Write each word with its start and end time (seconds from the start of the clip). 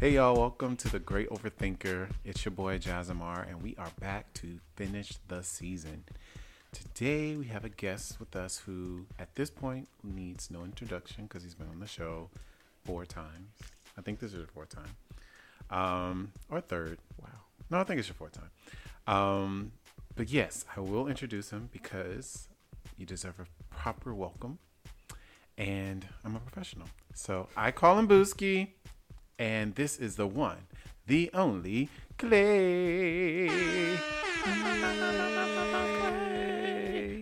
Hey 0.00 0.12
y'all, 0.12 0.34
welcome 0.34 0.76
to 0.76 0.88
the 0.88 0.98
Great 0.98 1.28
Overthinker. 1.28 2.08
It's 2.24 2.42
your 2.42 2.52
boy 2.52 2.78
Jazimar, 2.78 3.46
and 3.46 3.62
we 3.62 3.76
are 3.76 3.90
back 4.00 4.32
to 4.32 4.58
finish 4.74 5.18
the 5.28 5.42
season. 5.42 6.04
Today 6.72 7.36
we 7.36 7.44
have 7.48 7.66
a 7.66 7.68
guest 7.68 8.18
with 8.18 8.34
us 8.34 8.62
who, 8.64 9.04
at 9.18 9.34
this 9.34 9.50
point, 9.50 9.88
needs 10.02 10.50
no 10.50 10.64
introduction 10.64 11.24
because 11.24 11.42
he's 11.42 11.54
been 11.54 11.68
on 11.68 11.80
the 11.80 11.86
show 11.86 12.30
four 12.82 13.04
times. 13.04 13.50
I 13.98 14.00
think 14.00 14.20
this 14.20 14.32
is 14.32 14.38
your 14.38 14.46
fourth 14.46 14.70
time, 14.70 14.96
um, 15.68 16.32
or 16.48 16.62
third. 16.62 16.96
Wow. 17.20 17.28
No, 17.68 17.78
I 17.80 17.84
think 17.84 17.98
it's 17.98 18.08
your 18.08 18.14
fourth 18.14 18.32
time. 18.32 18.50
Um, 19.06 19.72
but 20.16 20.30
yes, 20.30 20.64
I 20.74 20.80
will 20.80 21.08
introduce 21.08 21.50
him 21.50 21.68
because 21.72 22.48
you 22.96 23.04
deserve 23.04 23.34
a 23.38 23.74
proper 23.74 24.14
welcome, 24.14 24.60
and 25.58 26.06
I'm 26.24 26.36
a 26.36 26.40
professional. 26.40 26.88
So 27.12 27.48
I 27.54 27.70
call 27.70 27.98
him 27.98 28.08
Booski. 28.08 28.68
And 29.40 29.74
this 29.74 29.96
is 29.98 30.16
the 30.16 30.26
one, 30.26 30.58
the 31.06 31.30
only 31.32 31.88
Clay. 32.18 33.48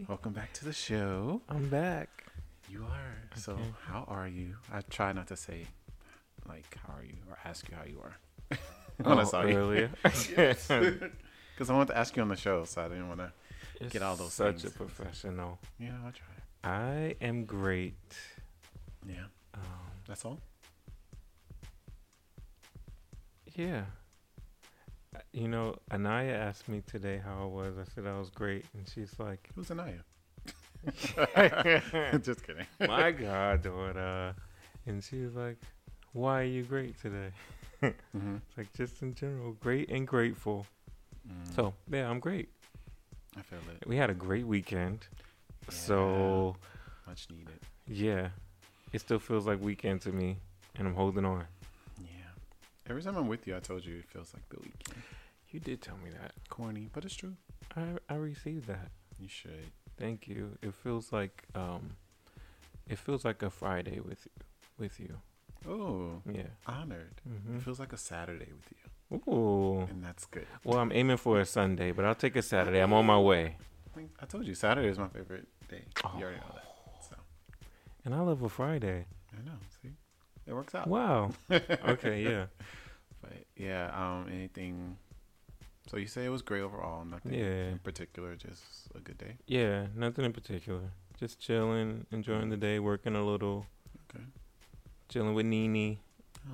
Welcome 0.08 0.32
back 0.32 0.52
to 0.54 0.64
the 0.64 0.72
show. 0.72 1.40
I'm 1.48 1.68
back. 1.68 2.24
You 2.68 2.82
are. 2.90 3.14
So, 3.36 3.56
how 3.86 4.04
are 4.08 4.26
you? 4.26 4.56
I 4.72 4.80
try 4.90 5.12
not 5.12 5.28
to 5.28 5.36
say, 5.36 5.66
like, 6.48 6.76
how 6.84 6.94
are 6.94 7.04
you, 7.04 7.14
or 7.30 7.38
ask 7.44 7.68
you 7.70 7.76
how 7.76 7.84
you 7.84 8.00
are. 8.02 8.16
when 9.04 9.20
I 9.20 9.22
saw 9.22 9.42
you. 9.44 9.56
earlier. 9.56 9.90
Because 10.02 11.70
I 11.70 11.72
wanted 11.72 11.92
to 11.92 11.98
ask 11.98 12.16
you 12.16 12.22
on 12.22 12.28
the 12.30 12.36
show, 12.36 12.64
so 12.64 12.82
I 12.82 12.88
didn't 12.88 13.06
want 13.06 13.20
to. 13.20 13.32
It's 13.80 13.92
Get 13.92 14.02
all 14.02 14.16
those 14.16 14.32
Such 14.32 14.62
things. 14.62 14.74
a 14.74 14.76
professional. 14.76 15.60
Yeah, 15.78 15.92
I'll 16.04 16.10
try. 16.10 16.26
I 16.64 17.14
am 17.20 17.44
great. 17.44 17.94
Yeah, 19.08 19.26
Um, 19.54 19.60
that's 20.08 20.24
all. 20.24 20.40
Yeah. 23.58 23.84
Uh, 25.14 25.18
You 25.32 25.48
know, 25.48 25.74
Anaya 25.92 26.34
asked 26.34 26.68
me 26.68 26.82
today 26.86 27.20
how 27.22 27.42
I 27.42 27.46
was. 27.46 27.74
I 27.78 27.84
said 27.94 28.06
I 28.06 28.18
was 28.18 28.30
great, 28.30 28.64
and 28.74 28.88
she's 28.88 29.12
like, 29.18 29.50
Who's 29.54 29.70
Anaya? 29.70 30.02
Just 32.22 32.46
kidding. 32.46 32.66
"My 32.88 33.10
God, 33.10 33.62
daughter," 33.62 34.34
and 34.86 35.02
she 35.02 35.20
was 35.24 35.34
like, 35.34 35.58
"Why 36.12 36.40
are 36.42 36.44
you 36.44 36.62
great 36.62 36.98
today?" 37.00 37.30
Mm-hmm. 37.82 38.36
It's 38.36 38.56
like 38.56 38.72
just 38.74 39.02
in 39.02 39.12
general, 39.14 39.52
great 39.60 39.90
and 39.90 40.06
grateful. 40.06 40.66
Mm, 41.28 41.54
So 41.54 41.74
yeah, 41.90 42.08
I'm 42.08 42.20
great. 42.20 42.48
I 43.36 43.42
feel 43.42 43.58
it. 43.74 43.86
We 43.88 43.96
had 43.96 44.08
a 44.10 44.14
great 44.14 44.46
weekend. 44.46 45.06
Yeah. 45.68 45.74
So 45.74 46.56
Much 47.06 47.26
needed. 47.30 47.58
yeah, 47.88 48.28
it 48.92 49.00
still 49.00 49.18
feels 49.18 49.46
like 49.46 49.60
weekend 49.60 50.00
to 50.02 50.12
me, 50.12 50.38
and 50.76 50.86
I'm 50.86 50.94
holding 50.94 51.24
on. 51.24 51.44
Every 52.88 53.02
time 53.02 53.16
I'm 53.16 53.28
with 53.28 53.46
you, 53.46 53.56
I 53.56 53.60
told 53.60 53.84
you 53.84 53.98
it 53.98 54.06
feels 54.08 54.32
like 54.34 54.48
the 54.48 54.56
weekend. 54.56 55.02
You 55.50 55.60
did 55.60 55.82
tell 55.82 55.96
me 55.98 56.10
that. 56.10 56.32
Corny, 56.48 56.88
but 56.92 57.04
it's 57.04 57.14
true. 57.14 57.34
I 57.76 57.82
I 58.08 58.14
received 58.14 58.66
that. 58.66 58.90
You 59.18 59.28
should. 59.28 59.70
Thank 59.98 60.28
you. 60.28 60.56
It 60.62 60.74
feels 60.74 61.12
like 61.12 61.44
um, 61.54 61.96
it 62.88 62.98
feels 62.98 63.24
like 63.24 63.42
a 63.42 63.50
Friday 63.50 64.00
with 64.00 64.26
you, 64.26 64.32
with 64.78 65.00
you. 65.00 65.20
Oh, 65.68 66.22
Yeah. 66.32 66.42
honored. 66.66 67.20
hmm 67.26 67.56
It 67.56 67.62
feels 67.62 67.80
like 67.80 67.92
a 67.92 67.96
Saturday 67.98 68.52
with 68.52 68.68
you, 68.76 69.32
Ooh. 69.32 69.80
and 69.90 70.02
that's 70.04 70.24
good. 70.26 70.46
Well, 70.64 70.78
I'm 70.78 70.92
aiming 70.92 71.16
for 71.16 71.40
a 71.40 71.44
Sunday, 71.44 71.90
but 71.90 72.04
I'll 72.04 72.14
take 72.14 72.36
a 72.36 72.42
Saturday. 72.42 72.78
I'm 72.80 72.92
on 72.92 73.04
my 73.06 73.18
way, 73.18 73.56
I, 73.96 74.02
I 74.20 74.26
told 74.26 74.46
you 74.46 74.54
Saturday 74.54 74.88
is 74.88 74.98
my 74.98 75.08
favorite 75.08 75.48
day. 75.68 75.82
Oh. 76.04 76.12
You 76.16 76.24
already 76.26 76.38
know 76.40 76.52
that. 76.54 77.04
So 77.10 77.16
and 78.04 78.14
I 78.14 78.20
love 78.20 78.42
a 78.42 78.48
Friday. 78.48 79.06
I 79.36 79.44
know. 79.44 79.58
See, 79.82 79.90
it 80.48 80.54
works 80.54 80.74
out. 80.74 80.86
Wow. 80.88 81.30
okay. 81.50 82.22
Yeah. 82.22 82.46
But 83.20 83.32
yeah, 83.56 83.90
um, 83.94 84.26
anything. 84.32 84.96
So 85.90 85.96
you 85.96 86.06
say 86.06 86.24
it 86.24 86.28
was 86.30 86.42
great 86.42 86.62
overall. 86.62 87.04
Nothing 87.04 87.34
Yeah. 87.34 87.68
in 87.72 87.78
particular, 87.78 88.34
just 88.36 88.62
a 88.94 89.00
good 89.00 89.18
day. 89.18 89.36
Yeah. 89.46 89.86
Nothing 89.94 90.24
in 90.24 90.32
particular. 90.32 90.80
Just 91.18 91.40
chilling, 91.40 92.06
enjoying 92.12 92.48
the 92.50 92.56
day, 92.56 92.78
working 92.78 93.16
a 93.16 93.24
little, 93.24 93.66
Okay. 94.08 94.24
chilling 95.08 95.34
with 95.34 95.46
Nini, 95.46 96.00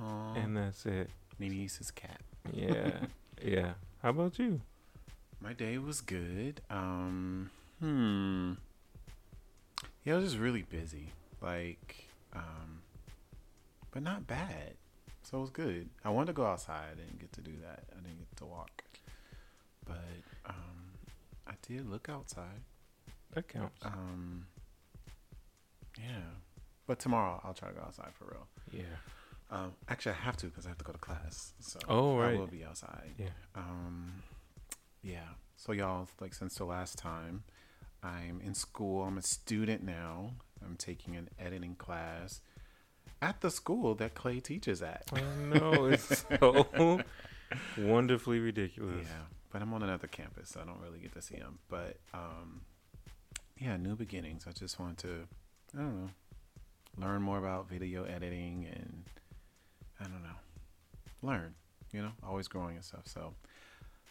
Aww. 0.01 0.43
and 0.43 0.57
that's 0.57 0.85
it. 0.85 1.09
Nini's 1.39 1.77
his 1.77 1.91
cat. 1.91 2.21
Yeah. 2.51 2.91
yeah. 3.43 3.73
How 4.01 4.09
about 4.09 4.39
you? 4.39 4.61
My 5.41 5.53
day 5.53 5.77
was 5.77 6.01
good. 6.01 6.61
Um, 6.69 7.51
hmm. 7.79 8.53
Yeah, 10.03 10.13
I 10.13 10.17
was 10.17 10.25
just 10.31 10.37
really 10.41 10.63
busy. 10.63 11.09
Like, 11.41 12.05
um, 12.33 12.81
but 13.95 14.03
not 14.03 14.27
bad. 14.27 14.73
So 15.23 15.37
it 15.37 15.41
was 15.41 15.49
good. 15.49 15.89
I 16.03 16.09
wanted 16.09 16.27
to 16.27 16.33
go 16.33 16.45
outside. 16.45 16.89
I 16.91 16.95
didn't 16.95 17.17
get 17.17 17.31
to 17.31 17.41
do 17.41 17.53
that. 17.63 17.85
I 17.93 18.01
didn't 18.01 18.19
get 18.19 18.35
to 18.37 18.45
walk. 18.45 18.83
But 19.85 20.03
um, 20.45 20.99
I 21.47 21.53
did 21.65 21.89
look 21.89 22.09
outside. 22.09 22.61
That 23.33 23.47
counts. 23.47 23.83
Um, 23.85 24.47
yeah. 25.97 26.23
But 26.85 26.99
tomorrow 26.99 27.39
I'll 27.43 27.53
try 27.53 27.69
to 27.69 27.73
go 27.73 27.81
outside 27.81 28.11
for 28.19 28.25
real. 28.25 28.47
Yeah. 28.71 28.83
Um, 29.49 29.71
actually, 29.87 30.11
I 30.11 30.25
have 30.25 30.35
to 30.37 30.47
because 30.47 30.65
I 30.65 30.69
have 30.69 30.77
to 30.79 30.83
go 30.83 30.91
to 30.91 30.99
class. 30.99 31.53
So 31.61 31.79
Oh, 31.87 32.19
I 32.19 32.33
will 32.33 32.47
be 32.47 32.65
outside. 32.65 33.13
Yeah. 33.17 33.29
Um, 33.55 34.11
yeah. 35.03 35.29
So 35.55 35.71
y'all, 35.71 36.09
like 36.19 36.33
since 36.33 36.55
the 36.55 36.65
last 36.65 36.97
time, 36.97 37.43
I'm 38.03 38.41
in 38.43 38.55
school. 38.55 39.03
I'm 39.03 39.17
a 39.17 39.21
student 39.21 39.83
now. 39.83 40.31
I'm 40.63 40.75
taking 40.75 41.15
an 41.15 41.29
editing 41.39 41.75
class 41.75 42.41
at 43.25 43.41
the 43.41 43.49
school 43.49 43.95
that 43.95 44.13
Clay 44.13 44.39
teaches 44.39 44.83
at. 44.83 45.03
I 45.11 45.21
know 45.59 45.85
it's 45.85 46.23
so 46.39 47.01
wonderfully 47.77 48.39
ridiculous. 48.39 49.07
Yeah, 49.09 49.25
but 49.51 49.61
I'm 49.63 49.73
on 49.73 49.81
another 49.81 50.07
campus, 50.07 50.49
so 50.49 50.61
I 50.61 50.65
don't 50.65 50.79
really 50.79 50.99
get 50.99 51.11
to 51.13 51.21
see 51.23 51.35
him. 51.37 51.57
But 51.67 51.97
um, 52.13 52.61
yeah, 53.59 53.77
new 53.77 53.95
beginnings. 53.95 54.45
I 54.47 54.51
just 54.51 54.79
want 54.79 54.99
to, 54.99 55.27
I 55.73 55.77
don't 55.81 56.01
know, 56.03 56.09
learn 56.97 57.23
more 57.23 57.39
about 57.39 57.67
video 57.67 58.03
editing 58.03 58.67
and 58.71 59.03
I 59.99 60.03
don't 60.03 60.21
know, 60.23 60.39
learn. 61.23 61.55
You 61.91 62.03
know, 62.03 62.11
always 62.23 62.47
growing 62.47 62.75
and 62.75 62.85
stuff. 62.85 63.03
So 63.05 63.33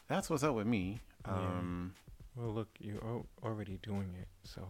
that's 0.09 0.29
what's 0.29 0.43
up 0.43 0.55
with 0.57 0.67
me. 0.67 1.01
Yeah. 1.27 1.35
Um, 1.35 1.95
Well, 2.35 2.53
look, 2.53 2.69
you're 2.81 3.23
already 3.45 3.79
doing 3.83 4.13
it, 4.21 4.27
so 4.43 4.67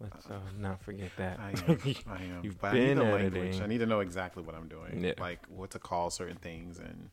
let's 0.00 0.26
uh, 0.26 0.38
not 0.58 0.82
forget 0.82 1.10
that. 1.18 1.38
I 1.38 1.50
am. 1.50 1.78
I 2.08 2.22
am. 2.22 2.40
You've 2.42 2.60
but 2.60 2.72
I 2.72 2.74
need 2.74 2.86
been 2.86 2.98
the 2.98 3.04
language. 3.04 3.60
I 3.60 3.66
need 3.66 3.78
to 3.78 3.86
know 3.86 4.00
exactly 4.00 4.42
what 4.42 4.54
I'm 4.54 4.68
doing. 4.68 5.04
Yeah. 5.04 5.14
Like 5.18 5.40
what 5.48 5.70
to 5.70 5.78
call 5.78 6.10
certain 6.10 6.36
things 6.36 6.78
and 6.78 7.10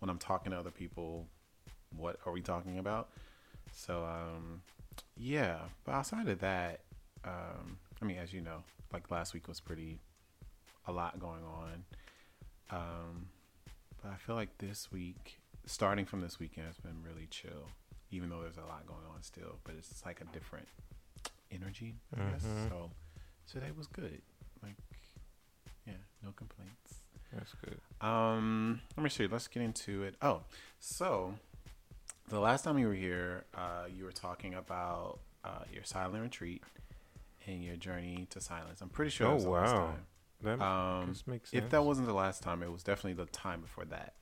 when 0.00 0.10
I'm 0.10 0.18
talking 0.18 0.52
to 0.52 0.58
other 0.58 0.70
people, 0.70 1.26
what 1.96 2.18
are 2.26 2.32
we 2.32 2.42
talking 2.42 2.78
about? 2.78 3.08
So 3.72 4.04
um 4.04 4.62
yeah. 5.16 5.58
But 5.84 5.92
outside 5.92 6.28
of 6.28 6.40
that, 6.40 6.80
um, 7.24 7.78
I 8.00 8.04
mean 8.04 8.18
as 8.18 8.32
you 8.32 8.40
know, 8.40 8.62
like 8.92 9.10
last 9.10 9.34
week 9.34 9.48
was 9.48 9.60
pretty 9.60 9.98
a 10.86 10.92
lot 10.92 11.18
going 11.18 11.42
on. 11.44 11.84
Um 12.70 13.28
but 14.02 14.12
I 14.12 14.16
feel 14.16 14.34
like 14.34 14.58
this 14.58 14.92
week 14.92 15.40
starting 15.64 16.04
from 16.04 16.20
this 16.20 16.38
weekend 16.38 16.66
has 16.66 16.76
been 16.76 17.02
really 17.02 17.26
chill. 17.30 17.70
Even 18.12 18.28
though 18.28 18.40
there's 18.40 18.56
a 18.56 18.60
lot 18.60 18.86
going 18.86 19.04
on 19.12 19.22
still, 19.22 19.58
but 19.64 19.74
it's 19.76 20.04
like 20.06 20.20
a 20.20 20.24
different 20.32 20.68
energy, 21.50 21.94
I 22.16 22.30
guess. 22.30 22.44
Mhm. 22.44 22.68
So 22.68 22.90
today 23.46 23.70
was 23.76 23.86
good. 23.86 24.22
Like, 24.62 24.76
yeah, 25.86 25.94
no 26.22 26.32
complaints. 26.32 27.00
That's 27.32 27.54
good. 27.54 27.80
Um, 28.06 28.80
let 28.96 29.02
me 29.04 29.10
see. 29.10 29.26
Let's 29.26 29.48
get 29.48 29.62
into 29.62 30.02
it. 30.04 30.16
Oh, 30.22 30.42
so 30.80 31.34
the 32.28 32.40
last 32.40 32.62
time 32.64 32.78
you 32.78 32.88
were 32.88 32.94
here, 32.94 33.44
uh, 33.54 33.86
you 33.94 34.04
were 34.04 34.12
talking 34.12 34.54
about 34.54 35.18
uh, 35.44 35.64
your 35.72 35.84
silent 35.84 36.22
retreat 36.22 36.62
and 37.46 37.62
your 37.62 37.76
journey 37.76 38.26
to 38.30 38.40
silence. 38.40 38.80
I'm 38.80 38.88
pretty 38.88 39.10
sure. 39.10 39.26
Oh, 39.26 39.30
that 39.30 39.34
was 39.36 39.44
the 39.44 39.50
last 39.50 39.74
wow. 39.74 39.94
That. 40.42 40.60
Um, 40.60 41.14
makes 41.26 41.50
sense. 41.50 41.64
if 41.64 41.70
that 41.70 41.82
wasn't 41.84 42.06
the 42.06 42.14
last 42.14 42.42
time, 42.42 42.62
it 42.62 42.70
was 42.70 42.82
definitely 42.82 43.14
the 43.14 43.30
time 43.30 43.60
before 43.60 43.84
that. 43.86 44.14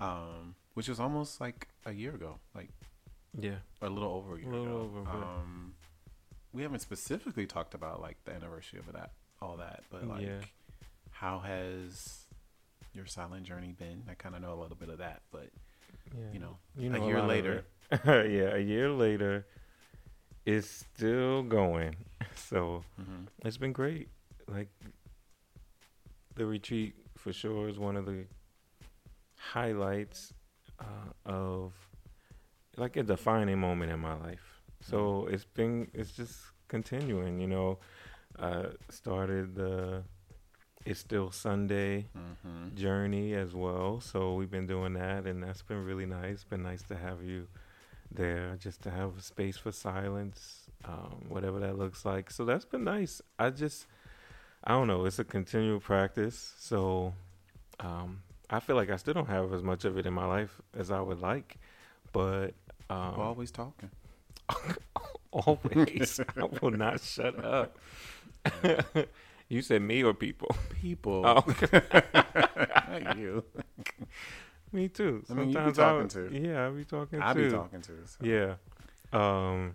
Um, 0.00 0.54
which 0.74 0.88
was 0.88 0.98
almost 0.98 1.40
like 1.40 1.68
a 1.86 1.92
year 1.92 2.14
ago, 2.14 2.38
like 2.54 2.70
yeah, 3.38 3.56
a 3.80 3.88
little 3.88 4.10
over 4.10 4.36
a 4.36 4.38
year 4.40 4.48
a 4.48 4.50
Little 4.50 4.66
ago. 4.86 4.98
over, 5.00 5.10
um, 5.10 5.74
we 6.52 6.62
haven't 6.62 6.80
specifically 6.80 7.46
talked 7.46 7.74
about 7.74 8.00
like 8.00 8.16
the 8.24 8.32
anniversary 8.32 8.78
of 8.78 8.92
that, 8.92 9.12
all 9.40 9.56
that, 9.56 9.84
but 9.90 10.06
like, 10.06 10.22
Yeah. 10.22 10.40
how 11.10 11.38
has 11.40 12.26
your 12.92 13.06
silent 13.06 13.44
journey 13.44 13.72
been? 13.72 14.02
I 14.10 14.14
kind 14.14 14.34
of 14.34 14.42
know 14.42 14.52
a 14.52 14.60
little 14.60 14.76
bit 14.76 14.88
of 14.88 14.98
that, 14.98 15.22
but 15.30 15.48
yeah. 16.16 16.32
you 16.32 16.38
know, 16.38 16.58
you 16.76 16.94
a 16.94 17.06
year 17.06 17.22
later. 17.22 17.64
yeah, 18.06 18.54
a 18.54 18.58
year 18.58 18.90
later, 18.90 19.46
it's 20.44 20.68
still 20.68 21.42
going. 21.42 21.96
So 22.34 22.82
mhm. 23.00 23.26
it's 23.44 23.58
been 23.58 23.72
great. 23.72 24.08
Like 24.48 24.68
the 26.34 26.46
retreat 26.46 26.94
for 27.16 27.32
sure 27.32 27.68
is 27.68 27.78
one 27.78 27.96
of 27.96 28.06
the 28.06 28.24
highlights 29.36 30.32
uh, 30.80 30.84
of 31.26 31.72
like 32.76 32.96
a 32.96 33.02
defining 33.02 33.58
moment 33.58 33.92
in 33.92 34.00
my 34.00 34.14
life. 34.14 34.51
So 34.88 35.26
it's 35.30 35.44
been 35.44 35.88
it's 35.94 36.12
just 36.12 36.36
continuing, 36.68 37.40
you 37.40 37.46
know. 37.48 37.78
Uh 38.38 38.68
started 38.90 39.54
the 39.54 40.02
it's 40.84 41.00
still 41.00 41.30
Sunday 41.30 42.06
Mm-hmm. 42.16 42.74
journey 42.76 43.34
as 43.34 43.54
well. 43.54 44.00
So 44.00 44.34
we've 44.34 44.50
been 44.50 44.66
doing 44.66 44.94
that, 44.94 45.26
and 45.26 45.42
that's 45.42 45.62
been 45.62 45.84
really 45.84 46.06
nice. 46.06 46.44
Been 46.44 46.62
nice 46.62 46.82
to 46.84 46.96
have 46.96 47.22
you 47.22 47.46
there, 48.10 48.56
just 48.58 48.82
to 48.82 48.90
have 48.90 49.16
a 49.18 49.22
space 49.22 49.56
for 49.56 49.72
silence, 49.72 50.66
um, 50.84 51.26
whatever 51.28 51.58
that 51.60 51.78
looks 51.78 52.04
like. 52.04 52.30
So 52.30 52.44
that's 52.44 52.64
been 52.64 52.84
nice. 52.84 53.22
I 53.38 53.50
just, 53.50 53.86
I 54.64 54.72
don't 54.72 54.86
know. 54.88 55.04
It's 55.06 55.18
a 55.18 55.24
continual 55.24 55.80
practice. 55.80 56.54
So 56.58 57.14
um, 57.80 58.22
I 58.50 58.60
feel 58.60 58.76
like 58.76 58.90
I 58.90 58.96
still 58.96 59.14
don't 59.14 59.28
have 59.28 59.52
as 59.52 59.62
much 59.62 59.84
of 59.84 59.96
it 59.98 60.06
in 60.06 60.12
my 60.12 60.26
life 60.26 60.60
as 60.76 60.90
I 60.90 61.00
would 61.00 61.20
like, 61.20 61.56
but 62.12 62.54
um, 62.90 63.16
We're 63.16 63.24
always 63.24 63.50
talking. 63.50 63.90
always 65.32 66.20
I 66.36 66.44
will 66.60 66.70
not 66.70 67.00
shut 67.00 67.42
up. 67.44 67.78
you 69.48 69.62
said 69.62 69.82
me 69.82 70.02
or 70.02 70.14
people? 70.14 70.54
People. 70.80 71.22
Oh, 71.26 71.44
Not 71.72 73.18
you. 73.18 73.44
me 74.72 74.88
too. 74.88 75.24
I 75.30 75.34
mean, 75.34 75.48
you 75.50 75.54
be 75.58 75.72
Sometimes 75.74 75.76
talking 76.12 76.24
I, 76.26 76.38
to. 76.38 76.48
Yeah, 76.48 76.66
I 76.66 76.70
be 76.70 76.84
talking 76.84 77.22
I 77.22 77.32
too. 77.32 77.44
be 77.44 77.50
talking 77.56 77.80
to. 77.82 77.92
So. 78.06 78.24
Yeah. 78.24 78.54
Um, 79.12 79.74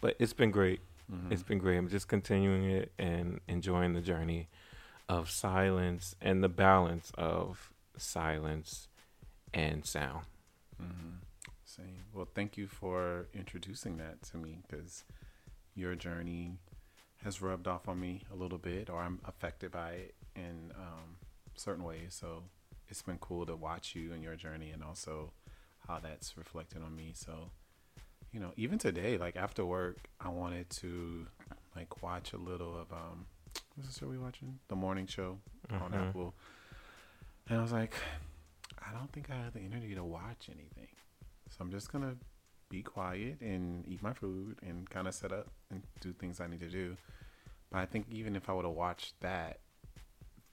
but 0.00 0.16
it's 0.18 0.32
been 0.32 0.50
great. 0.50 0.80
Mhm. 1.12 1.32
It's 1.32 1.42
been 1.42 1.58
great. 1.58 1.76
I'm 1.76 1.88
just 1.88 2.08
continuing 2.08 2.64
it 2.70 2.92
and 2.98 3.40
enjoying 3.48 3.94
the 3.94 4.00
journey 4.00 4.48
of 5.08 5.28
silence 5.30 6.14
and 6.20 6.42
the 6.42 6.48
balance 6.48 7.10
of 7.18 7.72
silence 7.96 8.88
and 9.52 9.84
sound. 9.84 10.24
Mm-hmm. 10.80 11.16
Same. 11.76 12.04
Well, 12.12 12.26
thank 12.34 12.56
you 12.56 12.66
for 12.66 13.28
introducing 13.32 13.96
that 13.98 14.22
to 14.30 14.36
me 14.36 14.58
because 14.68 15.04
your 15.76 15.94
journey 15.94 16.58
has 17.22 17.40
rubbed 17.40 17.68
off 17.68 17.86
on 17.88 18.00
me 18.00 18.22
a 18.32 18.34
little 18.34 18.58
bit, 18.58 18.90
or 18.90 19.00
I'm 19.00 19.20
affected 19.24 19.70
by 19.70 19.90
it 19.92 20.14
in 20.34 20.72
um, 20.76 21.16
certain 21.54 21.84
ways. 21.84 22.16
So 22.20 22.42
it's 22.88 23.02
been 23.02 23.18
cool 23.18 23.46
to 23.46 23.54
watch 23.54 23.94
you 23.94 24.12
and 24.12 24.20
your 24.22 24.34
journey, 24.34 24.70
and 24.70 24.82
also 24.82 25.30
how 25.86 26.00
that's 26.00 26.36
reflected 26.36 26.82
on 26.82 26.96
me. 26.96 27.12
So, 27.14 27.50
you 28.32 28.40
know, 28.40 28.52
even 28.56 28.78
today, 28.78 29.16
like 29.16 29.36
after 29.36 29.64
work, 29.64 30.08
I 30.20 30.28
wanted 30.28 30.68
to 30.70 31.26
like 31.76 32.02
watch 32.02 32.32
a 32.32 32.36
little 32.38 32.74
of 32.80 32.92
um, 32.92 33.26
what's 33.76 33.94
the 33.94 34.00
show 34.00 34.08
we 34.08 34.18
watching? 34.18 34.58
The 34.68 34.76
morning 34.76 35.06
show 35.06 35.38
on 35.70 35.92
Mhm. 35.92 36.08
Apple. 36.08 36.34
And 37.48 37.58
I 37.58 37.62
was 37.62 37.72
like, 37.72 37.94
I 38.84 38.92
don't 38.92 39.12
think 39.12 39.30
I 39.30 39.36
have 39.36 39.52
the 39.52 39.60
energy 39.60 39.94
to 39.94 40.02
watch 40.02 40.48
anything. 40.50 40.88
So 41.60 41.64
I'm 41.66 41.70
just 41.70 41.92
gonna 41.92 42.16
be 42.70 42.82
quiet 42.82 43.38
and 43.42 43.86
eat 43.86 44.02
my 44.02 44.14
food 44.14 44.56
and 44.62 44.88
kind 44.88 45.06
of 45.06 45.12
set 45.12 45.30
up 45.30 45.48
and 45.70 45.82
do 46.00 46.14
things 46.14 46.40
I 46.40 46.46
need 46.46 46.60
to 46.60 46.70
do. 46.70 46.96
But 47.70 47.80
I 47.80 47.84
think 47.86 48.06
even 48.10 48.34
if 48.34 48.48
I 48.48 48.54
would 48.54 48.64
have 48.64 48.72
watched 48.72 49.20
that, 49.20 49.58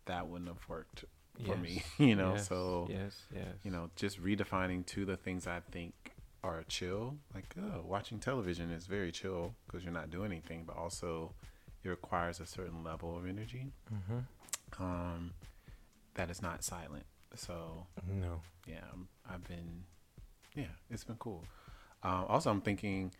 that 0.05 0.27
wouldn't 0.27 0.49
have 0.49 0.67
worked 0.67 1.05
for 1.45 1.55
me, 1.55 1.81
you 1.97 2.17
know. 2.17 2.33
Yes, 2.33 2.49
So 2.49 2.87
yes, 2.89 3.21
yes. 3.33 3.45
you 3.63 3.71
know, 3.71 3.89
just 3.95 4.21
redefining 4.21 4.85
to 4.87 5.05
the 5.05 5.15
things 5.15 5.47
I 5.47 5.61
think 5.71 5.93
are 6.43 6.65
chill. 6.67 7.15
Like, 7.33 7.55
oh, 7.57 7.83
watching 7.85 8.19
television 8.19 8.69
is 8.69 8.85
very 8.85 9.13
chill 9.13 9.55
because 9.65 9.85
you're 9.85 9.93
not 9.93 10.09
doing 10.09 10.33
anything, 10.33 10.65
but 10.67 10.75
also 10.75 11.31
it 11.85 11.87
requires 11.89 12.41
a 12.41 12.45
certain 12.45 12.83
level 12.83 13.15
of 13.17 13.25
energy 13.25 13.71
hmm 13.87 14.19
um, 14.83 15.31
that 16.15 16.29
is 16.29 16.41
not 16.41 16.65
silent. 16.65 17.05
So 17.35 17.87
No. 18.13 18.41
yeah, 18.67 18.83
I've 19.29 19.47
been, 19.47 19.85
yeah, 20.57 20.65
it's 20.89 21.03
been 21.05 21.15
cool. 21.17 21.43
Um, 22.03 22.25
also, 22.27 22.49
I'm 22.51 22.61
thinking, 22.61 23.11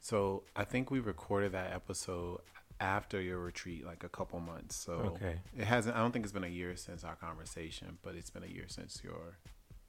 so 0.00 0.44
I 0.54 0.64
think 0.64 0.90
we 0.90 1.00
recorded 1.00 1.52
that 1.52 1.72
episode 1.72 2.40
after 2.80 3.20
your 3.20 3.38
retreat, 3.38 3.84
like 3.84 4.04
a 4.04 4.08
couple 4.08 4.40
months. 4.40 4.76
So 4.76 4.92
Okay. 4.92 5.40
it 5.56 5.64
hasn't. 5.64 5.96
I 5.96 6.00
don't 6.00 6.12
think 6.12 6.24
it's 6.24 6.32
been 6.32 6.44
a 6.44 6.48
year 6.48 6.76
since 6.76 7.02
our 7.04 7.16
conversation, 7.16 7.98
but 8.02 8.14
it's 8.14 8.30
been 8.30 8.42
a 8.44 8.46
year 8.46 8.66
since 8.68 9.00
your 9.04 9.38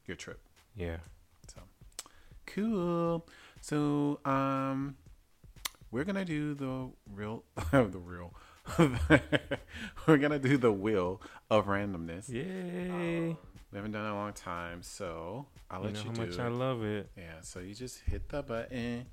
your 0.08 0.18
trip. 0.18 0.40
Yeah. 0.76 0.98
So 1.48 1.62
cool. 2.48 3.26
So 3.62 4.20
um, 4.26 4.96
we're 5.92 6.04
gonna 6.04 6.26
do 6.26 6.54
the 6.54 6.90
real, 7.14 7.44
the 7.72 7.88
real. 8.00 8.34
we're 10.08 10.18
gonna 10.18 10.40
do 10.40 10.58
the 10.58 10.72
wheel 10.72 11.22
of 11.50 11.66
randomness. 11.66 12.30
Yay. 12.30 13.30
Um, 13.32 13.38
we 13.72 13.78
haven't 13.78 13.92
done 13.92 14.04
it 14.06 14.08
in 14.10 14.14
a 14.14 14.16
long 14.16 14.34
time, 14.34 14.82
so 14.84 15.46
I'll 15.70 15.80
you 15.80 15.86
let 15.86 15.94
know 15.94 16.00
you, 16.02 16.06
how 16.08 16.26
much 16.26 16.30
it. 16.36 16.40
I 16.40 16.48
love 16.48 16.84
it. 16.84 17.10
yeah, 17.18 17.42
so 17.42 17.60
you 17.60 17.74
just 17.74 18.00
hit 18.02 18.28
the 18.30 18.42
button 18.44 19.06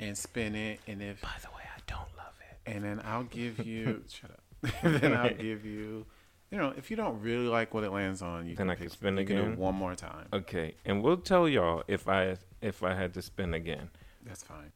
and 0.00 0.16
spin 0.16 0.54
it, 0.54 0.80
and 0.86 1.02
if 1.02 1.20
By 1.20 1.28
the 1.42 1.48
way, 1.48 1.62
I 1.64 1.80
don't 1.86 2.16
love 2.16 2.34
it. 2.50 2.70
and 2.70 2.82
then 2.84 3.00
I'll 3.04 3.24
give 3.24 3.58
you 3.66 4.04
shut 4.08 4.30
up. 4.30 4.42
then 4.82 5.14
I'll 5.16 5.34
give 5.34 5.64
you, 5.64 6.06
you 6.50 6.58
know, 6.58 6.72
if 6.76 6.90
you 6.90 6.96
don't 6.96 7.20
really 7.20 7.46
like 7.48 7.74
what 7.74 7.82
it 7.84 7.90
lands 7.90 8.22
on, 8.22 8.46
you 8.46 8.54
Then 8.56 8.66
can 8.66 8.70
I 8.70 8.74
can 8.76 8.84
pick- 8.84 8.92
spin 8.92 9.14
you 9.16 9.20
again? 9.22 9.52
it 9.52 9.58
one 9.58 9.74
more 9.74 9.94
time. 9.94 10.28
Okay, 10.32 10.74
and 10.84 11.02
we'll 11.02 11.16
tell 11.18 11.48
y'all 11.48 11.82
if 11.88 12.08
I 12.08 12.36
if 12.60 12.82
I 12.82 12.94
had 12.94 13.12
to 13.14 13.22
spin 13.22 13.54
again. 13.54 13.90
That's 14.24 14.42
fine. 14.44 14.70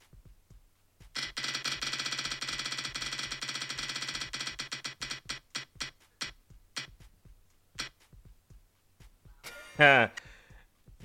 it 9.78 10.10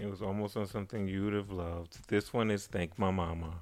was 0.09 0.21
almost 0.21 0.55
on 0.55 0.65
something 0.65 1.07
you 1.07 1.25
would 1.25 1.33
have 1.33 1.51
loved. 1.51 2.07
This 2.07 2.31
one 2.31 2.49
is 2.49 2.67
Thank 2.67 2.97
My 2.97 3.11
Mama. 3.11 3.55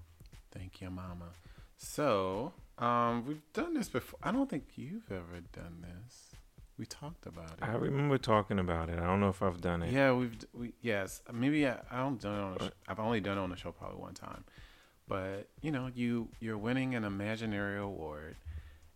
Thank 0.52 0.82
you, 0.82 0.90
Mama. 0.92 1.30
So, 1.78 2.54
um, 2.78 3.26
we've 3.26 3.42
done 3.54 3.74
this 3.74 3.90
before. 3.90 4.20
I 4.22 4.32
don't 4.32 4.50
think 4.50 4.66
you've 4.76 5.12
ever 5.12 5.42
done 5.52 5.82
this. 5.82 6.36
We 6.78 6.86
talked 6.86 7.26
about 7.26 7.52
it. 7.52 7.64
I 7.64 7.74
remember 7.74 8.18
talking 8.18 8.60
about 8.60 8.90
it. 8.90 9.00
I 9.00 9.06
don't 9.06 9.20
know 9.20 9.30
if 9.30 9.42
I've 9.42 9.62
done 9.62 9.82
it. 9.82 9.92
Yeah, 9.92 10.14
we've 10.14 10.38
we 10.54 10.74
yes. 10.82 11.22
Maybe 11.34 11.68
I, 11.68 11.80
I 11.92 11.98
don't 11.98 12.22
done 12.22 12.36
it 12.36 12.42
on. 12.42 12.58
A 12.60 12.70
sh- 12.70 12.74
I've 12.88 13.00
only 13.00 13.20
done 13.20 13.38
it 13.38 13.42
on 13.42 13.50
the 13.50 13.58
show 13.58 13.72
probably 13.72 14.00
one 14.00 14.14
time, 14.14 14.44
but 15.08 15.48
you 15.62 15.72
know, 15.72 15.90
you 15.94 16.30
you're 16.40 16.58
winning 16.58 16.96
an 16.96 17.04
imaginary 17.04 17.80
award, 17.80 18.36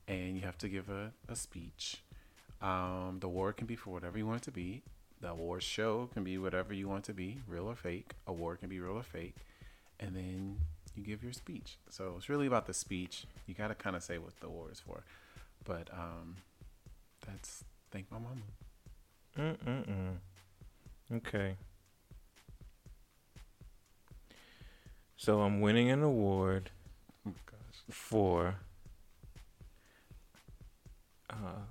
and 0.08 0.36
you 0.36 0.42
have 0.44 0.58
to 0.60 0.70
give 0.70 0.90
a, 0.90 1.12
a 1.28 1.36
speech. 1.36 1.98
Um, 2.62 3.18
the 3.20 3.28
award 3.28 3.58
can 3.58 3.68
be 3.68 3.76
for 3.76 3.90
whatever 3.90 4.18
you 4.18 4.26
want 4.26 4.44
it 4.44 4.46
to 4.46 4.52
be. 4.52 4.84
The 5.24 5.30
award 5.30 5.64
show 5.64 6.10
can 6.14 6.26
be 6.26 6.38
whatever 6.38 6.74
you 6.74 6.90
want 6.90 7.06
to 7.06 7.14
be, 7.14 7.38
real 7.48 7.70
or 7.70 7.78
fake. 7.78 8.12
Award 8.28 8.60
can 8.60 8.68
be 8.68 8.82
real 8.82 8.98
or 8.98 9.04
fake, 9.04 9.38
and 9.98 10.14
then 10.14 10.58
you 10.96 11.04
give 11.04 11.24
your 11.24 11.32
speech. 11.32 11.78
So 11.90 12.16
it's 12.18 12.28
really 12.28 12.46
about 12.46 12.66
the 12.66 12.74
speech. 12.74 13.24
You 13.48 13.54
got 13.54 13.70
to 13.70 13.74
kind 13.74 13.96
of 13.96 14.04
say 14.04 14.18
what 14.18 14.36
the 14.42 14.48
award 14.48 14.74
is 14.74 14.82
for, 14.82 15.02
but 15.64 15.88
um, 15.94 16.36
that's 17.26 17.64
thank 17.90 18.12
my 18.12 18.18
mama. 18.20 19.56
Mm-mm-mm. 19.56 20.18
Okay. 21.16 21.56
So 25.16 25.40
I'm 25.40 25.62
winning 25.62 25.90
an 25.90 26.04
award 26.04 26.70
Oh 27.26 27.32
gosh. 27.46 27.96
for 27.96 28.56
uh, 31.30 31.64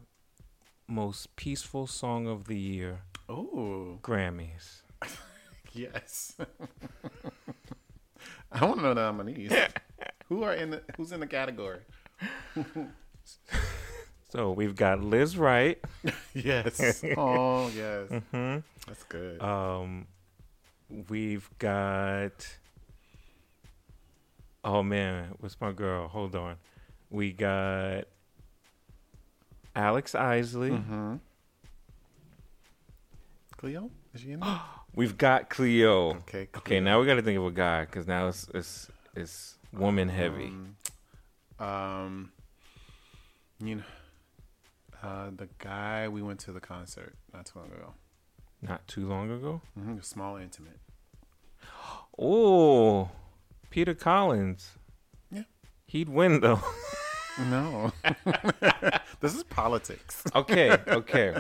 most 0.88 1.36
peaceful 1.36 1.86
song 1.86 2.26
of 2.26 2.46
the 2.46 2.58
year 2.58 3.00
Oh. 3.28 3.98
Grammys. 4.02 4.82
Yes. 5.74 6.36
I 8.52 8.62
want 8.66 8.76
to 8.76 8.82
know 8.82 8.92
the 8.92 9.00
nominees. 9.00 9.50
Who 10.28 10.42
are 10.42 10.52
in 10.52 10.68
the 10.68 10.82
Who's 10.98 11.12
in 11.12 11.20
the 11.20 11.26
category? 11.26 11.78
So 14.28 14.52
we've 14.52 14.76
got 14.76 15.02
Lizz 15.02 15.38
Wright. 15.38 15.78
Yes. 16.34 17.02
oh 17.16 17.70
yes. 17.74 18.10
hmm 18.30 18.58
That's 18.86 19.02
good. 19.04 19.40
Um, 19.40 20.08
we've 21.08 21.48
got. 21.58 22.46
Oh 24.62 24.82
man, 24.82 25.28
what's 25.40 25.58
my 25.58 25.72
girl? 25.72 26.06
Hold 26.08 26.36
on. 26.36 26.56
We 27.08 27.32
got 27.32 28.04
Alex 29.74 30.14
Isley. 30.14 30.72
mm-hmm. 30.72 31.14
Cleo, 33.62 33.92
is 34.12 34.20
she 34.20 34.32
in 34.32 34.40
there? 34.40 34.60
We've 34.96 35.16
got 35.16 35.48
Cleo. 35.48 36.16
okay. 36.16 36.48
Okay, 36.56 36.80
now 36.80 36.98
we 36.98 37.06
got 37.06 37.14
to 37.14 37.22
think 37.22 37.38
of 37.38 37.46
a 37.46 37.52
guy 37.52 37.84
because 37.84 38.08
now 38.08 38.26
it's 38.26 38.48
it's 38.52 38.90
it's 39.14 39.56
woman 39.72 40.08
heavy. 40.08 40.46
Um, 40.46 40.76
um, 41.60 42.32
you 43.62 43.76
know, 43.76 43.82
uh, 45.00 45.30
the 45.36 45.48
guy 45.58 46.08
we 46.08 46.22
went 46.22 46.40
to 46.40 46.50
the 46.50 46.58
concert 46.58 47.14
not 47.32 47.46
too 47.46 47.60
long 47.60 47.68
ago. 47.70 47.94
Not 48.62 48.88
too 48.88 49.06
long 49.06 49.30
ago. 49.30 49.62
Mm-hmm. 49.78 50.00
Small, 50.00 50.36
intimate. 50.38 50.80
Oh, 52.18 53.10
Peter 53.70 53.94
Collins. 53.94 54.72
Yeah. 55.30 55.44
He'd 55.86 56.08
win 56.08 56.40
though. 56.40 56.60
No, 57.48 57.90
this 59.20 59.34
is 59.34 59.42
politics. 59.44 60.22
okay, 60.34 60.76
okay. 60.86 61.38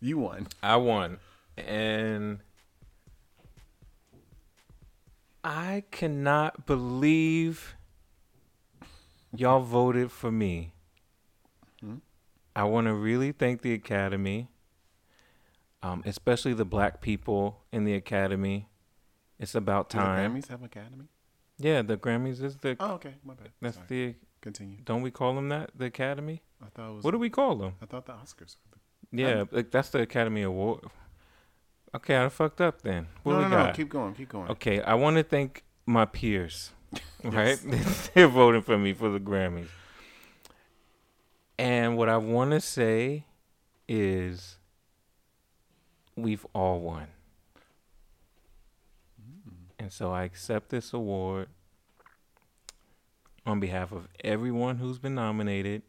You 0.00 0.18
won. 0.18 0.46
I 0.62 0.76
won. 0.76 1.18
And 1.56 2.40
I 5.42 5.84
cannot 5.90 6.66
believe 6.66 7.76
y'all 9.34 9.60
voted 9.60 10.10
for 10.10 10.30
me. 10.30 10.72
Hmm? 11.80 11.96
I 12.54 12.64
want 12.64 12.86
to 12.88 12.94
really 12.94 13.32
thank 13.32 13.62
the 13.62 13.72
Academy, 13.72 14.48
um, 15.82 16.02
especially 16.04 16.52
the 16.52 16.64
black 16.64 17.00
people 17.00 17.64
in 17.72 17.84
the 17.84 17.94
Academy. 17.94 18.68
It's 19.38 19.54
about 19.54 19.90
Do 19.90 19.98
the. 19.98 20.04
Grammys 20.04 20.48
have 20.48 20.60
an 20.60 20.66
Academy? 20.66 21.04
Yeah, 21.58 21.82
the 21.82 21.96
Grammys 21.96 22.42
is 22.42 22.56
the. 22.56 22.76
Oh, 22.80 22.94
okay. 22.94 23.14
My 23.24 23.34
bad. 23.34 23.50
that's 23.60 23.76
Sorry. 23.76 23.86
the. 23.88 24.14
Continue. 24.40 24.78
Don't 24.84 25.02
we 25.02 25.10
call 25.10 25.34
them 25.34 25.48
that? 25.48 25.70
The 25.76 25.86
Academy? 25.86 26.42
I 26.62 26.66
thought 26.74 26.90
it 26.90 26.94
was. 26.94 27.04
What 27.04 27.10
do 27.12 27.18
we 27.18 27.30
call 27.30 27.56
them? 27.56 27.74
I 27.82 27.86
thought 27.86 28.06
the 28.06 28.12
Oscars. 28.12 28.56
were 28.70 28.78
Yeah, 29.18 29.44
like 29.50 29.70
that's 29.70 29.88
the 29.90 30.02
Academy 30.02 30.42
Award. 30.42 30.84
Okay, 31.96 32.22
I 32.22 32.28
fucked 32.28 32.60
up 32.60 32.82
then. 32.82 33.06
What 33.22 33.32
No, 33.32 33.38
we 33.38 33.44
no, 33.44 33.50
got? 33.50 33.66
no. 33.68 33.72
Keep 33.72 33.88
going. 33.88 34.14
Keep 34.14 34.28
going. 34.28 34.50
Okay, 34.50 34.82
I 34.82 34.94
want 34.94 35.16
to 35.16 35.22
thank 35.22 35.64
my 35.86 36.04
peers, 36.04 36.72
right? 37.24 37.58
They're 38.14 38.28
voting 38.28 38.62
for 38.62 38.76
me 38.76 38.92
for 38.92 39.08
the 39.08 39.18
Grammys. 39.18 39.68
And 41.58 41.96
what 41.96 42.08
I 42.10 42.18
want 42.18 42.50
to 42.50 42.60
say 42.60 43.24
is 43.88 44.58
we've 46.16 46.44
all 46.52 46.80
won. 46.80 47.06
Mm. 49.20 49.52
And 49.78 49.92
so 49.92 50.10
I 50.12 50.24
accept 50.24 50.68
this 50.68 50.92
award 50.92 51.48
on 53.46 53.58
behalf 53.58 53.90
of 53.92 54.06
everyone 54.22 54.76
who's 54.76 54.98
been 54.98 55.14
nominated 55.14 55.82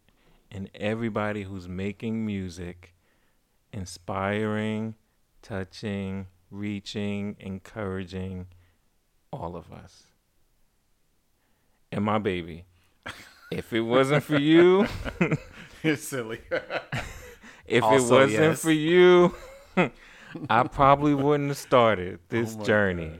and 0.49 0.69
everybody 0.75 1.43
who's 1.43 1.67
making 1.67 2.25
music, 2.25 2.95
inspiring, 3.73 4.95
touching, 5.41 6.27
reaching, 6.51 7.35
encouraging 7.39 8.47
all 9.31 9.55
of 9.55 9.71
us. 9.71 10.03
And 11.91 12.03
my 12.03 12.19
baby. 12.19 12.65
If 13.49 13.71
it 13.71 13.81
wasn't 13.81 14.23
for 14.23 14.37
you, 14.37 14.87
You're 15.83 15.95
silly. 15.95 16.41
if 17.65 17.83
Also, 17.83 17.95
it 17.95 18.19
wasn't 18.19 18.31
yes. 18.31 18.61
for 18.61 18.71
you, 18.71 19.33
I 20.49 20.63
probably 20.63 21.13
wouldn't 21.13 21.49
have 21.49 21.57
started 21.57 22.19
oh 22.19 22.25
this 22.29 22.57
Oh 22.59 22.63
journey. 22.63 23.11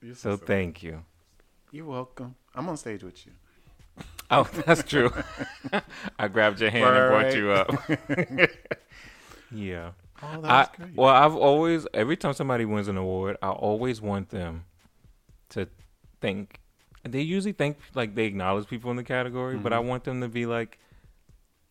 You're 0.00 0.14
So 0.14 0.36
thank 0.36 0.82
you. 0.82 1.04
You're 1.72 1.86
welcome. 1.86 2.36
I'm 2.54 2.68
on 2.68 2.76
stage 2.76 3.02
with 3.02 3.26
you. 3.26 3.32
Oh, 4.30 4.48
that's 4.64 4.82
true. 4.84 5.12
I 6.18 6.28
grabbed 6.28 6.60
your 6.60 6.70
hand 6.70 6.96
and 6.96 7.10
brought 7.10 7.34
you 7.34 7.50
up. 7.50 8.58
yeah. 9.50 9.90
Oh, 10.22 10.40
I, 10.44 10.68
great. 10.76 10.94
well, 10.94 11.08
I've 11.14 11.34
always, 11.34 11.86
every 11.94 12.16
time 12.16 12.32
somebody 12.34 12.64
wins 12.64 12.88
an 12.88 12.96
award, 12.96 13.36
I 13.42 13.50
always 13.50 14.00
want 14.00 14.28
them 14.30 14.64
to 15.50 15.66
think. 16.20 16.60
They 17.08 17.22
usually 17.22 17.52
think 17.52 17.78
like 17.94 18.14
they 18.14 18.26
acknowledge 18.26 18.66
people 18.68 18.90
in 18.90 18.96
the 18.96 19.04
category, 19.04 19.56
but 19.56 19.72
I 19.72 19.78
Mhm. 19.78 19.86
want 19.86 20.04
them 20.04 20.20
to 20.20 20.28
be 20.28 20.44
like, 20.46 20.78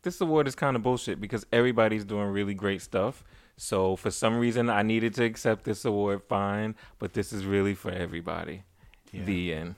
this 0.01 0.19
award 0.21 0.47
is 0.47 0.55
kind 0.55 0.75
of 0.75 0.81
bullshit 0.83 1.19
because 1.21 1.45
everybody's 1.51 2.05
doing 2.05 2.27
really 2.29 2.53
great 2.55 2.81
stuff. 2.81 3.23
So 3.57 3.95
for 3.97 4.09
some 4.09 4.39
reason, 4.39 4.69
I 4.69 4.81
needed 4.81 5.13
to 5.15 5.23
accept 5.25 5.65
this 5.65 5.83
award, 5.85 6.23
fine, 6.23 6.75
but 6.97 7.13
this 7.13 7.31
is 7.33 7.45
really 7.45 7.75
for 7.75 7.91
everybody. 7.91 8.63
yeah. 9.11 9.23
The 9.25 9.53
end. 9.53 9.75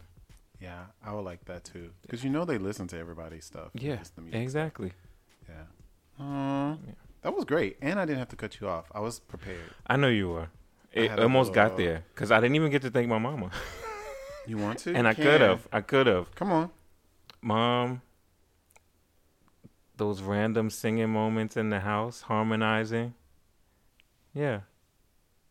yeah, 0.59 0.85
I 1.03 1.13
would 1.13 1.25
like 1.25 1.43
that 1.45 1.63
too. 1.63 1.89
Because 2.03 2.23
you 2.23 2.29
know 2.29 2.45
they 2.45 2.57
listen 2.59 2.85
to 2.89 2.97
everybody's 2.97 3.45
stuff. 3.45 3.71
Yeah, 3.73 3.95
just 3.95 4.15
the 4.15 4.21
music. 4.21 4.39
exactly. 4.41 4.93
Yeah. 5.49 5.63
Aw, 6.19 6.77
Yeah. 6.85 6.93
That 7.21 7.35
was 7.35 7.45
great. 7.45 7.77
And 7.81 7.99
I 7.99 8.05
didn't 8.05 8.19
have 8.19 8.29
to 8.29 8.35
cut 8.35 8.59
you 8.59 8.67
off. 8.67 8.85
I 8.93 8.99
was 8.99 9.19
prepared. 9.19 9.71
I 9.85 9.95
know 9.95 10.07
you 10.07 10.29
were. 10.29 10.47
It 10.93 11.17
almost 11.19 11.53
got 11.53 11.73
uh, 11.73 11.77
there 11.77 12.03
because 12.13 12.31
I 12.31 12.41
didn't 12.41 12.55
even 12.55 12.71
get 12.71 12.81
to 12.81 12.89
thank 12.89 13.07
my 13.07 13.17
mama, 13.17 13.51
You 14.47 14.57
want 14.57 14.79
to? 14.79 14.93
and 14.93 15.07
I 15.07 15.13
could 15.13 15.39
have. 15.39 15.67
I 15.71 15.81
could 15.81 16.07
have. 16.07 16.33
Come 16.35 16.51
on. 16.51 16.69
Mom, 17.41 18.01
those 19.95 20.21
random 20.21 20.69
singing 20.69 21.09
moments 21.09 21.55
in 21.55 21.69
the 21.69 21.79
house, 21.79 22.21
harmonizing. 22.21 23.13
Yeah. 24.33 24.61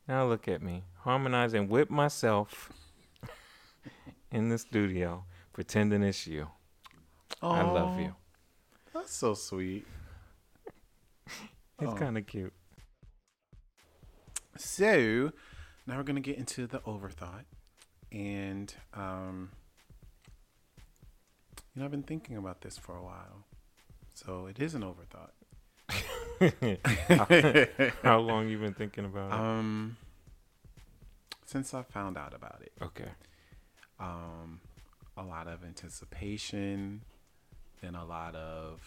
Now 0.06 0.26
look 0.26 0.46
at 0.48 0.60
me, 0.62 0.82
harmonizing 0.98 1.68
with 1.68 1.88
myself 1.88 2.72
in 4.32 4.48
the 4.48 4.58
studio, 4.58 5.24
pretending 5.52 6.02
it's 6.02 6.26
you. 6.26 6.48
I 7.40 7.62
love 7.62 7.98
you. 7.98 8.14
That's 8.92 9.14
so 9.14 9.34
sweet. 9.34 9.86
It's 11.80 11.92
Oh. 11.92 11.96
kind 11.96 12.18
of 12.18 12.26
cute. 12.26 12.52
So 14.56 15.32
now 15.86 15.96
we're 15.96 16.02
gonna 16.02 16.20
get 16.20 16.36
into 16.36 16.66
the 16.66 16.80
overthought, 16.80 17.44
and 18.12 18.74
um, 18.94 19.50
you 21.74 21.80
know 21.80 21.84
I've 21.84 21.90
been 21.90 22.02
thinking 22.02 22.36
about 22.36 22.60
this 22.60 22.76
for 22.76 22.94
a 22.96 23.02
while, 23.02 23.44
so 24.14 24.46
it 24.46 24.58
is 24.60 24.74
an 24.74 24.82
overthought. 24.82 25.30
How 28.02 28.18
long 28.18 28.48
you 28.48 28.58
been 28.58 28.74
thinking 28.74 29.04
about 29.06 29.32
it? 29.32 29.38
um, 29.38 29.96
since 31.46 31.72
I 31.74 31.82
found 31.82 32.16
out 32.18 32.34
about 32.34 32.60
it, 32.62 32.72
okay. 32.82 33.08
um, 33.98 34.60
a 35.16 35.22
lot 35.22 35.46
of 35.48 35.64
anticipation, 35.64 37.02
then 37.80 37.94
a 37.94 38.04
lot 38.04 38.34
of 38.36 38.80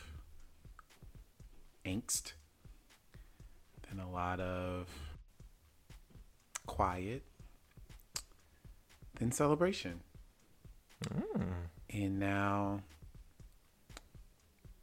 angst, 1.85 2.33
then 3.97 4.05
a 4.05 4.09
lot 4.11 4.39
of 4.39 4.87
quiet, 6.65 7.23
then 9.19 9.31
celebration. 9.31 9.99
Mm. 11.05 11.43
And 11.93 12.19
now, 12.19 12.81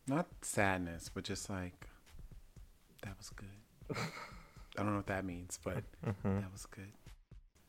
not 0.06 0.26
sadness, 0.42 1.10
but 1.12 1.24
just 1.24 1.48
like, 1.50 1.88
that 3.02 3.16
was 3.18 3.30
good. 3.30 3.48
I 4.78 4.82
don't 4.82 4.90
know 4.92 4.96
what 4.98 5.06
that 5.06 5.24
means, 5.24 5.58
but 5.64 5.82
Mhm. 6.04 6.40
that 6.42 6.52
was 6.52 6.66
good. 6.66 6.92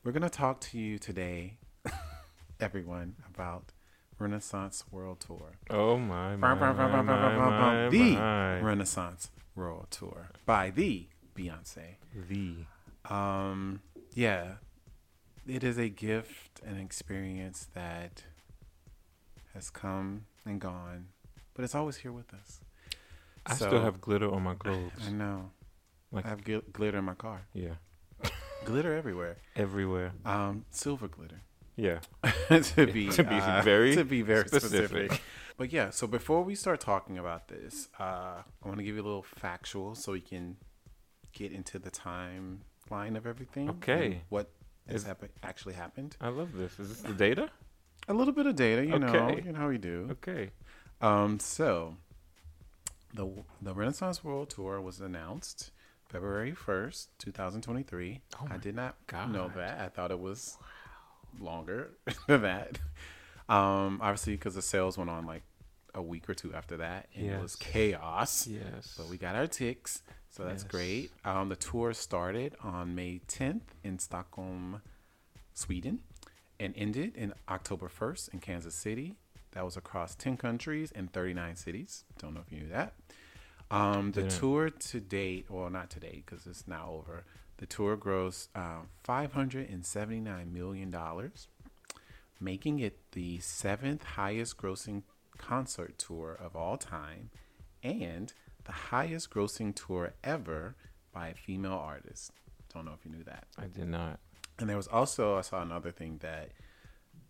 We're 0.04 0.12
going 0.12 0.22
to 0.24 0.30
talk 0.30 0.60
to 0.62 0.78
you 0.80 0.98
today, 1.00 1.58
everyone, 2.60 3.16
about 3.34 3.72
Renaissance 4.20 4.84
World 4.92 5.20
Tour. 5.20 5.54
Oh 5.70 5.98
my, 5.98 6.36
my, 6.36 6.54
my, 6.54 6.60
bum, 6.60 6.78
bum, 6.78 6.92
my, 6.92 6.98
bum, 6.98 7.36
bum. 7.38 7.50
my, 7.50 7.90
The 7.90 8.16
my. 8.16 8.60
Renaissance 8.60 9.32
World 9.56 9.88
Tour 9.90 10.30
by 10.46 10.70
the 10.70 11.08
Beyonce. 11.36 11.96
The. 12.30 12.56
Um, 13.14 13.82
yeah, 14.14 14.54
it 15.48 15.64
is 15.64 15.78
a 15.78 15.90
gift 15.90 16.62
and 16.66 16.80
experience 16.80 17.68
that 17.74 18.24
has 19.54 19.70
come 19.70 20.26
and 20.46 20.60
gone, 20.62 21.08
but 21.54 21.64
it's 21.66 21.76
always 21.76 21.98
here 21.98 22.12
with 22.12 22.34
us. 22.34 22.62
I 23.46 23.56
So- 23.56 23.68
still 23.68 23.82
have 23.82 24.00
glitter 24.02 24.30
on 24.32 24.44
my 24.44 24.54
clothes. 24.56 24.92
I 25.08 25.12
know. 25.12 25.52
Like- 26.12 26.26
I 26.26 26.30
have 26.30 26.42
gl- 26.44 26.72
glitter 26.72 26.98
in 27.00 27.06
my 27.06 27.16
car. 27.16 27.42
Yeah, 27.54 27.76
Glitter 28.66 28.94
everywhere. 28.96 29.38
everywhere. 29.56 30.14
Um, 30.26 30.66
silver 30.70 31.08
glitter. 31.08 31.42
Yeah. 31.76 32.00
to 32.50 32.86
be 32.86 33.10
To 33.10 33.24
be 33.24 33.36
uh, 33.36 33.62
very 33.64 33.96
to 33.96 34.04
be 34.06 34.22
very 34.22 34.48
specific. 34.48 34.88
specific. 34.90 35.22
But 35.58 35.72
yeah, 35.74 35.90
so 35.90 36.06
before 36.06 36.44
we 36.44 36.54
start 36.54 36.80
talking 36.80 37.18
about 37.18 37.48
this, 37.48 37.88
uh, 38.00 38.44
I 38.64 38.68
want 38.68 38.78
to 38.78 38.84
give 38.84 38.96
you 38.96 39.02
a 39.02 39.08
little 39.10 39.24
factual 39.24 39.96
so 39.96 40.12
we 40.12 40.22
can 40.22 40.58
get 41.34 41.52
into 41.52 41.80
the 41.80 41.92
timeline 41.92 43.16
of 43.18 43.26
everything. 43.28 43.70
Okay. 43.70 44.22
what 44.30 44.50
has 44.88 45.02
Is- 45.02 45.08
happen- 45.08 45.30
actually 45.44 45.74
happened? 45.76 46.18
I 46.22 46.30
love 46.30 46.54
this. 46.54 46.80
Is 46.80 46.90
this 46.90 47.02
the 47.02 47.14
data? 47.14 47.50
A 48.08 48.14
little 48.14 48.34
bit 48.34 48.46
of 48.48 48.56
data, 48.56 48.84
you 48.86 48.98
know, 48.98 49.08
Okay. 49.08 49.44
you 49.46 49.52
know 49.52 49.60
how 49.60 49.68
we 49.70 49.78
do. 49.78 50.08
Okay. 50.12 50.52
Um, 51.02 51.40
so 51.40 51.98
the 53.14 53.44
the 53.62 53.74
Renaissance 53.74 54.24
World 54.24 54.50
Tour 54.50 54.80
was 54.82 55.00
announced 55.00 55.72
February 56.10 56.54
first, 56.54 57.10
two 57.20 57.32
thousand 57.32 57.62
twenty 57.62 57.84
three. 57.84 58.22
Oh 58.42 58.48
I 58.50 58.58
did 58.58 58.76
not 58.76 58.96
know 59.30 59.52
that. 59.56 59.80
I 59.80 59.90
thought 59.90 60.12
it 60.12 60.20
was 60.20 60.58
longer 61.40 61.92
than 62.28 62.42
that. 62.42 62.80
Um, 63.50 64.00
obviously, 64.02 64.34
because 64.34 64.56
the 64.56 64.62
sales 64.62 64.98
went 64.98 65.10
on 65.10 65.26
like 65.26 65.44
a 65.94 66.02
week 66.02 66.30
or 66.30 66.34
two 66.34 66.54
after 66.54 66.78
that, 66.78 67.08
and 67.16 67.28
it 67.32 67.42
was 67.42 67.56
chaos. 67.56 68.48
Yes. 68.48 68.96
But 68.98 69.10
we 69.10 69.18
got 69.18 69.36
our 69.36 69.48
ticks, 69.48 70.02
so 70.32 70.44
that's 70.46 70.64
Yes. 70.64 70.72
great. 70.72 71.12
Um, 71.24 71.50
the 71.50 71.56
tour 71.56 71.94
started 71.94 72.56
on 72.62 72.96
May 72.96 73.20
10th 73.28 73.76
in 73.84 74.00
Stockholm, 74.00 74.82
Sweden, 75.54 76.02
and 76.60 76.74
ended 76.76 77.16
in 77.16 77.34
October 77.50 77.88
1st 77.90 78.30
in 78.34 78.40
Kansas 78.40 78.74
City. 78.74 79.16
That 79.52 79.66
was 79.66 79.76
across 79.78 80.16
10 80.16 80.38
countries 80.38 80.92
and 80.94 81.12
39 81.12 81.56
cities. 81.58 82.06
Don't 82.18 82.34
know 82.34 82.42
if 82.46 82.52
you 82.52 82.60
knew 82.64 82.70
that. 82.70 82.94
Um, 83.70 84.12
the 84.14 84.24
Didn't. 84.24 84.40
tour 84.40 84.70
to 84.70 85.00
date, 85.00 85.46
well, 85.50 85.70
not 85.70 85.90
today 85.90 86.24
because 86.26 86.46
it's 86.48 86.68
now 86.68 86.90
over. 86.92 87.24
The 87.58 87.66
tour 87.66 87.96
grossed 87.98 88.48
um, 88.56 88.88
$579 89.06 90.52
million, 90.52 90.96
making 92.40 92.80
it 92.80 92.98
the 93.12 93.40
seventh 93.40 94.04
highest 94.04 94.58
grossing 94.58 95.04
concert 95.38 95.98
tour 95.98 96.38
of 96.40 96.56
all 96.56 96.78
time 96.78 97.30
and 97.84 98.34
the 98.66 98.72
highest 98.72 99.30
grossing 99.30 99.76
tour 99.76 100.14
ever 100.24 100.76
by 101.14 101.30
a 101.30 101.36
female 101.36 101.74
artist. 101.74 102.32
Don't 102.74 102.86
know 102.86 102.94
if 102.98 103.06
you 103.06 103.12
knew 103.12 103.24
that. 103.24 103.46
I 103.58 103.68
did 103.68 103.88
not. 103.88 104.20
And 104.60 104.70
there 104.70 104.78
was 104.78 104.88
also, 104.88 105.38
I 105.38 105.42
saw 105.42 105.62
another 105.62 105.92
thing 105.92 106.20
that 106.22 106.52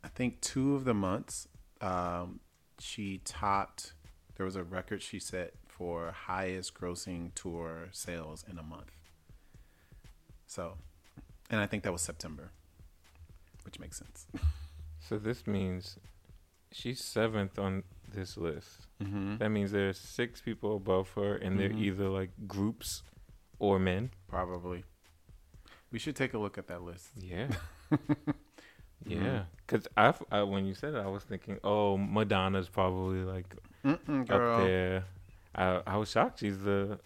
I 0.03 0.07
think 0.07 0.41
two 0.41 0.75
of 0.75 0.83
the 0.85 0.93
months 0.93 1.47
um, 1.79 2.39
she 2.79 3.21
topped, 3.23 3.93
there 4.35 4.45
was 4.45 4.55
a 4.55 4.63
record 4.63 5.01
she 5.01 5.19
set 5.19 5.53
for 5.67 6.11
highest 6.11 6.73
grossing 6.73 7.33
tour 7.33 7.89
sales 7.91 8.45
in 8.49 8.57
a 8.57 8.63
month. 8.63 8.91
So, 10.47 10.77
and 11.49 11.59
I 11.59 11.65
think 11.65 11.83
that 11.83 11.93
was 11.93 12.01
September, 12.01 12.51
which 13.63 13.79
makes 13.79 13.97
sense. 13.97 14.27
So 15.03 15.17
this 15.17 15.47
means 15.47 15.97
she's 16.71 17.03
seventh 17.03 17.57
on 17.57 17.83
this 18.13 18.37
list. 18.37 18.87
Mm-hmm. 19.01 19.37
That 19.37 19.49
means 19.49 19.71
there's 19.71 19.97
six 19.97 20.41
people 20.41 20.75
above 20.75 21.11
her, 21.15 21.35
and 21.35 21.59
they're 21.59 21.69
Mhm. 21.69 21.79
either 21.81 22.07
like 22.09 22.31
groups 22.47 23.03
or 23.59 23.79
men. 23.79 24.11
Probably. 24.27 24.83
We 25.91 25.99
should 25.99 26.15
take 26.15 26.33
a 26.33 26.37
look 26.37 26.57
at 26.57 26.67
that 26.67 26.81
list. 26.83 27.11
Yeah. 27.15 27.47
Mm-hmm. 29.03 29.25
Yeah, 29.25 29.43
because 29.65 29.87
I, 29.97 30.09
f- 30.09 30.21
I- 30.31 30.43
when 30.43 30.67
you 30.67 30.75
said 30.75 30.93
it, 30.93 30.99
I 30.99 31.07
was 31.07 31.23
thinking, 31.23 31.57
oh, 31.63 31.97
Madonna's 31.97 32.69
probably 32.69 33.21
like 33.23 33.55
Mm-mm, 33.83 34.29
up 34.29 34.61
there. 34.63 35.05
I, 35.55 35.81
I 35.87 35.97
was 35.97 36.11
shocked 36.11 36.39
she's 36.41 36.59
the 36.59 36.99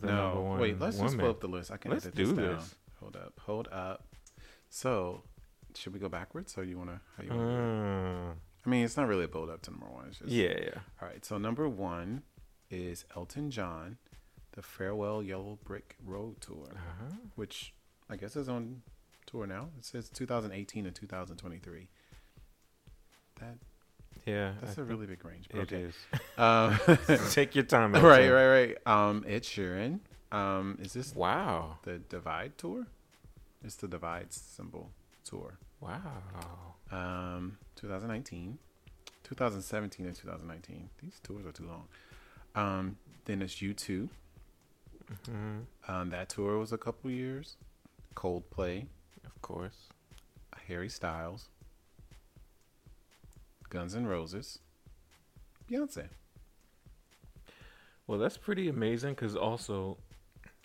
the 0.00 0.06
No, 0.06 0.40
one 0.40 0.60
wait. 0.60 0.78
Let's 0.78 0.98
just 1.00 1.18
pull 1.18 1.30
up 1.30 1.40
the 1.40 1.48
list. 1.48 1.72
I 1.72 1.78
can 1.78 1.90
Let's 1.90 2.06
edit 2.06 2.14
this 2.14 2.28
do 2.28 2.36
down. 2.36 2.54
this. 2.54 2.76
Hold 3.00 3.16
up. 3.16 3.32
Hold 3.40 3.66
up. 3.72 4.06
So, 4.68 5.24
should 5.74 5.92
we 5.92 5.98
go 5.98 6.08
backwards, 6.08 6.56
or 6.56 6.62
you 6.62 6.78
wanna? 6.78 7.00
How 7.16 7.24
you 7.24 7.30
wanna? 7.30 7.42
do 7.42 7.50
it? 7.50 7.56
Mm. 7.56 8.34
I 8.64 8.68
mean, 8.68 8.84
it's 8.84 8.96
not 8.96 9.08
really 9.08 9.24
a 9.24 9.28
build 9.28 9.48
up 9.50 9.62
to 9.62 9.70
number 9.70 9.86
one. 9.86 10.06
It's 10.08 10.18
just 10.18 10.30
Yeah, 10.30 10.54
yeah. 10.62 10.80
All 11.00 11.08
right. 11.08 11.24
So 11.24 11.38
number 11.38 11.68
one 11.68 12.22
is 12.70 13.04
Elton 13.16 13.50
John, 13.50 13.96
the 14.52 14.62
Farewell 14.62 15.22
Yellow 15.22 15.58
Brick 15.64 15.96
Road 16.04 16.40
tour, 16.40 16.68
Uh-huh. 16.72 17.14
which 17.36 17.72
I 18.10 18.16
guess 18.16 18.36
is 18.36 18.48
on 18.48 18.82
tour 19.26 19.46
now. 19.46 19.68
It 19.78 19.84
says 19.84 20.08
2018 20.10 20.86
and 20.86 20.94
2023. 20.94 21.88
That 23.40 23.56
Yeah, 24.26 24.52
that's 24.60 24.78
I 24.78 24.82
a 24.82 24.84
really 24.84 25.06
big 25.06 25.24
range. 25.24 25.46
but 25.50 25.72
it 25.72 25.72
Okay. 25.72 25.92
Um. 26.38 26.78
Take 27.30 27.54
your 27.54 27.64
time. 27.64 27.92
right, 27.94 28.28
right, 28.30 28.48
right. 28.48 28.76
Um, 28.86 29.24
Ed 29.26 29.42
Sheeran. 29.42 30.00
Um, 30.32 30.78
is 30.80 30.92
this 30.92 31.14
Wow, 31.14 31.78
the 31.82 31.98
Divide 31.98 32.56
tour? 32.58 32.86
It's 33.64 33.76
the 33.76 33.88
Divide 33.88 34.32
symbol 34.32 34.90
tour. 35.24 35.58
Wow. 35.80 36.74
Um, 36.92 37.58
2019, 37.76 38.58
2017, 39.24 40.06
and 40.06 40.14
2019. 40.14 40.90
These 41.02 41.20
tours 41.22 41.46
are 41.46 41.52
too 41.52 41.66
long. 41.66 41.88
Um, 42.54 42.96
then 43.24 43.42
it's 43.42 43.54
U2. 43.56 44.08
hmm 45.26 45.58
Um, 45.88 46.10
that 46.10 46.28
tour 46.28 46.58
was 46.58 46.72
a 46.72 46.78
couple 46.78 47.10
years. 47.10 47.56
Coldplay, 48.14 48.86
Of 49.24 49.40
course. 49.42 49.88
Harry 50.68 50.88
Styles, 50.88 51.48
Guns 53.70 53.94
N' 53.96 54.06
Roses, 54.06 54.58
Beyonce. 55.68 56.08
Well, 58.06 58.18
that's 58.18 58.36
pretty 58.36 58.68
amazing 58.68 59.14
because 59.14 59.34
also 59.36 59.98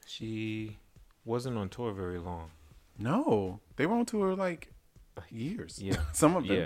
she 0.05 0.77
wasn't 1.23 1.57
on 1.57 1.69
tour 1.69 1.91
very 1.91 2.19
long. 2.19 2.51
No, 2.99 3.59
they 3.77 3.85
were 3.87 3.95
on 3.95 4.05
tour 4.05 4.35
like 4.35 4.71
years. 5.29 5.79
Yeah. 5.81 5.97
some 6.13 6.35
of 6.35 6.47
them. 6.47 6.57
Yeah, 6.57 6.65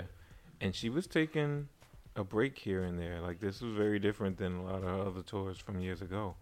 and 0.60 0.74
she 0.74 0.88
was 0.90 1.06
taking 1.06 1.68
a 2.16 2.24
break 2.24 2.58
here 2.58 2.82
and 2.82 2.98
there. 2.98 3.20
Like 3.20 3.40
this 3.40 3.60
was 3.60 3.74
very 3.74 3.98
different 3.98 4.36
than 4.38 4.56
a 4.56 4.64
lot 4.64 4.82
of 4.82 5.06
other 5.08 5.22
tours 5.22 5.58
from 5.58 5.80
years 5.80 6.02
ago. 6.02 6.34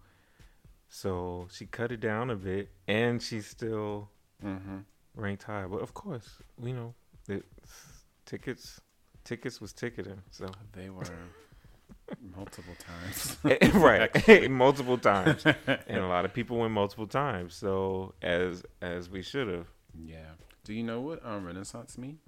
So 0.89 1.47
she 1.51 1.65
cut 1.65 1.91
it 1.91 1.99
down 1.99 2.29
a 2.29 2.35
bit, 2.35 2.69
and 2.87 3.21
she's 3.21 3.47
still 3.47 4.09
Mm-hmm. 4.43 4.77
ranked 5.15 5.43
high. 5.43 5.65
But 5.67 5.81
of 5.81 5.93
course, 5.93 6.27
we 6.57 6.71
know 6.73 6.93
that 7.27 7.43
tickets 8.25 8.79
tickets 9.25 9.59
was 9.61 9.73
ticketing. 9.73 10.21
So 10.31 10.49
They 10.73 10.89
were 10.89 11.03
multiple 12.35 12.73
times. 12.79 13.37
right, 13.75 14.49
multiple 14.49 14.97
times, 14.97 15.43
and 15.45 15.97
a 15.99 16.07
lot 16.07 16.25
of 16.25 16.33
people 16.33 16.57
went 16.57 16.71
multiple 16.73 17.05
times. 17.07 17.53
So 17.53 18.13
as 18.21 18.63
as 18.81 19.09
we 19.09 19.21
should 19.21 19.47
have. 19.49 19.67
yeah. 19.93 20.31
Do 20.69 20.75
you 20.75 20.83
know 20.83 21.01
what 21.01 21.25
um, 21.25 21.45
Renaissance 21.47 21.97
mean? 21.97 22.19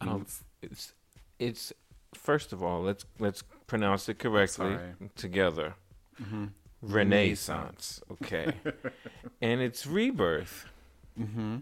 Um, 0.00 0.08
Means- 0.08 0.42
it's 0.62 0.92
it's 1.38 1.72
first 2.12 2.52
of 2.52 2.60
all 2.60 2.82
let's 2.82 3.04
let's 3.20 3.42
pronounce 3.68 4.08
it 4.08 4.18
correctly 4.18 4.74
Sorry. 4.74 4.94
together. 5.14 5.74
Mhm. 6.20 6.50
Renaissance, 6.82 8.00
okay, 8.10 8.52
and 9.40 9.60
it's 9.60 9.86
rebirth. 9.86 10.66
Mm-hmm. 11.18 11.58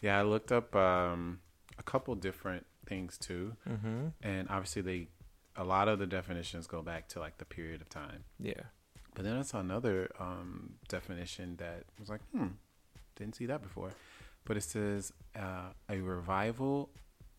Yeah, 0.00 0.20
I 0.20 0.22
looked 0.22 0.52
up 0.52 0.76
um, 0.76 1.40
a 1.76 1.82
couple 1.82 2.14
different 2.14 2.64
things 2.86 3.18
too, 3.18 3.56
Mm-hmm. 3.68 4.06
and 4.22 4.48
obviously 4.48 4.82
they, 4.82 5.08
a 5.56 5.64
lot 5.64 5.88
of 5.88 5.98
the 5.98 6.06
definitions 6.06 6.68
go 6.68 6.82
back 6.82 7.08
to 7.08 7.18
like 7.18 7.38
the 7.38 7.44
period 7.44 7.80
of 7.80 7.88
time. 7.88 8.22
Yeah, 8.38 8.62
But 9.14 9.24
then 9.24 9.36
I 9.36 9.42
saw 9.42 9.58
another 9.58 10.08
um, 10.20 10.74
definition 10.88 11.56
that 11.56 11.82
was 11.98 12.08
like, 12.08 12.20
hmm, 12.30 12.54
didn't 13.16 13.34
see 13.34 13.46
that 13.46 13.60
before. 13.62 13.90
But 14.46 14.56
it 14.56 14.62
says 14.62 15.12
uh, 15.38 15.72
a 15.90 15.98
revival 16.00 16.88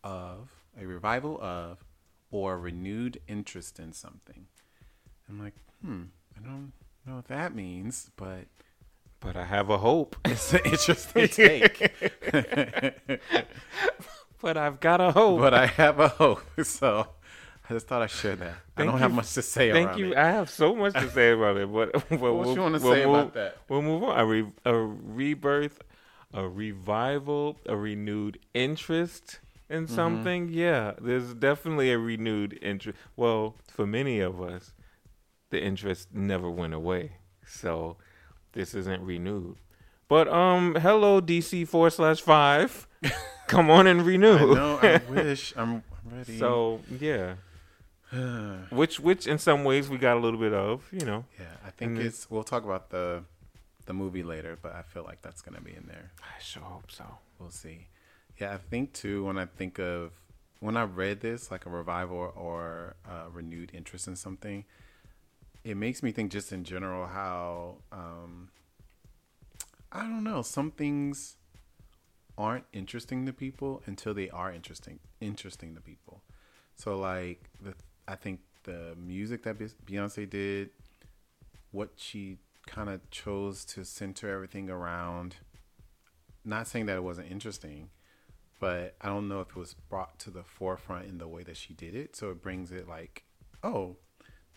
of 0.04 0.50
a 0.80 0.86
revival 0.86 1.40
of 1.42 1.84
or 2.30 2.60
renewed 2.60 3.20
interest 3.28 3.80
in 3.80 3.94
something. 3.94 4.46
I'm 5.30 5.40
like, 5.42 5.56
hmm, 5.84 6.04
I 6.38 6.42
don't 6.46 6.74
know 7.06 7.16
what 7.16 7.28
that 7.30 7.56
means, 7.56 8.12
but 8.18 8.46
but 9.20 9.36
I 9.36 9.46
have 9.46 9.70
a 9.72 9.78
hope. 9.80 10.16
it's 10.26 10.54
an 10.54 10.60
interesting 10.66 11.28
take. 11.30 11.92
But 14.40 14.56
I've 14.56 14.80
got 14.80 15.02
a 15.02 15.12
hope. 15.12 15.40
but 15.40 15.54
I 15.56 15.66
have 15.66 16.00
a 16.00 16.10
hope. 16.10 16.44
So 16.64 17.08
I 17.70 17.74
just 17.74 17.88
thought 17.88 18.02
I'd 18.04 18.12
share 18.12 18.36
that. 18.36 18.54
I 18.78 18.86
don't 18.86 19.00
have 19.00 19.12
much 19.12 19.34
to 19.34 19.42
say 19.42 19.72
Thank 19.72 19.98
you. 19.98 20.12
it. 20.12 20.18
I 20.18 20.30
have 20.32 20.50
so 20.50 20.76
much 20.76 20.94
to 20.94 21.10
say 21.10 21.32
about 21.32 21.58
it, 21.58 21.72
but 21.74 21.92
but 22.10 22.20
What 22.22 22.36
we'll, 22.36 22.54
you 22.54 22.62
want 22.62 22.76
to 22.76 22.82
we'll 22.84 22.94
say 22.94 23.06
move, 23.06 23.16
about 23.16 23.34
that? 23.34 23.58
We'll 23.68 23.82
move 23.82 24.04
on. 24.04 24.20
A, 24.20 24.26
re- 24.26 24.52
a 24.64 24.74
rebirth, 24.76 25.82
a 26.38 26.48
revival, 26.48 27.58
a 27.66 27.76
renewed 27.76 28.40
interest 28.54 29.40
in 29.70 29.84
Mm-hmm. 29.86 29.96
something. 29.96 30.50
Yeah, 30.50 30.94
there's 31.02 31.34
definitely 31.34 31.92
a 31.92 31.98
renewed 32.00 32.58
interest. 32.62 32.98
Well, 33.16 33.56
for 33.68 33.86
many 33.86 34.20
of 34.22 34.42
us, 34.42 34.74
the 35.50 35.62
interest 35.62 36.10
never 36.14 36.50
went 36.50 36.74
away. 36.74 37.14
So 37.46 37.98
this 38.54 38.74
isn't 38.76 39.02
renewed. 39.04 39.58
But 40.08 40.28
um, 40.30 40.76
hello 40.76 41.20
DC 41.22 41.68
four 41.68 41.90
slash 41.90 42.22
five. 42.22 42.88
Come 43.48 43.70
on 43.70 43.88
and 43.88 44.02
renew. 44.06 44.38
I 44.38 44.54
know. 44.56 44.80
I 44.82 45.02
wish 45.10 45.54
I'm 45.58 45.84
ready. 46.06 46.38
So 46.38 46.80
yeah, 47.00 47.36
yeah, 48.14 48.56
which 48.70 49.00
which 49.02 49.28
in 49.28 49.38
some 49.38 49.64
ways 49.66 49.90
we 49.90 49.98
got 49.98 50.16
a 50.18 50.20
little 50.20 50.40
bit 50.40 50.54
of, 50.54 50.88
you 50.94 51.06
know. 51.06 51.26
Yeah, 51.40 51.46
I 51.66 51.72
think 51.72 51.98
And 51.98 52.00
it's. 52.08 52.30
We'll 52.30 52.44
talk 52.44 52.64
about 52.64 52.90
the 52.90 53.24
the 53.88 53.94
movie 53.94 54.24
later, 54.24 54.58
but 54.62 54.74
I 54.74 54.84
feel 54.84 55.04
like 55.04 55.22
that's 55.22 55.42
gonna 55.42 55.62
be 55.62 55.74
in 55.76 55.86
there. 55.88 56.12
I 56.22 56.40
sure 56.42 56.64
hope 56.64 56.92
so. 56.92 57.06
We'll 57.40 57.50
see. 57.50 57.88
Yeah, 58.40 58.54
I 58.54 58.58
think 58.58 58.94
too. 58.94 59.26
When 59.26 59.38
I 59.38 59.46
think 59.46 59.80
of 59.80 60.12
when 60.60 60.78
I 60.78 60.84
read 60.84 61.22
this, 61.22 61.50
like 61.52 61.66
a 61.66 61.70
revival 61.70 62.34
or 62.36 62.96
a 63.10 63.30
renewed 63.30 63.72
interest 63.74 64.08
in 64.08 64.16
something, 64.16 64.66
it 65.64 65.78
makes 65.78 66.04
me 66.04 66.12
think 66.12 66.32
just 66.32 66.52
in 66.52 66.64
general 66.64 67.08
how 67.08 67.78
um, 67.92 68.50
I 69.92 70.02
don't 70.02 70.24
know. 70.24 70.42
Some 70.42 70.72
things 70.72 71.38
aren't 72.38 72.66
interesting 72.72 73.26
to 73.26 73.34
people 73.34 73.82
until 73.88 74.14
they 74.14 74.30
are 74.30 74.52
interesting 74.52 75.00
interesting 75.20 75.74
to 75.76 75.82
people. 75.82 76.22
So 76.76 76.98
like 76.98 77.50
the 77.62 77.74
I 78.08 78.16
think 78.16 78.42
the 78.64 78.96
music 78.98 79.44
that 79.44 79.58
Beyonce 79.58 80.30
did, 80.30 80.70
what 81.72 81.90
she 81.96 82.38
kind 82.68 82.90
of 82.90 83.10
chose 83.10 83.66
to 83.66 83.84
center 83.84 84.30
everything 84.30 84.70
around. 84.70 85.38
Not 86.46 86.68
saying 86.68 86.86
that 86.86 86.98
it 86.98 87.04
wasn't 87.04 87.32
interesting, 87.32 87.90
but 88.60 88.96
I 89.02 89.08
don't 89.08 89.28
know 89.28 89.42
if 89.42 89.50
it 89.50 89.56
was 89.56 89.74
brought 89.74 90.20
to 90.20 90.30
the 90.30 90.44
forefront 90.44 91.08
in 91.08 91.18
the 91.18 91.28
way 91.28 91.44
that 91.44 91.58
she 91.58 91.74
did 91.74 91.96
it. 91.96 92.16
So 92.16 92.30
it 92.30 92.42
brings 92.42 92.72
it 92.72 92.88
like, 92.88 93.24
oh, 93.64 93.98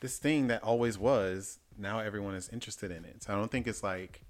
this 0.00 0.18
thing 0.18 0.48
that 0.48 0.62
always 0.62 0.98
was, 0.98 1.58
now 1.78 2.00
everyone 2.00 2.34
is 2.34 2.48
interested 2.50 2.90
in 2.90 3.04
it. 3.04 3.22
So 3.22 3.32
I 3.32 3.36
don't 3.36 3.50
think 3.50 3.66
it's 3.66 3.82
like 3.82 4.22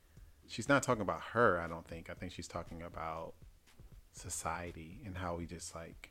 she's 0.49 0.69
not 0.69 0.83
talking 0.83 1.03
about 1.03 1.21
her, 1.33 1.61
I 1.61 1.69
don't 1.69 1.87
think. 1.87 2.11
I 2.11 2.15
think 2.15 2.33
she's 2.33 2.49
talking 2.49 2.83
about 2.83 3.35
society 4.13 5.01
and 5.07 5.17
how 5.17 5.37
we 5.37 5.47
just 5.47 5.75
like 5.75 6.11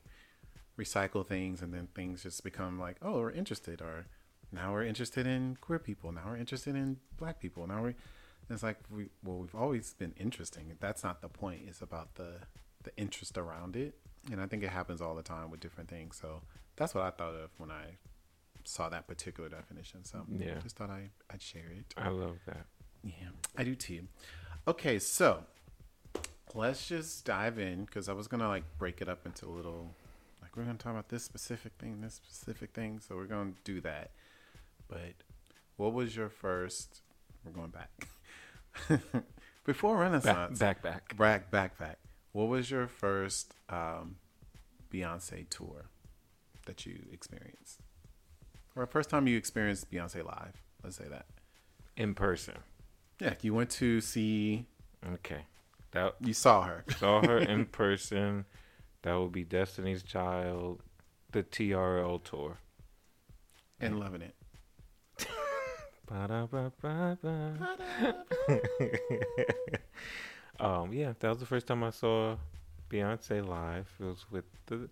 recycle 0.77 1.27
things 1.27 1.62
and 1.62 1.73
then 1.73 1.88
things 1.93 2.23
just 2.23 2.43
become 2.43 2.79
like, 2.79 2.97
oh, 3.01 3.19
we're 3.19 3.32
interested 3.32 3.82
or 3.82 4.08
now 4.52 4.72
we're 4.74 4.84
interested 4.84 5.28
in 5.28 5.58
queer 5.62 5.80
people. 5.80 6.12
Now 6.12 6.24
we're 6.28 6.38
interested 6.38 6.76
in 6.76 6.98
black 7.18 7.40
people. 7.40 7.68
Now 7.68 7.82
we're 7.84 7.96
it's 8.50 8.64
like 8.64 8.78
we 8.90 9.10
well 9.24 9.38
we've 9.38 9.56
always 9.56 9.94
been 9.94 10.14
interesting. 10.18 10.72
That's 10.80 11.04
not 11.04 11.22
the 11.22 11.30
point. 11.30 11.62
It's 11.68 11.82
about 11.82 12.16
the 12.16 12.34
the 12.84 12.96
interest 12.98 13.38
around 13.38 13.76
it. 13.76 13.96
And 14.32 14.42
I 14.42 14.48
think 14.48 14.64
it 14.64 14.70
happens 14.70 15.02
all 15.02 15.16
the 15.16 15.24
time 15.24 15.50
with 15.52 15.60
different 15.60 15.90
things. 15.90 16.18
So 16.20 16.42
that's 16.76 16.94
what 16.96 17.04
I 17.04 17.12
thought 17.12 17.36
of 17.36 17.50
when 17.58 17.72
I 17.72 17.98
saw 18.64 18.90
that 18.90 19.08
particular 19.08 19.50
definition. 19.50 20.04
So 20.04 20.26
Yeah. 20.30 20.60
just 20.62 20.78
thought 20.78 20.90
I 20.90 21.10
I'd 21.30 21.42
share 21.42 21.70
it. 21.72 21.94
I 21.98 22.10
love 22.10 22.38
that. 22.48 22.66
Yeah, 23.04 23.30
I 23.58 23.64
do 23.64 23.76
too. 23.76 24.08
Okay, 24.68 25.00
so 25.00 25.46
let's 26.54 26.88
just 26.88 27.26
dive 27.26 27.60
in 27.60 27.86
because 27.86 28.10
I 28.10 28.14
was 28.14 28.28
gonna 28.28 28.48
like 28.48 28.64
break 28.78 29.02
it 29.02 29.08
up 29.08 29.26
into 29.26 29.46
little, 29.48 29.96
like 30.42 30.56
we're 30.58 30.64
gonna 30.64 30.78
talk 30.78 30.92
about 30.92 31.10
this 31.10 31.24
specific 31.24 31.74
thing, 31.80 32.02
this 32.02 32.16
specific 32.16 32.72
thing. 32.74 33.00
So 33.00 33.16
we're 33.16 33.26
gonna 33.26 33.54
do 33.64 33.80
that. 33.82 34.12
But 34.89 35.13
what 35.78 35.93
was 35.93 36.15
your 36.15 36.30
first? 36.30 37.02
We're 37.45 37.52
going 37.52 37.71
back 37.71 38.08
before 39.65 39.97
Renaissance. 39.97 40.60
Back, 40.60 40.82
back, 40.82 41.15
back, 41.17 41.52
back, 41.52 41.78
back. 41.78 41.99
What 42.34 42.47
was 42.49 42.69
your 42.69 42.88
first 42.88 43.54
um, 43.69 44.17
Beyonce 44.91 45.49
tour 45.49 45.86
that 46.65 46.86
you 46.86 46.99
experienced, 47.12 47.80
or 48.75 48.86
first 48.86 49.10
time 49.10 49.28
you 49.28 49.38
experienced 49.38 49.89
Beyonce 49.89 50.25
live? 50.25 50.62
Let's 50.84 50.97
say 50.97 51.08
that 51.10 51.25
in 51.95 52.13
person. 52.13 52.56
Yeah, 53.19 53.36
you 53.41 53.54
went 53.54 53.69
to 53.71 54.02
see. 54.02 54.65
Okay, 55.13 55.45
that 55.91 56.15
you 56.21 56.34
saw 56.34 56.63
her. 56.63 56.84
saw 56.97 57.21
her 57.25 57.38
in 57.38 57.65
person. 57.71 58.45
That 59.04 59.15
would 59.15 59.32
be 59.32 59.43
Destiny's 59.43 60.04
Child, 60.04 60.82
the 61.32 61.43
TRL 61.43 62.23
tour, 62.23 62.58
and 63.80 63.99
loving 63.99 64.21
it. 64.21 64.36
um, 70.60 70.91
yeah, 70.91 71.13
that 71.19 71.30
was 71.30 71.39
the 71.39 71.45
first 71.45 71.67
time 71.67 71.84
I 71.84 71.91
saw 71.91 72.36
Beyonce 72.89 73.48
live. 73.48 73.88
It 74.00 74.04
was 74.04 74.26
with 74.32 74.45
the 74.65 74.89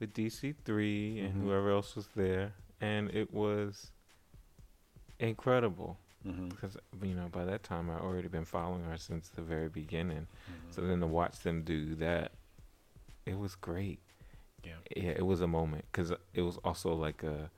with 0.00 0.14
DC 0.14 0.54
3 0.64 1.20
and 1.20 1.28
mm-hmm. 1.28 1.46
whoever 1.46 1.70
else 1.70 1.94
was 1.94 2.08
there, 2.16 2.54
and 2.80 3.10
it 3.10 3.32
was 3.32 3.92
incredible 5.20 5.98
mm-hmm. 6.26 6.48
because 6.48 6.76
you 7.02 7.14
know 7.14 7.28
by 7.30 7.44
that 7.44 7.62
time 7.62 7.90
I 7.90 7.98
already 7.98 8.28
been 8.28 8.44
following 8.44 8.84
her 8.84 8.96
since 8.96 9.28
the 9.28 9.42
very 9.42 9.68
beginning. 9.68 10.26
Mm-hmm. 10.26 10.70
So 10.70 10.82
then 10.82 11.00
to 11.00 11.06
watch 11.06 11.40
them 11.40 11.62
do 11.62 11.94
that, 11.96 12.32
it 13.26 13.38
was 13.38 13.54
great. 13.54 14.00
Yeah, 14.64 14.72
yeah, 14.96 15.10
it 15.10 15.26
was 15.26 15.42
a 15.42 15.46
moment 15.46 15.84
because 15.92 16.12
it 16.32 16.40
was 16.40 16.56
also 16.64 16.94
like 16.94 17.22
a 17.22 17.50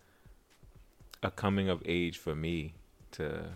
a 1.23 1.31
coming 1.31 1.69
of 1.69 1.83
age 1.87 2.19
for 2.19 2.35
me 2.35 2.75
to 3.13 3.55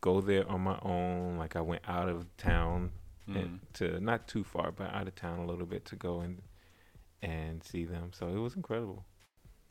go 0.00 0.20
there 0.20 0.48
on 0.48 0.60
my 0.62 0.78
own. 0.82 1.36
Like 1.38 1.56
I 1.56 1.60
went 1.60 1.82
out 1.88 2.08
of 2.08 2.34
town 2.36 2.92
mm. 3.28 3.36
and 3.36 3.60
to 3.74 4.00
not 4.00 4.28
too 4.28 4.44
far, 4.44 4.72
but 4.72 4.92
out 4.92 5.08
of 5.08 5.14
town 5.14 5.38
a 5.40 5.46
little 5.46 5.66
bit 5.66 5.84
to 5.86 5.96
go 5.96 6.20
and 6.20 6.42
and 7.22 7.62
see 7.62 7.84
them. 7.84 8.10
So 8.12 8.28
it 8.28 8.38
was 8.38 8.54
incredible. 8.54 9.04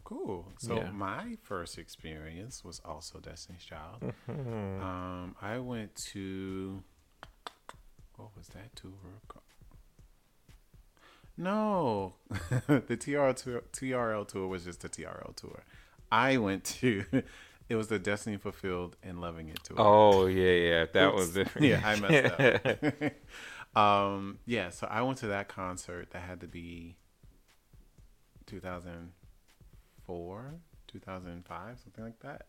Cool. 0.03 0.51
So 0.59 0.75
yeah. 0.75 0.91
my 0.91 1.37
first 1.41 1.79
experience 1.79 2.63
was 2.63 2.79
also 2.85 3.19
Destiny's 3.19 3.63
Child. 3.63 4.13
Mm-hmm. 4.29 4.81
um, 4.83 5.35
I 5.41 5.57
went 5.57 5.95
to 6.13 6.83
what 8.15 8.29
was 8.37 8.47
that 8.49 8.75
tour? 8.75 8.91
No, 11.37 12.13
the 12.29 12.95
TRL 12.95 13.35
tour, 13.35 13.63
TRL 13.73 14.27
tour 14.27 14.47
was 14.47 14.63
just 14.63 14.81
the 14.81 14.89
TRL 14.89 15.35
tour. 15.35 15.63
I 16.11 16.37
went 16.37 16.63
to 16.65 17.03
it 17.69 17.75
was 17.75 17.87
the 17.87 17.99
Destiny 17.99 18.37
Fulfilled 18.37 18.95
and 19.01 19.19
Loving 19.21 19.49
It 19.49 19.63
tour. 19.63 19.77
Oh 19.79 20.27
yeah, 20.27 20.51
yeah, 20.51 20.85
that 20.93 21.07
Oops. 21.09 21.17
was 21.17 21.33
different. 21.33 21.67
yeah, 21.67 21.81
I 21.83 21.99
messed 21.99 22.35
up. 23.75 23.75
um, 23.81 24.37
yeah, 24.45 24.69
so 24.69 24.87
I 24.89 25.01
went 25.01 25.17
to 25.19 25.27
that 25.27 25.47
concert. 25.47 26.11
That 26.11 26.21
had 26.21 26.41
to 26.41 26.47
be 26.47 26.97
2004, 28.45 30.53
2005, 30.87 31.79
something 31.79 32.03
like 32.03 32.19
that. 32.19 32.45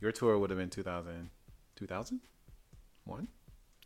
Your 0.00 0.12
tour 0.12 0.38
would 0.38 0.50
have 0.50 0.58
been 0.58 0.70
2000, 0.70 1.28
2001. 1.76 3.28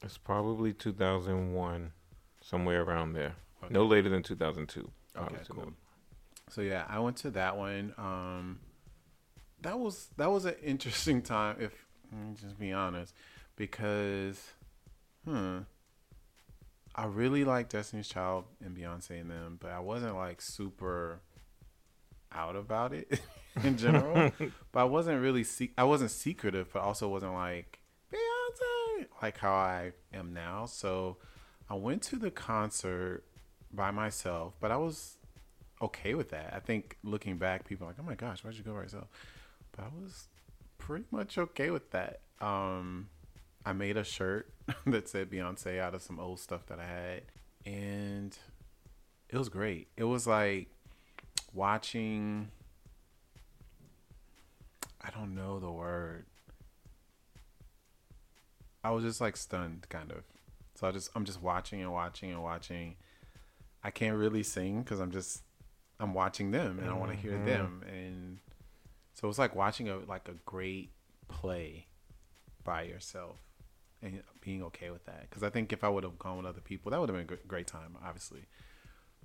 It's 0.02 0.18
probably 0.18 0.72
2001, 0.72 1.92
somewhere 2.40 2.82
around 2.82 3.14
there. 3.14 3.34
Okay. 3.64 3.72
No 3.72 3.84
later 3.84 4.08
than 4.08 4.22
2002. 4.22 4.90
Okay, 5.16 5.36
cool. 5.48 5.72
So 6.50 6.60
yeah, 6.60 6.84
I 6.88 6.98
went 6.98 7.16
to 7.18 7.30
that 7.30 7.56
one. 7.56 7.94
Um, 7.96 8.58
that 9.64 9.78
was 9.78 10.08
that 10.16 10.30
was 10.30 10.44
an 10.44 10.54
interesting 10.62 11.20
time. 11.20 11.56
If 11.58 11.72
just 12.40 12.58
be 12.58 12.72
honest, 12.72 13.12
because, 13.56 14.40
hmm, 15.24 15.60
I 16.94 17.06
really 17.06 17.44
like 17.44 17.68
Destiny's 17.68 18.08
Child 18.08 18.44
and 18.64 18.76
Beyonce 18.76 19.20
and 19.20 19.30
them, 19.30 19.58
but 19.60 19.72
I 19.72 19.80
wasn't 19.80 20.14
like 20.14 20.40
super 20.40 21.20
out 22.32 22.56
about 22.56 22.92
it 22.92 23.20
in 23.64 23.76
general. 23.76 24.32
but 24.72 24.80
I 24.80 24.84
wasn't 24.84 25.20
really 25.20 25.44
se- 25.44 25.72
I 25.76 25.84
wasn't 25.84 26.10
secretive, 26.10 26.72
but 26.72 26.82
also 26.82 27.08
wasn't 27.08 27.34
like 27.34 27.80
Beyonce 28.12 29.06
like 29.22 29.38
how 29.38 29.52
I 29.52 29.92
am 30.12 30.34
now. 30.34 30.66
So 30.66 31.16
I 31.68 31.74
went 31.74 32.02
to 32.04 32.16
the 32.16 32.30
concert 32.30 33.24
by 33.72 33.90
myself, 33.90 34.54
but 34.60 34.70
I 34.70 34.76
was 34.76 35.16
okay 35.82 36.14
with 36.14 36.30
that. 36.30 36.52
I 36.54 36.60
think 36.60 36.98
looking 37.02 37.38
back, 37.38 37.66
people 37.66 37.86
are 37.86 37.90
like, 37.90 37.96
"Oh 37.98 38.04
my 38.04 38.14
gosh, 38.14 38.44
why'd 38.44 38.54
you 38.54 38.62
go 38.62 38.74
by 38.74 38.82
yourself?" 38.82 39.08
But 39.76 39.84
I 39.84 39.88
was 40.00 40.28
pretty 40.78 41.06
much 41.10 41.38
okay 41.38 41.70
with 41.70 41.90
that. 41.90 42.20
Um, 42.40 43.08
I 43.64 43.72
made 43.72 43.96
a 43.96 44.04
shirt 44.04 44.52
that 44.86 45.08
said 45.08 45.30
Beyonce 45.30 45.80
out 45.80 45.94
of 45.94 46.02
some 46.02 46.20
old 46.20 46.40
stuff 46.40 46.66
that 46.66 46.78
I 46.78 46.86
had, 46.86 47.22
and 47.66 48.36
it 49.28 49.38
was 49.38 49.48
great. 49.48 49.88
It 49.96 50.04
was 50.04 50.26
like 50.26 50.68
watching. 51.52 52.50
I 55.00 55.10
don't 55.10 55.34
know 55.34 55.60
the 55.60 55.70
word. 55.70 56.26
I 58.82 58.90
was 58.90 59.04
just 59.04 59.20
like 59.20 59.36
stunned, 59.36 59.86
kind 59.88 60.12
of. 60.12 60.22
So 60.74 60.86
I 60.86 60.92
just 60.92 61.10
I'm 61.14 61.24
just 61.24 61.42
watching 61.42 61.82
and 61.82 61.92
watching 61.92 62.30
and 62.30 62.42
watching. 62.42 62.96
I 63.82 63.90
can't 63.90 64.16
really 64.16 64.42
sing 64.42 64.82
because 64.82 65.00
I'm 65.00 65.10
just 65.10 65.42
I'm 66.00 66.14
watching 66.14 66.50
them 66.50 66.78
and 66.78 66.90
I 66.90 66.94
want 66.94 67.12
to 67.12 67.16
hear 67.16 67.32
mm-hmm. 67.32 67.46
them 67.46 67.82
and 67.86 68.38
so 69.14 69.28
it's 69.28 69.38
like 69.38 69.54
watching 69.54 69.88
a 69.88 69.98
like 69.98 70.28
a 70.28 70.34
great 70.44 70.90
play 71.28 71.86
by 72.64 72.82
yourself 72.82 73.36
and 74.02 74.22
being 74.40 74.62
okay 74.64 74.90
with 74.90 75.04
that. 75.06 75.28
Because 75.28 75.42
I 75.42 75.50
think 75.50 75.72
if 75.72 75.84
I 75.84 75.88
would 75.88 76.04
have 76.04 76.18
gone 76.18 76.36
with 76.36 76.46
other 76.46 76.60
people, 76.60 76.90
that 76.90 77.00
would 77.00 77.08
have 77.08 77.26
been 77.26 77.38
a 77.38 77.46
great 77.46 77.66
time, 77.66 77.96
obviously. 78.04 78.46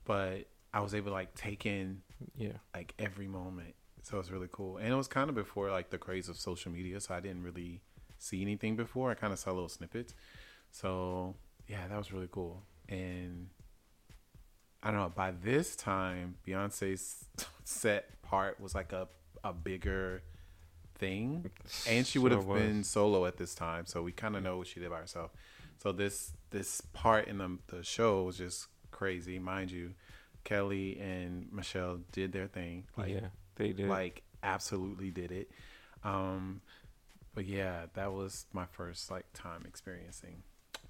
But 0.06 0.48
I 0.74 0.82
was 0.82 0.94
able 0.94 1.08
to 1.08 1.14
like 1.14 1.34
take 1.36 1.66
in 1.66 2.02
yeah 2.36 2.54
like 2.76 2.94
every 3.00 3.28
moment, 3.28 3.74
so 4.04 4.20
it's 4.20 4.30
really 4.32 4.50
cool. 4.52 4.78
And 4.78 4.88
it 4.88 4.96
was 4.96 5.08
kind 5.08 5.30
of 5.30 5.36
before 5.36 5.72
like 5.72 5.90
the 5.90 5.98
craze 5.98 6.30
of 6.30 6.38
social 6.38 6.72
media, 6.72 7.00
so 7.02 7.14
I 7.16 7.20
didn't 7.20 7.44
really 7.44 7.82
see 8.20 8.42
anything 8.42 8.76
before. 8.76 9.12
I 9.12 9.16
kind 9.16 9.34
of 9.34 9.40
saw 9.40 9.52
little 9.52 9.70
snippets, 9.70 10.14
so 10.72 11.36
yeah, 11.68 11.88
that 11.88 11.98
was 11.98 12.14
really 12.14 12.30
cool. 12.32 12.64
And 12.88 13.50
I 14.82 14.92
don't 14.92 15.00
know. 15.00 15.12
By 15.14 15.32
this 15.32 15.76
time, 15.76 16.36
Beyonce's 16.48 17.26
set 17.64 18.22
part 18.22 18.60
was 18.62 18.76
like 18.76 18.94
a 18.94 19.08
a 19.44 19.54
bigger 19.54 20.22
thing, 21.00 21.50
and 21.88 22.06
she 22.06 22.20
would 22.20 22.32
have 22.32 22.48
been 22.48 22.84
solo 22.84 23.26
at 23.26 23.38
this 23.38 23.56
time. 23.56 23.86
So 23.86 24.04
we 24.04 24.12
kind 24.12 24.36
of 24.36 24.44
know 24.44 24.58
what 24.58 24.68
she 24.68 24.80
did 24.80 24.90
by 24.90 25.00
herself. 25.00 25.32
So 25.82 25.92
this 25.92 26.34
this 26.52 26.82
part 26.94 27.28
in 27.28 27.38
the 27.38 27.58
the 27.68 27.84
show 27.84 28.24
was 28.24 28.38
just 28.38 28.68
crazy, 28.92 29.40
mind 29.40 29.72
you. 29.72 29.94
Kelly 30.44 31.00
and 31.00 31.52
Michelle 31.52 32.00
did 32.12 32.32
their 32.32 32.48
thing. 32.48 32.86
Like, 32.98 33.10
yeah, 33.10 33.28
they 33.56 33.72
did. 33.72 33.90
Like 33.90 34.24
absolutely 34.44 35.10
did 35.12 35.32
it. 35.32 35.52
Um, 36.04 36.62
but 37.34 37.46
yeah, 37.46 37.86
that 37.94 38.14
was 38.14 38.46
my 38.54 38.66
first 38.66 39.10
like 39.12 39.26
time 39.34 39.64
experiencing 39.66 40.44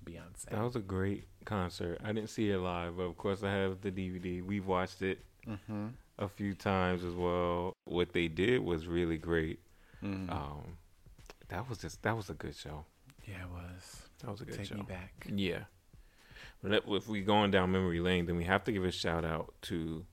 Beyonce. 0.05 0.45
That 0.49 0.63
was 0.63 0.75
a 0.75 0.81
great 0.81 1.25
concert. 1.45 1.99
I 2.03 2.11
didn't 2.11 2.29
see 2.29 2.49
it 2.49 2.57
live, 2.57 2.97
but 2.97 3.03
of 3.03 3.17
course 3.17 3.43
I 3.43 3.51
have 3.51 3.81
the 3.81 3.91
DVD. 3.91 4.43
We've 4.43 4.65
watched 4.65 5.01
it. 5.01 5.23
Mm-hmm 5.47 5.87
a 6.19 6.27
few 6.27 6.53
times 6.53 7.03
as 7.03 7.15
well. 7.15 7.73
What 7.85 8.13
they 8.13 8.27
did 8.27 8.61
was 8.61 8.85
really 8.85 9.17
great. 9.17 9.59
Mm. 10.03 10.31
Um, 10.31 10.77
that 11.47 11.67
was 11.67 11.79
just 11.79 12.03
that 12.03 12.15
was 12.15 12.29
a 12.29 12.33
good 12.33 12.55
show. 12.55 12.85
Yeah, 13.25 13.43
it 13.43 13.49
was. 13.51 14.01
That 14.21 14.31
was 14.31 14.41
a 14.41 14.45
good 14.45 14.57
Take 14.57 14.67
show. 14.67 14.75
me 14.75 14.83
back. 14.83 15.27
Yeah. 15.33 15.63
But 16.61 16.83
if 16.87 17.07
we're 17.07 17.23
going 17.23 17.51
down 17.51 17.71
memory 17.71 18.01
lane, 18.01 18.25
then 18.25 18.35
we 18.35 18.43
have 18.43 18.65
to 18.65 18.71
give 18.71 18.83
a 18.83 18.91
shout 18.91 19.23
out 19.23 19.53
to 19.63 20.05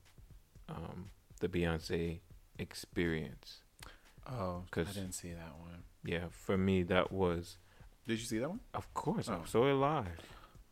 um, 0.69 1.11
the 1.41 1.49
Beyonce 1.49 2.21
experience. 2.59 3.59
Oh, 4.31 4.63
because 4.67 4.89
I 4.89 4.93
didn't 5.01 5.15
see 5.15 5.33
that 5.33 5.59
one. 5.59 5.83
Yeah, 6.05 6.27
for 6.31 6.57
me 6.57 6.85
that 6.85 7.11
was. 7.11 7.59
Did 8.07 8.21
you 8.21 8.25
see 8.25 8.39
that 8.39 8.49
one? 8.49 8.61
Of 8.75 8.93
course, 8.95 9.29
oh. 9.29 9.41
I 9.43 9.49
saw 9.49 9.67
it 9.69 9.75
live. 9.75 10.07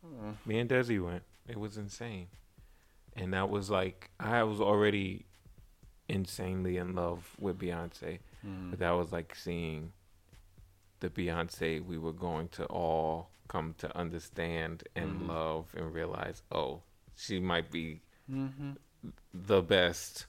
Oh. 0.04 0.34
Me 0.46 0.58
and 0.58 0.70
Desi 0.70 1.04
went. 1.04 1.22
It 1.48 1.58
was 1.58 1.76
insane 1.76 2.28
and 3.16 3.32
that 3.32 3.50
was 3.50 3.70
like 3.70 4.10
I 4.18 4.42
was 4.42 4.60
already 4.60 5.26
insanely 6.08 6.76
in 6.76 6.94
love 6.94 7.28
with 7.38 7.58
Beyonce, 7.58 8.18
mm. 8.46 8.70
but 8.70 8.78
that 8.78 8.90
was 8.90 9.12
like 9.12 9.34
seeing 9.34 9.92
the 11.00 11.10
Beyonce 11.10 11.84
we 11.84 11.98
were 11.98 12.12
going 12.12 12.48
to 12.48 12.64
all 12.66 13.30
come 13.48 13.74
to 13.78 13.96
understand 13.96 14.84
and 14.96 15.20
mm. 15.20 15.28
love 15.28 15.66
and 15.76 15.92
realize, 15.92 16.42
oh, 16.50 16.82
she 17.16 17.40
might 17.40 17.70
be 17.70 18.00
mm-hmm. 18.30 18.72
the 19.32 19.62
best 19.62 20.26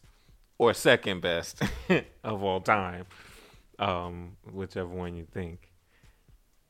or 0.57 0.73
second 0.73 1.21
best 1.21 1.61
of 2.23 2.43
all 2.43 2.61
time, 2.61 3.05
um, 3.79 4.37
whichever 4.51 4.87
one 4.87 5.15
you 5.15 5.25
think. 5.25 5.71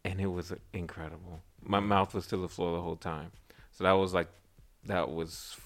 And 0.04 0.22
it 0.22 0.28
was 0.28 0.54
incredible. 0.74 1.42
My 1.64 1.80
mouth 1.80 2.14
was 2.14 2.28
to 2.28 2.38
the 2.38 2.48
floor 2.48 2.76
the 2.76 2.82
whole 2.82 2.96
time. 2.96 3.32
So 3.72 3.84
that 3.84 3.94
was 3.94 4.14
like, 4.14 4.30
that 4.86 5.10
was 5.10 5.58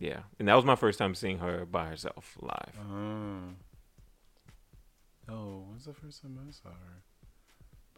yeah, 0.00 0.20
and 0.38 0.48
that 0.48 0.54
was 0.54 0.64
my 0.64 0.74
first 0.74 0.98
time 0.98 1.14
seeing 1.14 1.38
her 1.38 1.64
by 1.64 1.86
herself 1.88 2.36
live. 2.40 2.74
Uh, 2.78 3.54
Oh, 5.32 5.64
when's 5.68 5.84
the 5.84 5.94
first 5.94 6.22
time 6.22 6.36
I 6.44 6.50
saw 6.50 6.70
her? 6.70 7.02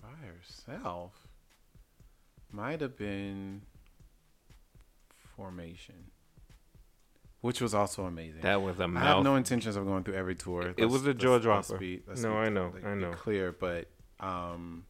By 0.02 0.26
herself? 0.26 1.28
Might 2.50 2.82
have 2.82 2.98
been 2.98 3.62
Formation, 5.34 6.10
which 7.40 7.62
was 7.62 7.72
also 7.72 8.04
amazing. 8.04 8.42
That 8.42 8.60
was 8.60 8.78
a 8.78 8.84
I 8.84 9.00
have 9.00 9.24
no 9.24 9.36
intentions 9.36 9.76
of 9.76 9.86
going 9.86 10.04
through 10.04 10.14
every 10.14 10.34
tour. 10.34 10.74
It 10.76 10.84
was 10.84 11.06
a 11.06 11.14
jaw 11.14 11.38
dropper. 11.38 11.80
No, 12.18 12.34
I 12.34 12.50
know, 12.50 12.70
like, 12.74 12.84
I 12.84 12.94
know. 12.94 13.12
Clear, 13.12 13.50
but 13.50 13.88
um, 14.20 14.84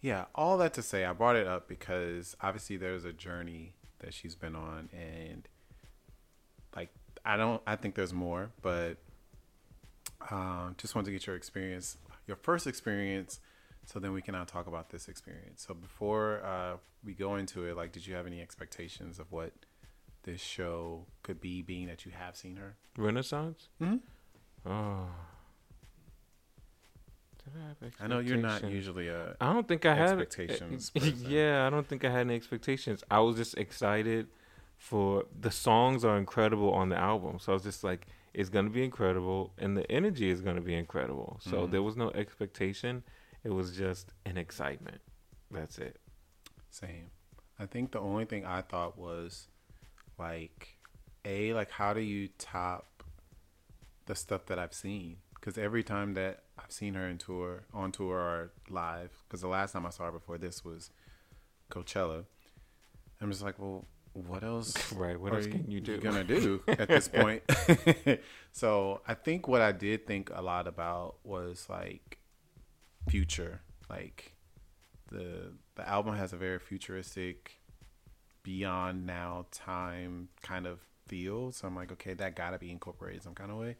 yeah. 0.00 0.24
All 0.34 0.58
that 0.58 0.74
to 0.74 0.82
say, 0.82 1.04
I 1.04 1.12
brought 1.12 1.36
it 1.36 1.46
up 1.46 1.68
because 1.68 2.34
obviously 2.40 2.76
there's 2.76 3.04
a 3.04 3.12
journey 3.12 3.74
that 4.00 4.14
she's 4.14 4.34
been 4.34 4.54
on, 4.54 4.88
and 4.92 5.48
like 6.74 6.90
I 7.24 7.36
don't, 7.36 7.62
I 7.66 7.76
think 7.76 7.94
there's 7.94 8.12
more, 8.12 8.50
but 8.62 8.96
um, 10.30 10.74
just 10.78 10.94
wanted 10.94 11.06
to 11.06 11.12
get 11.12 11.26
your 11.26 11.36
experience, 11.36 11.98
your 12.26 12.36
first 12.36 12.66
experience, 12.66 13.40
so 13.84 13.98
then 13.98 14.12
we 14.12 14.22
can 14.22 14.32
now 14.32 14.44
talk 14.44 14.66
about 14.66 14.90
this 14.90 15.08
experience. 15.08 15.64
So 15.66 15.74
before 15.74 16.42
uh, 16.44 16.76
we 17.04 17.14
go 17.14 17.36
into 17.36 17.64
it, 17.66 17.76
like, 17.76 17.92
did 17.92 18.06
you 18.06 18.14
have 18.14 18.26
any 18.26 18.40
expectations 18.40 19.18
of 19.18 19.30
what 19.32 19.52
this 20.24 20.40
show 20.40 21.06
could 21.22 21.40
be, 21.40 21.62
being 21.62 21.86
that 21.86 22.04
you 22.04 22.12
have 22.12 22.36
seen 22.36 22.56
her? 22.56 22.76
Renaissance. 22.96 23.68
Mhm. 23.80 24.00
Oh. 24.64 25.08
I 28.00 28.06
know 28.08 28.18
you're 28.18 28.36
not 28.36 28.68
usually 28.68 29.08
a. 29.08 29.36
I 29.40 29.52
don't 29.52 29.66
think 29.66 29.86
I 29.86 29.94
had 29.94 30.20
expectations 30.20 30.90
yeah, 30.94 31.66
I 31.66 31.70
don't 31.70 31.86
think 31.86 32.04
I 32.04 32.10
had 32.10 32.20
any 32.22 32.34
expectations. 32.34 33.02
I 33.10 33.20
was 33.20 33.36
just 33.36 33.56
excited 33.56 34.28
for 34.78 35.24
the 35.40 35.50
songs 35.50 36.04
are 36.04 36.18
incredible 36.18 36.72
on 36.72 36.88
the 36.90 36.96
album. 36.96 37.38
So 37.38 37.52
I 37.52 37.54
was 37.54 37.62
just 37.62 37.82
like, 37.82 38.06
it's 38.34 38.48
gonna 38.50 38.70
be 38.70 38.84
incredible, 38.84 39.52
and 39.58 39.76
the 39.76 39.90
energy 39.90 40.30
is 40.30 40.40
gonna 40.40 40.60
be 40.60 40.74
incredible. 40.74 41.38
So 41.40 41.66
Mhm. 41.66 41.70
there 41.70 41.82
was 41.82 41.96
no 41.96 42.10
expectation. 42.10 43.02
It 43.44 43.50
was 43.50 43.76
just 43.76 44.12
an 44.24 44.36
excitement. 44.36 45.00
That's 45.50 45.78
it. 45.78 46.00
Same. 46.70 47.10
I 47.58 47.66
think 47.66 47.92
the 47.92 48.00
only 48.00 48.26
thing 48.26 48.44
I 48.44 48.60
thought 48.60 48.98
was 48.98 49.48
like, 50.18 50.76
a 51.24 51.54
like 51.54 51.70
how 51.70 51.94
do 51.94 52.00
you 52.00 52.28
top 52.38 53.02
the 54.06 54.14
stuff 54.14 54.46
that 54.46 54.58
I've 54.58 54.74
seen? 54.74 55.18
Because 55.34 55.56
every 55.56 55.82
time 55.82 56.14
that 56.14 56.44
I've 56.66 56.72
seen 56.72 56.94
her 56.94 57.06
in 57.06 57.18
tour, 57.18 57.62
on 57.72 57.92
tour 57.92 58.16
or 58.16 58.50
live, 58.68 59.12
because 59.28 59.40
the 59.40 59.46
last 59.46 59.72
time 59.72 59.86
I 59.86 59.90
saw 59.90 60.06
her 60.06 60.12
before 60.12 60.36
this 60.36 60.64
was 60.64 60.90
Coachella, 61.70 62.24
I'm 63.20 63.30
just 63.30 63.42
like, 63.42 63.56
well, 63.60 63.86
what 64.14 64.42
else? 64.42 64.74
Right. 64.92 65.20
What 65.20 65.32
are 65.32 65.36
else 65.36 65.46
can 65.46 65.70
you 65.70 65.80
do? 65.80 65.98
gonna 65.98 66.24
do 66.24 66.62
at 66.66 66.88
this 66.88 67.06
point? 67.06 67.42
so 68.52 69.00
I 69.06 69.14
think 69.14 69.46
what 69.46 69.60
I 69.60 69.70
did 69.70 70.08
think 70.08 70.30
a 70.34 70.42
lot 70.42 70.66
about 70.66 71.16
was 71.22 71.68
like 71.68 72.18
future, 73.08 73.60
like 73.88 74.32
the 75.12 75.52
the 75.76 75.88
album 75.88 76.16
has 76.16 76.32
a 76.32 76.36
very 76.36 76.58
futuristic, 76.58 77.60
beyond 78.42 79.06
now 79.06 79.46
time 79.52 80.30
kind 80.42 80.66
of 80.66 80.80
feel. 81.06 81.52
So 81.52 81.68
I'm 81.68 81.76
like, 81.76 81.92
okay, 81.92 82.14
that 82.14 82.34
gotta 82.34 82.58
be 82.58 82.72
incorporated 82.72 83.22
some 83.22 83.34
kind 83.34 83.52
of 83.52 83.58
way. 83.58 83.76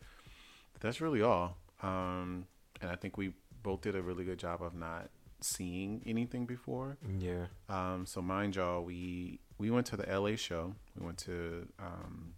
That's 0.78 1.00
really 1.00 1.22
all. 1.22 1.56
Um, 1.82 2.46
and 2.80 2.90
I 2.90 2.96
think 2.96 3.16
we 3.16 3.32
both 3.62 3.80
did 3.82 3.94
a 3.96 4.02
really 4.02 4.24
good 4.24 4.38
job 4.38 4.62
of 4.62 4.74
not 4.74 5.10
seeing 5.40 6.02
anything 6.06 6.46
before. 6.46 6.96
yeah. 7.18 7.46
Um, 7.68 8.06
so 8.06 8.22
mind 8.22 8.56
y'all, 8.56 8.82
we 8.84 9.40
we 9.58 9.70
went 9.70 9.86
to 9.88 9.96
the 9.96 10.06
LA 10.20 10.36
show. 10.36 10.74
We 10.98 11.04
went 11.06 11.18
to 11.18 11.66
um, 11.78 12.34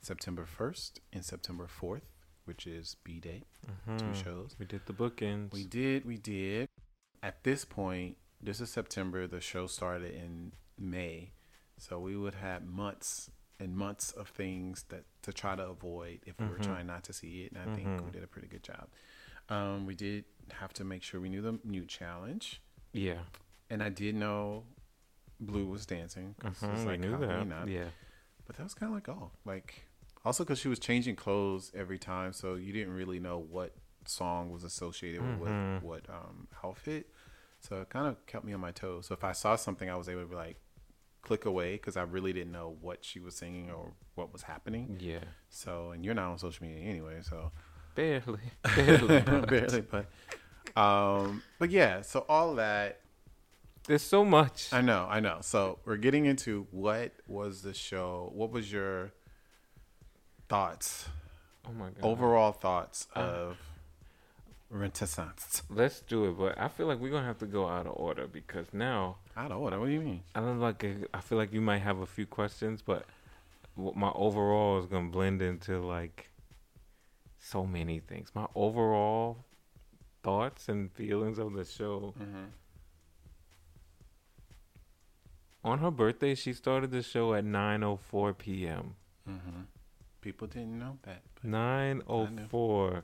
September 0.00 0.46
first 0.46 1.00
and 1.12 1.24
September 1.24 1.66
fourth, 1.66 2.04
which 2.44 2.66
is 2.66 2.96
B 3.04 3.20
Day. 3.20 3.44
Two 3.98 4.04
Mhm. 4.04 4.14
shows. 4.24 4.56
We 4.58 4.66
did 4.66 4.86
the 4.86 4.92
bookends. 4.92 5.52
We 5.52 5.64
did, 5.64 6.04
we 6.04 6.16
did. 6.16 6.68
At 7.22 7.42
this 7.44 7.64
point, 7.64 8.16
this 8.40 8.60
is 8.60 8.70
September. 8.70 9.26
The 9.26 9.40
show 9.40 9.66
started 9.66 10.14
in 10.14 10.52
May, 10.78 11.32
so 11.76 11.98
we 11.98 12.16
would 12.16 12.34
have 12.34 12.64
months 12.64 13.30
and 13.60 13.76
months 13.76 14.12
of 14.12 14.28
things 14.28 14.84
that 14.88 15.04
to 15.22 15.32
try 15.32 15.56
to 15.56 15.66
avoid 15.66 16.20
if 16.24 16.38
we 16.38 16.46
were 16.46 16.58
Mhm. 16.58 16.62
trying 16.62 16.86
not 16.86 17.02
to 17.04 17.12
see 17.12 17.42
it. 17.42 17.52
And 17.52 17.58
I 17.70 17.74
think 17.74 17.88
we 17.88 18.06
Mhm. 18.08 18.12
did 18.12 18.22
a 18.22 18.28
pretty 18.28 18.46
good 18.46 18.62
job. 18.62 18.88
Um, 19.48 19.86
we 19.86 19.94
did 19.94 20.24
have 20.52 20.72
to 20.74 20.84
make 20.84 21.02
sure 21.02 21.20
we 21.20 21.28
knew 21.28 21.40
the 21.42 21.58
new 21.64 21.84
challenge, 21.86 22.60
Yeah. 22.92 23.20
and 23.70 23.82
I 23.82 23.88
did 23.88 24.14
know 24.14 24.64
Blue 25.40 25.66
was 25.66 25.86
dancing. 25.86 26.34
It's 26.44 26.62
we 26.62 26.68
like, 26.84 27.00
knew 27.00 27.16
that. 27.18 27.46
not? 27.46 27.68
Yeah. 27.68 27.84
But 28.46 28.56
that 28.56 28.62
was 28.64 28.74
kind 28.74 28.90
of 28.90 28.94
like 28.94 29.08
oh, 29.08 29.30
like 29.44 29.84
also 30.24 30.42
because 30.44 30.58
she 30.58 30.68
was 30.68 30.78
changing 30.78 31.16
clothes 31.16 31.70
every 31.74 31.98
time, 31.98 32.32
so 32.32 32.54
you 32.56 32.72
didn't 32.72 32.92
really 32.94 33.20
know 33.20 33.38
what 33.38 33.74
song 34.06 34.50
was 34.50 34.64
associated 34.64 35.20
with 35.38 35.48
Mhm. 35.50 35.82
what 35.82 36.06
what 36.06 36.10
um, 36.14 36.48
outfit. 36.64 37.10
So 37.60 37.80
it 37.82 37.90
kind 37.90 38.06
of 38.06 38.24
kept 38.26 38.44
me 38.44 38.52
on 38.52 38.60
my 38.60 38.72
toes. 38.72 39.06
So 39.06 39.14
if 39.14 39.22
I 39.24 39.32
saw 39.32 39.56
something, 39.56 39.88
I 39.90 39.96
was 39.96 40.08
able 40.08 40.22
to 40.22 40.28
be 40.28 40.34
like 40.36 40.56
click 41.22 41.44
away 41.44 41.72
because 41.74 41.96
I 41.96 42.02
really 42.02 42.32
didn't 42.32 42.52
know 42.52 42.76
what 42.80 43.04
she 43.04 43.18
was 43.20 43.34
singing 43.36 43.70
or 43.70 43.92
what 44.14 44.32
was 44.32 44.42
happening. 44.42 44.96
Yeah. 45.00 45.24
So 45.50 45.90
and 45.90 46.04
you're 46.04 46.14
not 46.14 46.30
on 46.30 46.38
social 46.38 46.66
media 46.66 46.82
anyway, 46.88 47.20
so 47.22 47.52
Barely. 47.98 48.38
Barely. 48.76 49.20
barely. 49.48 49.80
But 49.80 50.06
um, 50.80 51.42
but 51.58 51.68
yeah. 51.70 52.02
So 52.02 52.24
all 52.28 52.54
that 52.54 53.00
There's 53.88 54.02
so 54.02 54.24
much. 54.24 54.72
I 54.72 54.82
know, 54.82 55.08
I 55.10 55.18
know. 55.18 55.38
So 55.40 55.80
we're 55.84 55.96
getting 55.96 56.24
into 56.26 56.68
what 56.70 57.10
was 57.26 57.62
the 57.62 57.74
show? 57.74 58.30
What 58.36 58.52
was 58.52 58.70
your 58.70 59.10
thoughts, 60.48 61.08
oh 61.68 61.72
my 61.72 61.86
god. 61.86 62.02
overall 62.04 62.52
thoughts 62.52 63.08
Uh. 63.16 63.18
of 63.20 63.56
Renaissance? 64.70 65.62
Let's 65.68 66.00
do 66.00 66.26
it, 66.26 66.38
but 66.38 66.56
I 66.56 66.68
feel 66.68 66.86
like 66.86 67.00
we're 67.00 67.10
gonna 67.10 67.26
have 67.26 67.38
to 67.38 67.46
go 67.46 67.66
out 67.66 67.86
of 67.88 67.94
order 67.96 68.28
because 68.28 68.68
now 68.72 69.16
out 69.36 69.50
of 69.50 69.58
order. 69.58 69.80
What 69.80 69.86
do 69.86 69.92
you 69.92 70.00
mean? 70.00 70.22
I 70.36 70.40
don't 70.40 70.60
like. 70.60 70.84
I 71.12 71.20
feel 71.20 71.36
like 71.36 71.52
you 71.52 71.60
might 71.60 71.78
have 71.82 71.98
a 71.98 72.06
few 72.06 72.26
questions, 72.26 72.80
but 72.80 73.06
my 73.76 74.12
overall 74.14 74.78
is 74.78 74.86
gonna 74.86 75.08
blend 75.08 75.42
into 75.42 75.80
like 75.84 76.27
so 77.48 77.64
many 77.64 77.98
things. 78.00 78.30
My 78.34 78.46
overall 78.54 79.38
thoughts 80.22 80.68
and 80.68 80.92
feelings 80.92 81.38
of 81.38 81.54
the 81.54 81.64
show. 81.64 82.14
Mm-hmm. 82.20 82.44
On 85.64 85.78
her 85.78 85.90
birthday, 85.90 86.34
she 86.34 86.52
started 86.52 86.90
the 86.90 87.02
show 87.02 87.34
at 87.34 87.44
9:04 87.44 88.36
p.m. 88.38 88.94
Mm-hmm. 89.28 89.60
People 90.20 90.46
didn't 90.46 90.78
know 90.78 90.98
that. 91.02 91.22
but- 91.42 91.50
9:04. 91.50 93.02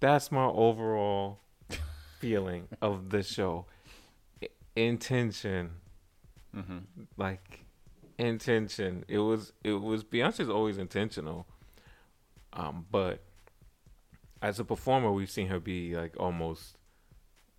That's 0.00 0.30
my 0.30 0.44
overall 0.46 1.38
feeling 2.18 2.68
of 2.82 3.10
the 3.10 3.22
show. 3.22 3.66
Intention. 4.76 5.70
Mm-hmm. 6.56 6.78
like 7.16 7.64
intention. 8.16 9.04
It 9.08 9.18
was 9.18 9.52
it 9.64 9.72
was 9.72 10.04
Beyonce's 10.04 10.48
always 10.48 10.78
intentional. 10.78 11.48
Um, 12.54 12.86
but 12.90 13.22
as 14.40 14.58
a 14.60 14.64
performer, 14.64 15.10
we've 15.12 15.30
seen 15.30 15.48
her 15.48 15.60
be 15.60 15.94
like 15.96 16.14
almost 16.18 16.76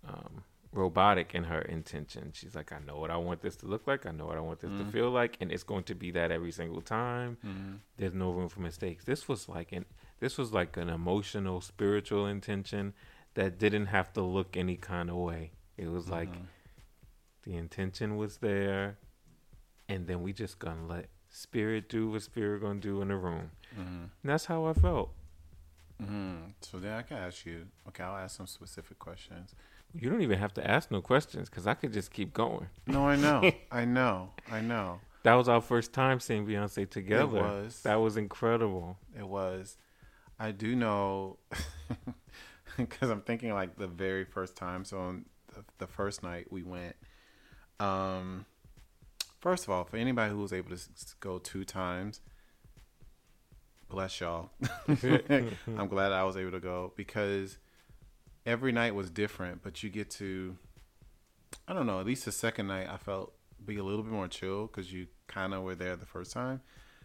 um, 0.08 0.42
robotic 0.72 1.34
in 1.34 1.44
her 1.44 1.60
intention. 1.62 2.30
She's 2.32 2.54
like, 2.54 2.72
I 2.72 2.78
know 2.86 2.96
what 2.98 3.10
I 3.10 3.16
want 3.16 3.40
this 3.42 3.56
to 3.56 3.66
look 3.66 3.86
like. 3.86 4.06
I 4.06 4.10
know 4.10 4.26
what 4.26 4.36
I 4.36 4.40
want 4.40 4.60
this 4.60 4.70
Mhm. 4.70 4.78
to 4.78 4.92
feel 4.92 5.10
like, 5.10 5.36
and 5.40 5.50
it's 5.52 5.62
going 5.64 5.84
to 5.84 5.94
be 5.94 6.10
that 6.12 6.30
every 6.30 6.52
single 6.52 6.80
time. 6.80 7.36
Mm-hmm. 7.44 7.74
There's 7.96 8.14
no 8.14 8.30
room 8.30 8.48
for 8.48 8.60
mistakes. 8.60 9.04
This 9.04 9.28
was 9.28 9.48
like 9.48 9.72
an 9.72 9.84
this 10.18 10.38
was 10.38 10.52
like 10.52 10.76
an 10.78 10.88
emotional, 10.88 11.60
spiritual 11.60 12.26
intention 12.26 12.94
that 13.34 13.58
didn't 13.58 13.86
have 13.86 14.12
to 14.14 14.22
look 14.22 14.56
any 14.56 14.76
kind 14.76 15.10
of 15.10 15.16
way. 15.16 15.52
It 15.76 15.88
was 15.88 16.08
like 16.08 16.30
Mm-hmm. 16.30 16.44
the 17.42 17.54
intention 17.56 18.16
was 18.16 18.38
there, 18.38 18.96
and 19.88 20.06
then 20.06 20.22
we 20.22 20.32
just 20.32 20.58
gonna 20.58 20.86
let 20.86 21.06
spirit 21.36 21.88
do 21.88 22.08
what 22.10 22.22
spirit 22.22 22.62
gonna 22.62 22.80
do 22.80 23.02
in 23.02 23.08
the 23.08 23.16
room. 23.16 23.50
Mm-hmm. 23.78 24.04
That's 24.24 24.46
how 24.46 24.64
I 24.64 24.72
felt. 24.72 25.10
Mm-hmm. 26.02 26.50
So 26.60 26.78
then 26.78 26.92
I 26.92 27.02
can 27.02 27.18
ask 27.18 27.44
you. 27.44 27.66
Okay, 27.88 28.02
I'll 28.02 28.16
ask 28.16 28.36
some 28.36 28.46
specific 28.46 28.98
questions. 28.98 29.54
You 29.94 30.10
don't 30.10 30.22
even 30.22 30.38
have 30.38 30.54
to 30.54 30.68
ask 30.68 30.90
no 30.90 31.00
questions 31.00 31.48
because 31.48 31.66
I 31.66 31.74
could 31.74 31.92
just 31.92 32.10
keep 32.10 32.32
going. 32.32 32.66
No, 32.86 33.06
I 33.06 33.16
know, 33.16 33.50
I 33.70 33.84
know, 33.84 34.30
I 34.50 34.60
know. 34.60 35.00
That 35.22 35.34
was 35.34 35.48
our 35.48 35.60
first 35.60 35.92
time 35.92 36.20
seeing 36.20 36.46
Beyonce 36.46 36.88
together. 36.88 37.38
It 37.38 37.42
was. 37.42 37.82
That 37.82 37.96
was 37.96 38.16
incredible. 38.16 38.96
It 39.18 39.26
was. 39.26 39.76
I 40.38 40.52
do 40.52 40.76
know 40.76 41.38
because 42.76 43.10
I'm 43.10 43.22
thinking 43.22 43.52
like 43.52 43.76
the 43.76 43.88
very 43.88 44.24
first 44.24 44.56
time. 44.56 44.84
So 44.84 44.98
on 44.98 45.24
the, 45.54 45.64
the 45.78 45.86
first 45.86 46.22
night 46.22 46.46
we 46.50 46.62
went. 46.62 46.96
Um, 47.80 48.46
first 49.46 49.62
of 49.62 49.70
all, 49.70 49.84
for 49.84 49.96
anybody 49.96 50.32
who 50.32 50.40
was 50.40 50.52
able 50.52 50.70
to 50.70 50.82
go 51.20 51.38
two 51.38 51.64
times, 51.64 52.20
bless 53.88 54.20
y'all. 54.20 54.50
I'm 54.88 55.86
glad 55.86 56.10
I 56.10 56.24
was 56.24 56.36
able 56.36 56.50
to 56.50 56.58
go 56.58 56.92
because 56.96 57.56
every 58.44 58.72
night 58.72 58.96
was 58.96 59.08
different. 59.08 59.62
But 59.62 59.84
you 59.84 59.88
get 59.88 60.10
to, 60.10 60.56
I 61.68 61.74
don't 61.74 61.86
know. 61.86 62.00
At 62.00 62.06
least 62.06 62.24
the 62.24 62.32
second 62.32 62.66
night, 62.66 62.88
I 62.90 62.96
felt 62.96 63.34
be 63.64 63.76
a 63.76 63.84
little 63.84 64.02
bit 64.02 64.12
more 64.12 64.26
chill 64.26 64.66
because 64.66 64.92
you 64.92 65.06
kind 65.28 65.54
of 65.54 65.62
were 65.62 65.76
there 65.76 65.94
the 65.94 66.06
first 66.06 66.32
time 66.32 66.60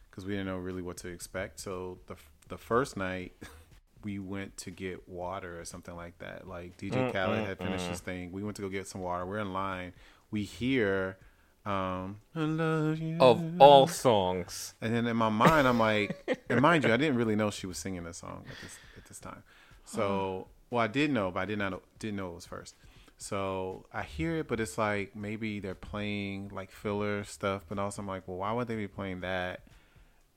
because 0.10 0.26
we 0.26 0.32
didn't 0.32 0.48
know 0.48 0.58
really 0.58 0.82
what 0.82 0.98
to 0.98 1.10
expect. 1.10 1.60
So 1.60 2.00
the 2.08 2.16
the 2.50 2.58
first 2.58 2.98
night, 2.98 3.34
we 4.04 4.18
went 4.18 4.58
to 4.58 4.72
get 4.72 5.08
water 5.08 5.60
or 5.60 5.66
something 5.66 5.96
like 5.96 6.18
that. 6.18 6.48
Like 6.48 6.76
DJ 6.76 7.14
Khaled 7.14 7.46
had 7.46 7.60
finished 7.60 7.86
his 7.86 8.00
thing. 8.00 8.32
We 8.32 8.42
went 8.42 8.56
to 8.56 8.64
go 8.64 8.70
get 8.70 8.88
some 8.88 9.02
water. 9.02 9.28
We're 9.28 9.38
in 9.38 9.54
line. 9.54 9.94
We 10.32 10.42
hear 10.42 11.20
um 11.66 12.18
I 12.36 12.40
love 12.40 13.00
you. 13.00 13.18
Of 13.20 13.62
all 13.62 13.88
songs. 13.88 14.74
And 14.82 14.94
then 14.96 15.06
in 15.08 15.16
my 15.18 15.30
mind, 15.30 15.68
I'm 15.68 15.78
like, 15.80 16.42
and 16.50 16.62
mind 16.62 16.84
you, 16.84 16.92
I 16.94 16.98
didn't 16.98 17.16
really 17.18 17.36
know 17.36 17.52
she 17.52 17.68
was 17.68 17.78
singing 17.78 18.04
this 18.04 18.18
song 18.18 18.46
at 18.50 18.56
this 18.64 18.78
at 18.98 19.06
this 19.06 19.20
time. 19.20 19.44
So, 19.86 20.48
well, 20.70 20.82
I 20.82 20.88
did 20.88 21.12
know, 21.12 21.32
but 21.32 21.42
I 21.42 21.46
did 21.46 21.60
not 21.60 21.82
didn't 22.00 22.16
know 22.18 22.30
it 22.32 22.36
was 22.36 22.46
first. 22.46 22.76
So 23.18 23.86
I 23.94 24.02
hear 24.02 24.38
it, 24.38 24.48
but 24.48 24.60
it's 24.60 24.78
like 24.80 25.16
maybe 25.16 25.60
they're 25.60 25.76
playing 25.76 26.50
like 26.54 26.72
filler 26.72 27.24
stuff, 27.24 27.64
but 27.70 27.78
also 27.78 28.02
I'm 28.02 28.08
like, 28.08 28.28
well, 28.28 28.38
why 28.38 28.52
would 28.54 28.68
they 28.68 28.76
be 28.76 28.88
playing 28.88 29.22
that? 29.22 29.60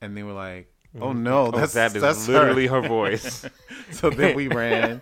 And 0.01 0.15
they 0.15 0.21
were 0.21 0.33
like, 0.33 0.71
oh 1.01 1.11
no, 1.13 1.47
Oh, 1.47 1.51
that's 1.51 1.73
that 1.73 1.95
is 1.95 2.01
that's 2.03 2.27
literally 2.27 2.67
her. 2.67 2.83
her 2.83 2.87
voice. 2.87 3.45
so 3.91 4.11
then 4.11 4.35
we 4.35 4.47
ran, 4.61 5.01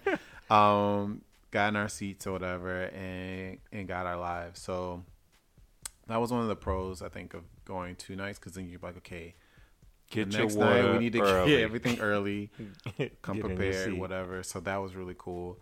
um, 0.50 1.22
got 1.52 1.70
in 1.70 1.76
our 1.76 1.90
seats 1.90 2.26
or 2.26 2.32
whatever, 2.32 2.84
and 2.84 3.58
and 3.74 3.88
got 3.90 4.06
our 4.06 4.18
lives. 4.18 4.62
So 4.62 5.04
that 6.08 6.20
was 6.20 6.32
one 6.32 6.42
of 6.42 6.48
the 6.48 6.56
pros 6.56 7.02
I 7.02 7.10
think 7.10 7.34
of 7.34 7.44
going 7.66 7.96
two 7.96 8.16
nights 8.16 8.40
because 8.40 8.54
then 8.54 8.68
you're 8.70 8.80
like, 8.82 8.98
okay, 8.98 9.36
Get 10.10 10.30
the 10.30 10.38
your 10.38 10.42
next 10.46 10.56
night 10.56 10.92
we 10.94 11.00
need 11.00 11.14
to 11.14 11.22
early. 11.22 11.52
get 11.52 11.60
everything 11.64 12.00
early, 12.00 12.52
come 13.22 13.38
Get 13.38 13.46
prepared, 13.46 13.94
whatever. 13.94 14.44
So 14.44 14.60
that 14.62 14.78
was 14.78 14.96
really 14.96 15.16
cool. 15.18 15.60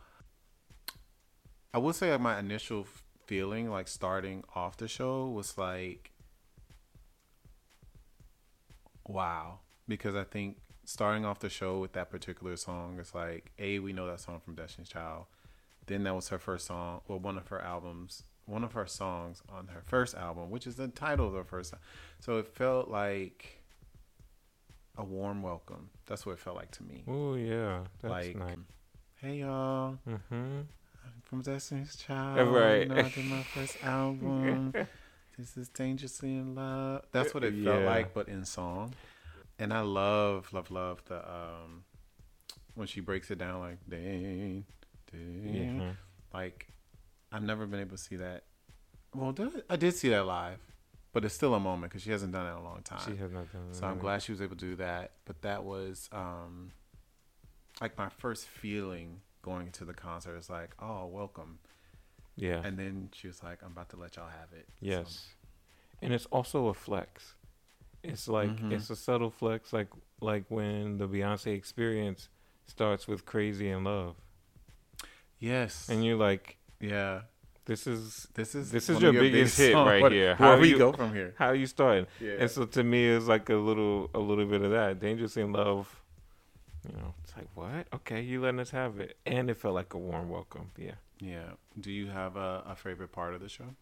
I 1.73 1.77
would 1.77 1.95
say 1.95 2.11
like 2.11 2.21
my 2.21 2.37
initial 2.39 2.85
feeling, 3.27 3.69
like 3.69 3.87
starting 3.87 4.43
off 4.55 4.77
the 4.77 4.87
show, 4.87 5.27
was 5.27 5.57
like, 5.57 6.11
wow, 9.07 9.59
because 9.87 10.15
I 10.15 10.23
think 10.23 10.57
starting 10.83 11.23
off 11.25 11.39
the 11.39 11.49
show 11.49 11.79
with 11.79 11.93
that 11.93 12.09
particular 12.09 12.55
song 12.57 12.99
is 12.99 13.13
like, 13.15 13.51
a 13.57 13.79
we 13.79 13.93
know 13.93 14.07
that 14.07 14.19
song 14.19 14.41
from 14.43 14.55
Destiny's 14.55 14.89
Child. 14.89 15.25
Then 15.87 16.03
that 16.03 16.15
was 16.15 16.27
her 16.29 16.39
first 16.39 16.67
song, 16.67 17.01
or 17.07 17.17
one 17.19 17.37
of 17.37 17.47
her 17.47 17.61
albums, 17.61 18.23
one 18.45 18.63
of 18.63 18.73
her 18.73 18.85
songs 18.87 19.41
on 19.49 19.67
her 19.67 19.81
first 19.85 20.15
album, 20.15 20.49
which 20.49 20.67
is 20.67 20.75
the 20.75 20.87
title 20.87 21.27
of 21.27 21.33
her 21.33 21.43
first. 21.43 21.73
So 22.19 22.37
it 22.37 22.47
felt 22.47 22.89
like 22.89 23.61
a 24.97 25.03
warm 25.03 25.41
welcome. 25.41 25.89
That's 26.05 26.25
what 26.25 26.33
it 26.33 26.39
felt 26.39 26.55
like 26.57 26.71
to 26.71 26.83
me. 26.83 27.03
Oh 27.07 27.35
yeah, 27.35 27.81
that's 28.01 28.11
like, 28.11 28.35
nice. 28.35 28.57
hey 29.21 29.37
y'all, 29.39 29.97
Mm-hmm. 30.07 30.59
I'm 31.03 31.21
from 31.23 31.41
Destiny's 31.41 31.95
Child. 31.95 32.53
Right. 32.53 32.91
I 32.91 33.09
did 33.09 33.25
my 33.25 33.41
first 33.43 33.77
album. 33.83 34.73
this 35.37 35.57
is 35.57 35.69
Dangerously 35.69 36.35
in 36.35 36.53
Love. 36.55 37.03
That's 37.11 37.33
what 37.33 37.43
it 37.43 37.53
felt 37.63 37.83
like, 37.83 38.13
but 38.13 38.27
in 38.27 38.45
song. 38.45 38.93
And 39.57 39.73
I 39.73 39.81
love, 39.81 40.51
love, 40.53 40.69
love 40.71 41.01
the 41.05 41.17
um 41.27 41.83
when 42.75 42.87
she 42.87 42.99
breaks 42.99 43.29
it 43.31 43.37
down 43.37 43.59
like 43.59 43.77
ding, 43.89 44.65
ding. 45.11 45.79
Yeah. 45.81 45.91
Like 46.33 46.67
I've 47.31 47.43
never 47.43 47.65
been 47.65 47.79
able 47.79 47.97
to 47.97 48.01
see 48.01 48.17
that. 48.17 48.43
Well, 49.15 49.31
did 49.31 49.47
I, 49.69 49.73
I 49.73 49.75
did 49.75 49.93
see 49.95 50.09
that 50.09 50.25
live, 50.25 50.59
but 51.13 51.25
it's 51.25 51.33
still 51.35 51.53
a 51.55 51.59
moment 51.59 51.91
because 51.91 52.03
she 52.03 52.11
hasn't 52.11 52.31
done 52.33 52.45
it 52.45 52.49
in 52.51 52.55
a 52.57 52.63
long 52.63 52.81
time. 52.83 53.01
She 53.05 53.15
has 53.17 53.31
not 53.31 53.51
done 53.51 53.61
So 53.73 53.85
I'm 53.87 53.99
glad 53.99 54.21
she 54.23 54.31
was 54.31 54.41
able 54.41 54.55
to 54.55 54.65
do 54.65 54.75
that. 54.77 55.11
But 55.25 55.41
that 55.41 55.63
was 55.63 56.09
um 56.11 56.71
like 57.81 57.97
my 57.97 58.09
first 58.09 58.47
feeling 58.47 59.21
going 59.41 59.71
to 59.71 59.85
the 59.85 59.93
concert 59.93 60.37
is 60.37 60.49
like, 60.49 60.71
oh, 60.79 61.07
welcome. 61.07 61.59
Yeah. 62.35 62.61
And 62.63 62.77
then 62.77 63.09
she 63.13 63.27
was 63.27 63.41
like, 63.43 63.59
I'm 63.63 63.71
about 63.71 63.89
to 63.89 63.97
let 63.97 64.15
y'all 64.15 64.27
have 64.29 64.51
it. 64.57 64.65
So- 64.67 64.73
Yes. 64.81 65.27
And 66.01 66.13
it's 66.13 66.25
also 66.27 66.67
a 66.67 66.73
flex. 66.73 67.35
It's 68.03 68.27
like 68.27 68.49
Mhm. 68.49 68.71
it's 68.71 68.89
a 68.89 68.95
subtle 68.95 69.29
flex 69.29 69.71
like 69.73 69.87
like 70.21 70.45
when 70.49 70.97
the 70.97 71.07
Beyonce 71.07 71.53
experience 71.55 72.29
starts 72.67 73.07
with 73.07 73.25
Crazy 73.25 73.69
in 73.69 73.83
Love. 73.83 74.15
yes. 75.39 75.89
And 75.89 76.05
you're 76.05 76.17
like, 76.17 76.57
yeah. 76.81 77.21
this 77.65 77.87
is 77.87 78.27
This 78.33 78.55
is 78.55 78.71
This 78.71 78.89
is 78.89 78.97
of 78.97 79.03
your 79.03 79.13
biggest 79.13 79.57
hit 79.57 79.71
songs. 79.73 79.87
right 79.87 80.01
What- 80.01 80.11
here. 80.11 80.35
Where 80.35 80.55
How 80.55 80.59
we 80.59 80.69
you- 80.69 80.77
go 80.77 80.91
from 80.91 81.13
here? 81.13 81.33
how 81.37 81.47
are 81.47 81.55
you 81.55 81.67
starting. 81.67 82.07
Yeah. 82.19 82.33
And 82.39 82.49
so 82.51 82.65
to 82.65 82.83
me 82.83 83.07
it's 83.07 83.27
like 83.27 83.49
a 83.49 83.55
little 83.55 84.09
a 84.13 84.19
little 84.19 84.45
bit 84.45 84.61
of 84.61 84.71
that. 84.71 84.99
Dangerous 84.99 85.37
in 85.37 85.51
Love. 85.53 85.95
You 86.87 86.97
know, 86.97 87.13
it's 87.23 87.35
like 87.37 87.47
what? 87.53 87.87
Okay, 87.93 88.21
you 88.21 88.41
letting 88.41 88.59
us 88.59 88.71
have 88.71 88.99
it. 88.99 89.15
And 89.25 89.49
it 89.51 89.57
felt 89.57 89.75
like 89.75 89.93
a 89.93 89.99
warm 89.99 90.29
welcome. 90.29 90.71
Yeah. 90.77 90.95
yeah. 91.19 91.51
Do 91.79 91.91
you 91.91 92.07
have 92.07 92.35
a, 92.35 92.63
a 92.65 92.75
favorite 92.75 93.11
part 93.11 93.35
of 93.35 93.41
the 93.41 93.49
show? 93.49 93.75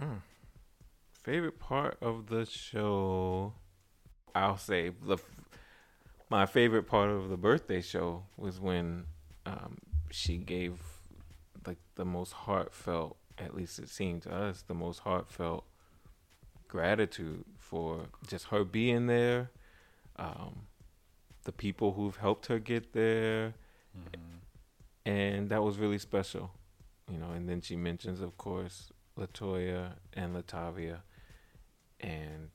Mm. 0.00 0.22
Favorite 1.22 1.58
part 1.58 1.98
of 2.00 2.26
the 2.28 2.44
show, 2.46 3.52
I'll 4.34 4.56
say 4.58 4.90
the 4.90 5.18
my 6.30 6.46
favorite 6.46 6.84
part 6.84 7.10
of 7.10 7.28
the 7.28 7.36
birthday 7.36 7.80
show 7.82 8.24
was 8.36 8.58
when 8.60 9.04
um, 9.46 9.76
she 10.10 10.38
gave 10.38 10.80
like 11.66 11.78
the 11.94 12.04
most 12.04 12.32
heartfelt, 12.32 13.16
at 13.38 13.54
least 13.54 13.78
it 13.78 13.88
seemed 13.88 14.22
to 14.22 14.34
us, 14.34 14.62
the 14.62 14.74
most 14.74 15.00
heartfelt 15.00 15.64
gratitude 16.68 17.44
for 17.58 18.06
just 18.26 18.46
her 18.46 18.64
being 18.64 19.06
there, 19.06 19.50
um, 20.16 20.66
the 21.44 21.52
people 21.52 21.92
who've 21.92 22.16
helped 22.16 22.46
her 22.46 22.58
get 22.58 22.92
there, 22.92 23.54
and 25.06 25.48
that 25.50 25.62
was 25.62 25.78
really 25.78 25.98
special, 25.98 26.50
you 27.10 27.18
know. 27.18 27.30
And 27.30 27.48
then 27.48 27.60
she 27.60 27.76
mentions, 27.76 28.20
of 28.20 28.36
course, 28.38 28.90
LeToya 29.18 29.92
and 30.14 30.34
Latavia, 30.34 31.00
and 32.00 32.50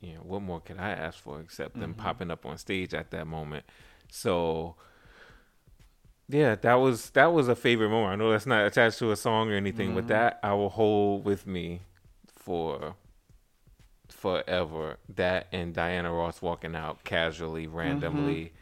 you 0.00 0.14
know, 0.14 0.20
what 0.20 0.42
more 0.42 0.60
could 0.60 0.78
I 0.78 0.90
ask 0.90 1.18
for 1.18 1.40
except 1.40 1.78
them 1.78 1.94
Mhm. 1.94 1.98
popping 1.98 2.30
up 2.30 2.44
on 2.44 2.58
stage 2.58 2.92
at 2.92 3.10
that 3.12 3.26
moment? 3.26 3.64
So, 4.10 4.76
yeah, 6.28 6.54
that 6.56 6.74
was 6.74 7.10
that 7.10 7.32
was 7.32 7.48
a 7.48 7.56
favorite 7.56 7.90
moment. 7.90 8.12
I 8.12 8.16
know 8.16 8.30
that's 8.30 8.46
not 8.46 8.66
attached 8.66 8.98
to 9.00 9.10
a 9.10 9.16
song 9.16 9.50
or 9.50 9.54
anything, 9.54 9.94
but 9.94 10.04
Mhm. 10.04 10.08
that 10.08 10.40
I 10.42 10.52
will 10.54 10.70
hold 10.70 11.24
with 11.24 11.46
me 11.46 11.82
for 12.26 12.94
forever. 14.08 14.98
That 15.08 15.46
and 15.52 15.74
Diana 15.74 16.12
Ross 16.12 16.42
walking 16.42 16.74
out 16.74 17.04
casually, 17.04 17.66
randomly 17.66 18.52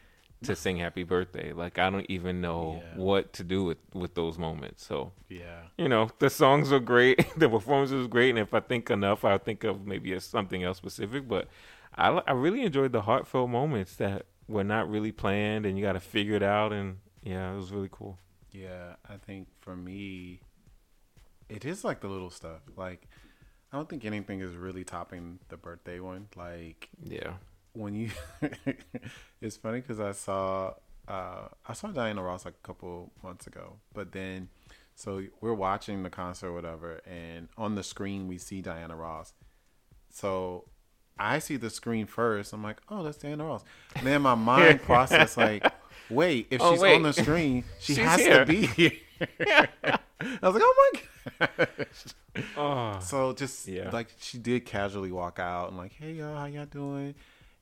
to 0.44 0.56
sing 0.56 0.78
happy 0.78 1.04
birthday. 1.04 1.52
Like 1.52 1.78
I 1.78 1.90
don't 1.90 2.06
even 2.08 2.40
know 2.40 2.82
Yeah. 2.84 2.98
what 3.00 3.32
to 3.34 3.44
do 3.44 3.64
with 3.64 3.78
with 3.94 4.14
those 4.14 4.38
moments. 4.38 4.84
So 4.84 5.12
Yeah. 5.28 5.62
you 5.78 5.88
know 5.88 6.10
the 6.18 6.30
songs 6.30 6.72
are 6.72 6.80
great, 6.80 7.24
the 7.36 7.48
performance 7.48 7.92
was 7.92 8.06
great, 8.08 8.30
and 8.30 8.38
if 8.38 8.52
I 8.54 8.60
think 8.60 8.90
enough, 8.90 9.24
I'll 9.24 9.38
think 9.38 9.64
of 9.64 9.86
maybe 9.86 10.18
something 10.20 10.62
else 10.62 10.78
specific. 10.78 11.28
But 11.28 11.48
I 11.94 12.08
I 12.26 12.32
really 12.32 12.62
enjoyed 12.62 12.92
the 12.92 13.02
heartfelt 13.02 13.50
moments 13.50 13.96
that 13.96 14.26
were 14.48 14.64
not 14.64 14.90
really 14.90 15.12
planned, 15.12 15.64
and 15.66 15.78
you 15.78 15.84
got 15.84 15.92
to 15.92 16.00
figure 16.00 16.34
it 16.34 16.42
out. 16.42 16.72
And 16.72 16.98
yeah, 17.22 17.52
it 17.52 17.56
was 17.56 17.70
really 17.70 17.88
cool. 17.90 18.18
Yeah, 18.50 18.96
I 19.08 19.16
think 19.16 19.48
for 19.60 19.74
me, 19.76 20.40
it 21.48 21.64
is 21.64 21.84
like 21.84 22.00
the 22.00 22.08
little 22.08 22.30
stuff. 22.30 22.60
Like, 22.76 23.08
I 23.72 23.76
don't 23.76 23.88
think 23.88 24.04
anything 24.04 24.40
is 24.40 24.54
really 24.54 24.84
topping 24.84 25.38
the 25.48 25.56
birthday 25.56 26.00
one. 26.00 26.28
Like 26.36 26.88
Yeah, 27.02 27.34
when 27.72 27.94
you, 27.94 28.10
it's 29.40 29.56
funny 29.56 29.80
because 29.80 30.00
I 30.00 30.12
saw, 30.12 30.74
uh, 31.08 31.48
I 31.66 31.72
saw 31.72 31.88
Diana 31.88 32.22
Ross 32.22 32.44
like 32.44 32.54
a 32.62 32.66
couple 32.66 33.12
months 33.22 33.46
ago, 33.46 33.76
but 33.94 34.12
then, 34.12 34.48
so 34.94 35.22
we're 35.40 35.54
watching 35.54 36.02
the 36.02 36.10
concert 36.10 36.48
or 36.48 36.52
whatever, 36.52 37.00
and 37.06 37.48
on 37.56 37.74
the 37.74 37.82
screen 37.82 38.28
we 38.28 38.36
see 38.36 38.60
Diana 38.60 38.94
Ross. 38.94 39.32
So 40.10 40.64
I 41.18 41.38
see 41.38 41.56
the 41.56 41.70
screen 41.70 42.06
first. 42.06 42.52
I'm 42.52 42.62
like, 42.62 42.78
oh, 42.90 43.02
that's 43.02 43.16
Diana 43.16 43.44
Ross. 43.44 43.64
And 43.96 44.06
then 44.06 44.22
my 44.22 44.34
mind 44.36 44.82
process 44.82 45.36
like, 45.36 45.64
wait, 46.08 46.48
if 46.50 46.60
Oh, 46.60 46.72
she's 46.72 46.80
wait. 46.80 46.94
on 46.96 47.02
the 47.02 47.12
screen, 47.12 47.64
she 47.80 47.94
has 47.96 48.20
here. 48.20 48.40
to 48.40 48.46
be 48.46 48.66
here. 48.78 48.92
I 49.20 50.38
was 50.42 50.54
like, 50.54 50.62
oh 50.64 50.90
my 50.92 51.00
god. 51.38 51.76
oh, 52.56 52.98
So 53.00 53.32
just 53.32 53.66
Yeah. 53.68 53.90
like 53.90 54.08
she 54.20 54.38
did 54.38 54.64
casually 54.64 55.12
walk 55.12 55.38
out 55.38 55.68
and 55.68 55.76
like, 55.76 55.92
hey 55.92 56.12
y'all, 56.12 56.36
how 56.36 56.46
y'all 56.46 56.66
doing? 56.66 57.14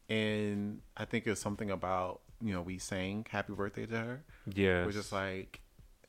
And 0.08 0.80
I 0.96 1.04
think 1.04 1.26
it 1.26 1.30
was 1.30 1.38
something 1.40 1.70
about 1.70 2.20
you 2.42 2.52
know 2.52 2.62
we 2.62 2.78
sang 2.78 3.26
happy 3.30 3.52
birthday 3.52 3.86
to 3.86 3.96
her. 3.96 4.22
yeah, 4.52 4.84
We're 4.84 4.92
just 4.92 5.12
like 5.12 5.60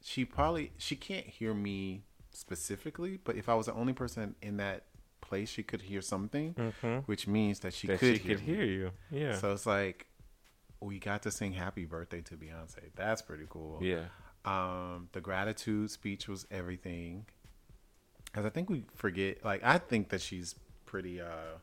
she 0.03 0.25
probably 0.25 0.71
she 0.77 0.95
can't 0.95 1.25
hear 1.27 1.53
me 1.53 2.01
specifically, 2.31 3.19
but 3.23 3.35
if 3.35 3.47
I 3.49 3.53
was 3.55 3.67
the 3.67 3.73
only 3.73 3.93
person 3.93 4.35
in 4.41 4.57
that 4.57 4.83
place, 5.21 5.49
she 5.49 5.61
could 5.63 5.83
hear 5.83 6.01
something, 6.01 6.55
hmm 6.81 6.97
which 7.05 7.27
means 7.27 7.59
that 7.59 7.73
she 7.73 7.87
that 7.87 7.99
could 7.99 8.17
she 8.17 8.23
hear 8.23 8.37
could 8.37 8.47
me. 8.47 8.53
hear 8.55 8.63
you. 8.63 8.91
Yeah, 9.11 9.35
So 9.35 9.51
it's 9.53 9.65
like 9.65 10.07
we 10.81 10.99
got 10.99 11.21
to 11.23 11.31
sing 11.31 11.53
happy 11.53 11.85
birthday 11.85 12.21
to 12.21 12.35
Beyonce. 12.35 12.79
That's 12.95 13.21
pretty 13.21 13.45
cool. 13.49 13.79
yeah, 13.81 14.05
Um, 14.45 15.09
the 15.11 15.21
gratitude 15.21 15.91
speech 15.91 16.27
was 16.27 16.45
everything. 16.51 17.25
Cause 18.33 18.45
I 18.45 18.49
think 18.49 18.69
we 18.69 18.85
forget. 18.95 19.43
Like 19.45 19.61
I 19.63 19.77
think 19.77 20.09
that 20.09 20.21
she's 20.21 20.55
pretty 20.85 21.21
uh, 21.21 21.57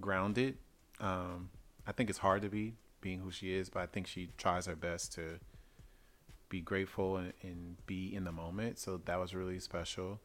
grounded. 0.00 0.58
Um, 1.00 1.50
I 1.86 1.92
think 1.92 2.10
it's 2.10 2.18
hard 2.18 2.42
to 2.42 2.48
be 2.48 2.74
being 3.00 3.20
who 3.20 3.30
she 3.30 3.54
is, 3.54 3.68
but 3.68 3.80
I 3.80 3.86
think 3.86 4.06
she 4.06 4.30
tries 4.36 4.66
her 4.66 4.76
best 4.76 5.12
to 5.14 5.38
be 6.48 6.60
grateful 6.60 7.16
and, 7.16 7.32
and 7.42 7.76
be 7.86 8.14
in 8.14 8.24
the 8.24 8.32
moment. 8.32 8.78
So 8.78 9.00
that 9.06 9.18
was 9.18 9.34
really 9.34 9.58
special. 9.58 10.20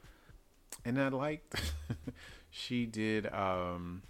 And 0.86 1.00
I 1.02 1.08
liked 1.10 1.56
she 2.50 2.86
did 2.86 3.28
um, 3.34 4.04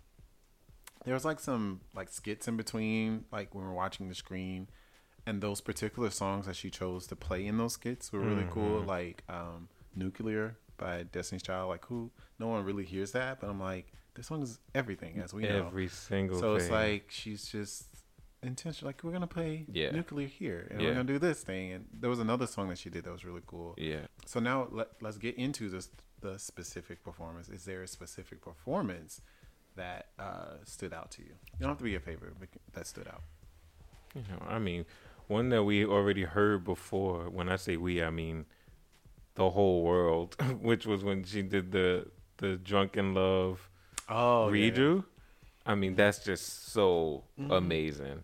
there 1.06 1.14
was 1.14 1.26
like 1.26 1.40
some 1.40 1.82
like 1.96 2.10
skits 2.10 2.48
in 2.48 2.58
between, 2.58 3.26
like 3.32 3.54
when 3.56 3.64
we 3.66 3.70
we're 3.70 3.76
watching 3.76 4.08
the 4.10 4.16
screen, 4.16 4.68
and 5.26 5.42
those 5.42 5.62
particular 5.62 6.10
songs 6.10 6.46
that 6.46 6.56
she 6.56 6.70
chose 6.70 7.08
to 7.08 7.16
play 7.16 7.46
in 7.46 7.58
those 7.58 7.74
skits 7.74 8.12
were 8.12 8.20
really 8.20 8.48
cool. 8.52 8.82
Mhm. 8.82 8.88
Like 8.88 9.24
um, 9.30 9.70
"Nuclear" 9.96 10.58
by 10.78 11.04
Destiny's 11.04 11.44
Child. 11.44 11.70
Like 11.70 11.86
who? 11.86 12.12
No 12.40 12.48
one 12.48 12.64
really 12.66 12.86
hears 12.86 13.12
that, 13.12 13.40
but 13.40 13.50
I'm 13.50 13.60
like, 13.60 13.92
this 14.16 14.28
song 14.28 14.42
is 14.42 14.60
everything, 14.76 15.20
as 15.20 15.34
we 15.34 15.44
know. 15.44 15.68
Every 15.68 15.88
single 15.88 16.40
So 16.40 16.56
it's 16.56 16.70
like 16.70 17.06
she's 17.10 17.46
just 17.46 17.86
intentional. 18.44 18.88
Like 18.90 19.04
we're 19.04 19.12
gonna 19.12 19.28
play 19.28 19.66
Yeah. 19.72 19.92
"Nuclear" 19.92 20.28
here, 20.28 20.68
and 20.72 20.82
Yeah. 20.82 20.88
we're 20.90 20.94
gonna 20.96 21.04
do 21.06 21.20
this 21.20 21.44
thing. 21.44 21.72
And 21.72 21.86
there 21.94 22.10
was 22.10 22.20
another 22.20 22.48
song 22.48 22.70
that 22.70 22.78
she 22.80 22.90
did 22.90 23.04
that 23.06 23.12
was 23.12 23.24
really 23.26 23.44
cool. 23.46 23.76
yeah. 23.78 24.08
So 24.26 24.40
now 24.40 24.68
let, 24.72 24.88
let's 25.02 25.18
get 25.18 25.36
into 25.36 25.70
this 25.70 25.90
the 26.22 26.38
specific 26.38 27.04
performance. 27.04 27.50
Is 27.50 27.66
there 27.66 27.82
a 27.82 27.88
specific 27.88 28.42
performance 28.42 29.22
that 29.76 30.08
uh, 30.20 30.56
stood 30.66 30.94
out 30.94 31.12
to 31.12 31.22
you? 31.22 31.30
You 31.30 31.60
don't 31.62 31.70
have 31.70 31.78
to 31.80 31.84
be 31.84 31.96
a 31.96 32.00
favorite, 32.00 32.34
but 32.40 32.50
that 32.74 32.88
stood 32.88 33.08
out. 33.08 33.22
You 34.16 34.22
know, 34.30 34.46
I 34.48 34.60
mean, 34.60 34.86
one 35.28 35.50
that 35.50 35.64
we 35.64 35.86
already 35.86 36.24
heard 36.24 36.64
before. 36.64 37.30
When 37.30 37.48
I 37.50 37.56
say 37.56 37.78
we, 37.78 38.04
I 38.04 38.10
mean 38.10 38.46
the 39.36 39.50
whole 39.52 39.84
world, 39.84 40.36
which 40.62 40.86
was 40.86 41.04
when 41.04 41.24
she 41.24 41.42
did 41.42 41.72
the 41.72 42.08
the 42.38 42.58
Drunk 42.58 42.98
in 42.98 43.14
Love 43.14 43.70
Oh, 44.10 44.50
redo. 44.52 45.06
I 45.66 45.76
mean, 45.76 45.96
that's 45.96 46.20
just 46.24 46.72
so 46.72 47.24
Mhm. 47.40 47.52
amazing. 47.56 48.24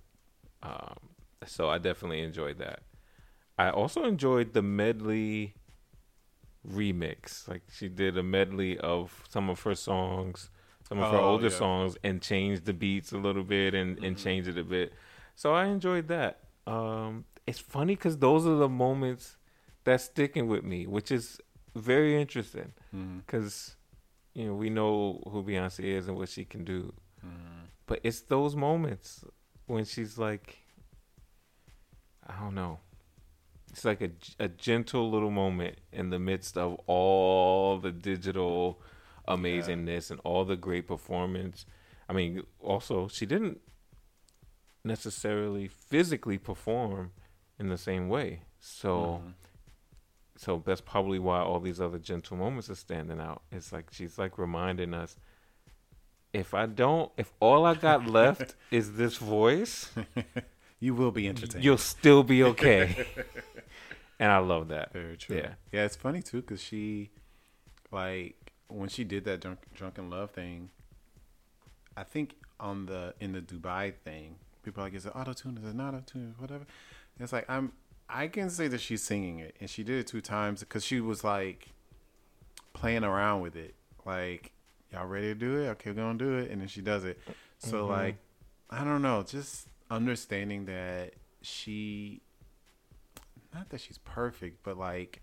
Um, 0.64 0.98
so 1.46 1.70
I 1.70 1.78
definitely 1.78 2.22
enjoyed 2.22 2.58
that. 2.58 2.82
I 3.58 3.70
also 3.70 4.04
enjoyed 4.04 4.54
the 4.54 4.62
medley 4.64 5.54
remix. 6.68 7.48
Like 7.48 7.62
she 7.72 7.88
did 7.90 8.18
a 8.18 8.24
medley 8.24 8.78
of 8.78 9.24
some 9.30 9.50
of 9.50 9.62
her 9.62 9.76
songs, 9.76 10.50
some 10.88 11.00
of 11.00 11.10
her 11.12 11.18
Oh, 11.18 11.32
older 11.32 11.50
yeah. 11.50 11.58
songs, 11.64 11.98
and 12.04 12.22
change 12.22 12.62
the 12.64 12.74
beats 12.74 13.12
a 13.12 13.18
little 13.18 13.44
bit 13.44 13.74
and, 13.74 13.98
and 14.04 14.16
Mhm. 14.16 14.24
changed 14.24 14.48
it 14.50 14.58
a 14.58 14.64
bit. 14.64 14.94
So 15.36 15.54
I 15.54 15.66
enjoyed 15.66 16.08
that. 16.08 16.44
Um, 16.66 17.26
it's 17.46 17.60
funny 17.60 17.96
because 17.96 18.18
those 18.18 18.46
are 18.46 18.56
the 18.58 18.70
moments 18.70 19.38
that's 19.84 20.06
sticking 20.06 20.48
with 20.48 20.64
me, 20.64 20.88
which 20.88 21.12
is 21.12 21.40
very 21.76 22.20
interesting 22.20 22.74
Mm-hmm. 22.96 23.20
because 23.20 23.76
you 24.34 24.46
know 24.48 24.56
we 24.56 24.70
know 24.70 25.22
who 25.32 25.44
Beyonce 25.44 25.84
is 25.84 26.08
and 26.08 26.18
what 26.18 26.30
she 26.30 26.44
can 26.46 26.64
do, 26.64 26.94
Mm-hmm. 27.26 27.66
but 27.86 28.00
it's 28.04 28.22
those 28.22 28.56
moments 28.56 29.24
when 29.66 29.86
she's 29.86 30.18
like, 30.18 30.58
I 32.26 32.40
don't 32.40 32.56
know, 32.56 32.80
it's 33.72 33.86
like 33.86 34.02
a 34.02 34.12
a 34.40 34.48
gentle 34.48 35.10
little 35.12 35.32
moment 35.32 35.76
in 35.92 36.10
the 36.10 36.20
midst 36.20 36.58
of 36.58 36.76
all 36.88 37.78
the 37.80 37.92
digital 37.92 38.82
amazingness 39.28 40.10
and 40.12 40.20
all 40.24 40.46
the 40.46 40.56
great 40.56 40.88
performance. 40.88 41.66
I 42.10 42.14
mean, 42.14 42.44
also 42.60 43.08
she 43.08 43.26
didn't 43.26 43.60
necessarily 44.84 45.68
physically 45.68 46.38
perform 46.38 47.12
in 47.60 47.70
the 47.70 47.78
same 47.78 48.08
way, 48.10 48.42
so 48.60 49.22
Mhm. 49.26 49.34
so 50.38 50.62
that's 50.66 50.82
probably 50.82 51.20
why 51.20 51.40
all 51.40 51.60
these 51.60 51.82
other 51.82 51.98
gentle 52.00 52.38
moments 52.38 52.70
are 52.70 52.76
standing 52.76 53.20
out. 53.20 53.42
It's 53.52 53.72
like 53.74 53.92
she's 53.92 54.18
like 54.18 54.38
reminding 54.38 54.94
us 54.94 55.18
if 56.34 56.54
I 56.54 56.68
don't 56.68 57.12
if 57.18 57.34
all 57.40 57.66
I 57.66 57.74
got 57.74 58.06
left 58.20 58.56
is 58.72 58.96
this 58.96 59.18
voice, 59.18 59.92
you 60.80 60.94
will 60.94 61.12
be 61.12 61.28
entertained. 61.28 61.64
you'll 61.66 61.78
still 61.80 62.24
be 62.24 62.44
okay. 62.44 63.06
and 64.20 64.32
I 64.32 64.38
love 64.38 64.70
that. 64.70 64.94
Very 64.94 65.18
true. 65.18 65.38
Yeah. 65.38 65.54
yeah. 65.72 65.84
It's 65.86 65.96
funny 65.96 66.22
too 66.22 66.42
because 66.42 66.62
she, 66.62 67.10
like, 67.92 68.37
when 68.68 68.90
she 68.90 69.04
did 69.04 69.24
that 69.26 69.42
drunk, 69.42 69.60
drunken 69.74 70.10
love 70.10 70.32
thing, 70.32 70.70
I 71.96 72.04
think 72.04 72.36
on 72.60 72.86
the 72.86 73.14
in 73.20 73.32
the 73.34 73.42
Dubai 73.42 73.94
thing, 74.04 74.36
people 74.64 74.82
are 74.82 74.86
like, 74.88 74.94
is 74.94 75.06
it 75.06 75.14
auto 75.16 75.34
tune? 75.34 75.58
Is 75.58 75.64
it 75.70 75.76
not 75.76 75.94
auto 75.94 76.04
tune? 76.06 76.36
Whatever. 76.38 76.66
And 77.18 77.24
it's 77.24 77.34
like 77.34 77.50
I'm. 77.50 77.72
I 78.10 78.28
can 78.28 78.50
say 78.50 78.70
that 78.70 78.80
she's 78.80 79.04
singing 79.04 79.40
it, 79.40 79.56
and 79.60 79.70
she 79.70 79.84
did 79.84 80.00
it 80.00 80.08
two 80.08 80.22
times 80.22 80.62
because 80.62 80.86
she 80.86 81.02
was 81.02 81.24
like 81.24 81.70
playing 82.74 83.04
around 83.04 83.42
with 83.42 83.56
it. 83.56 83.76
Like, 84.06 84.52
y'all 84.94 85.06
ready 85.08 85.28
to 85.28 85.36
do 85.36 85.58
it? 85.58 85.68
Okay, 85.72 85.92
we're 85.92 85.96
gonna 85.98 86.18
do 86.18 86.38
it, 86.38 86.50
and 86.50 86.62
then 86.62 86.68
she 86.70 86.82
does 86.82 87.04
it. 87.04 87.20
So 87.58 87.86
Mhm. 87.86 87.90
like, 87.90 88.18
I 88.70 88.84
don't 88.86 89.02
know, 89.02 89.24
just 89.24 89.68
understanding 89.90 90.66
that 90.66 91.16
she 91.42 92.22
not 93.54 93.70
that 93.70 93.82
she's 93.82 93.98
perfect, 93.98 94.64
but 94.64 94.78
like 94.78 95.22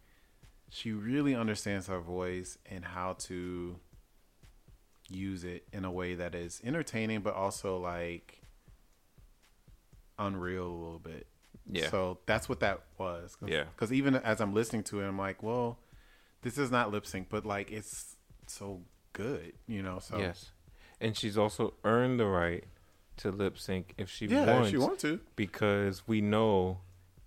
she 0.74 0.90
really 0.90 1.36
understands 1.36 1.86
her 1.86 2.00
voice 2.00 2.58
and 2.68 2.84
how 2.84 3.12
to 3.12 3.76
use 5.08 5.44
it 5.44 5.62
in 5.72 5.84
a 5.84 5.90
way 5.90 6.16
that 6.16 6.34
is 6.34 6.60
entertaining 6.64 7.20
but 7.20 7.32
also 7.32 7.78
like 7.78 8.40
unreal 10.18 10.66
a 10.66 10.74
little 10.82 10.98
bit. 10.98 11.28
Yeah. 11.70 11.90
So 11.90 12.18
that's 12.26 12.48
what 12.48 12.58
that 12.60 12.80
was. 12.98 13.36
Cause, 13.36 13.48
Yeah. 13.48 13.64
Because 13.74 13.92
even 13.92 14.16
as 14.16 14.40
I'm 14.40 14.52
listening 14.52 14.82
to 14.84 15.00
it, 15.00 15.06
I'm 15.06 15.16
like, 15.16 15.44
well, 15.44 15.78
this 16.42 16.58
is 16.58 16.72
not 16.72 16.90
lip 16.90 17.06
sync, 17.06 17.28
but 17.28 17.46
like 17.46 17.70
it's 17.70 18.16
so 18.48 18.80
good, 19.12 19.52
you 19.68 19.80
know. 19.80 20.00
So 20.00 20.18
Yes. 20.18 20.50
And 21.00 21.16
she's 21.16 21.38
also 21.38 21.74
earned 21.84 22.18
the 22.18 22.26
right 22.26 22.64
to 23.18 23.30
lip 23.30 23.58
sync 23.58 23.94
if 23.96 24.10
she 24.10 24.26
yeah, 24.26 24.44
wants 24.44 24.68
if 24.68 24.72
you 24.72 24.80
want 24.80 24.98
to. 24.98 25.20
because 25.36 26.02
we 26.08 26.20
know 26.20 26.78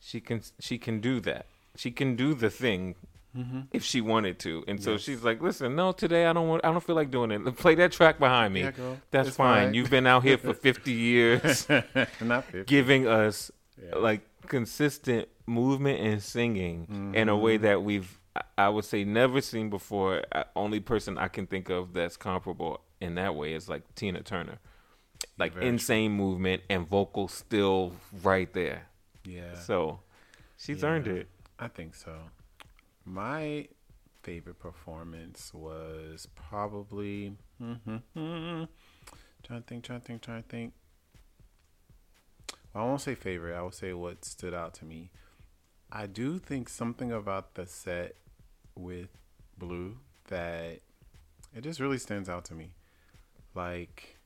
she 0.02 0.20
can 0.20 0.42
she 0.60 0.78
can 0.78 1.00
do 1.00 1.22
that. 1.22 1.46
She 1.78 1.92
can 1.92 2.18
do 2.18 2.34
the 2.34 2.50
thing 2.50 2.96
Mm-hmm. 3.38 3.60
if 3.72 3.84
she 3.84 4.02
wanted 4.02 4.40
to. 4.40 4.64
And 4.68 4.82
so 4.82 4.94
Yes. 4.94 5.02
she's 5.02 5.24
like, 5.24 5.42
"Listen, 5.42 5.76
no, 5.76 5.92
today 5.92 6.26
I 6.26 6.34
don't 6.34 6.48
want 6.48 6.66
I 6.66 6.72
don't 6.72 6.84
feel 6.84 6.96
like 6.96 7.12
doing 7.12 7.30
it. 7.32 7.40
Play 7.58 7.76
that 7.76 7.92
track 7.92 8.18
behind 8.20 8.54
me. 8.54 8.62
Yeah. 8.64 8.72
That's 9.12 9.28
It's 9.30 9.38
fine. 9.38 9.74
You've 9.74 9.90
been 9.92 10.08
out 10.08 10.24
here 10.24 10.38
for 10.38 10.54
50 10.68 10.92
years 10.92 11.68
not 12.22 12.46
50. 12.46 12.64
giving 12.66 13.08
us 13.08 13.52
Yeah. 13.82 13.96
like 13.98 14.22
consistent 14.48 15.28
movement 15.46 16.00
and 16.00 16.22
singing 16.24 17.12
in 17.16 17.30
a 17.30 17.38
way 17.38 17.58
Mhm. 17.58 17.62
that 17.62 17.84
we've 17.84 18.20
I- 18.58 18.70
would 18.70 18.86
say 18.86 19.04
never 19.04 19.42
seen 19.42 19.70
before. 19.70 20.24
Only 20.56 20.80
person 20.80 21.18
I 21.18 21.28
can 21.28 21.48
think 21.48 21.70
of 21.70 21.94
that's 21.94 22.18
comparable 22.18 22.82
in 23.02 23.16
that 23.16 23.36
way 23.36 23.54
is 23.54 23.68
like 23.70 23.84
Tina 23.96 24.22
Turner. 24.22 24.60
Like 25.38 25.54
very 25.54 25.64
true. 25.66 25.70
insane 25.74 26.12
movement 26.12 26.62
and 26.70 26.88
vocal 26.88 27.28
still 27.28 27.94
right 28.24 28.52
there. 28.54 28.88
yeah. 29.26 29.56
So 29.56 30.00
she's 30.58 30.82
Yeah. 30.84 30.90
earned 30.90 31.08
it. 31.08 31.28
I 31.60 31.68
think 31.68 31.96
so. 31.96 32.14
My 33.10 33.70
favorite 34.22 34.60
performance 34.60 35.54
was 35.54 36.28
probably 36.36 37.38
trying 37.58 38.68
to 39.48 39.62
think, 39.66 39.84
trying 39.86 40.02
to 40.02 40.06
think, 40.06 40.22
trying 40.22 40.44
to 40.44 40.50
think. 40.50 40.74
Well, 42.74 42.84
I 42.84 42.88
won't 42.88 43.00
say 43.00 43.16
favorite. 43.16 43.56
I 43.56 43.62
will 43.62 43.72
say 43.72 43.94
what 43.94 44.26
stood 44.26 44.54
out 44.54 44.74
to 44.76 44.86
me. 44.86 45.12
I 45.90 46.06
do 46.06 46.38
think 46.38 46.68
something 46.68 47.14
about 47.14 47.56
the 47.56 47.66
set 47.66 48.16
with 48.76 49.10
Blue 49.58 49.98
that 50.28 50.82
it 51.56 51.62
just 51.62 51.80
really 51.80 51.98
stands 51.98 52.28
out 52.28 52.44
to 52.46 52.54
me. 52.54 52.74
Like 53.56 54.18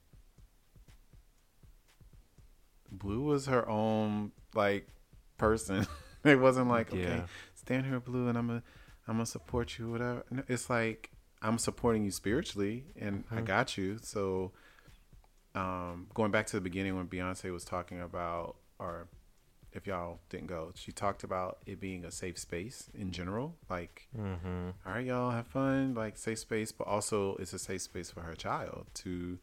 Blue 2.91 3.21
was 3.21 3.45
her 3.45 3.69
own 3.69 4.31
like 4.55 4.87
person. 5.37 5.85
it 6.23 6.39
wasn't 6.39 6.67
like 6.67 6.91
okay, 6.91 7.01
Yeah. 7.01 7.25
Stand 7.71 7.85
here, 7.85 7.99
Blue, 7.99 8.27
and 8.27 8.37
I'm 8.37 8.47
gonna 8.47 8.63
I'm 9.07 9.15
gonna 9.15 9.25
support 9.25 9.79
you. 9.79 9.89
Whatever. 9.91 10.23
It's 10.47 10.69
like 10.69 11.09
I'm 11.41 11.57
supporting 11.57 12.03
you 12.03 12.11
spiritually, 12.11 12.85
and 12.99 13.23
I 13.31 13.41
Mhm. 13.41 13.45
got 13.45 13.77
you. 13.77 13.97
So, 14.01 14.51
um, 15.55 16.07
going 16.13 16.31
back 16.31 16.45
to 16.47 16.57
the 16.57 16.61
beginning 16.61 16.95
when 16.95 17.07
Beyonce 17.07 17.51
was 17.51 17.65
talking 17.65 17.99
about, 17.99 18.57
or 18.77 19.07
if 19.73 19.87
y'all 19.87 20.19
didn't 20.29 20.47
go, 20.47 20.71
she 20.75 20.91
talked 20.91 21.23
about 21.23 21.59
it 21.65 21.79
being 21.79 22.03
a 22.05 22.11
safe 22.11 22.37
space 22.37 22.89
in 22.93 23.11
general. 23.11 23.57
Like, 23.69 24.07
Mm-hmm. 24.17 24.69
all 24.85 24.93
right, 24.93 25.05
y'all 25.05 25.31
have 25.31 25.47
fun, 25.47 25.93
like 25.95 26.17
safe 26.17 26.39
space, 26.39 26.71
but 26.71 26.87
also 26.87 27.35
it's 27.37 27.53
a 27.53 27.59
safe 27.59 27.81
space 27.81 28.11
for 28.11 28.21
her 28.21 28.35
child 28.35 28.85
to 28.95 29.39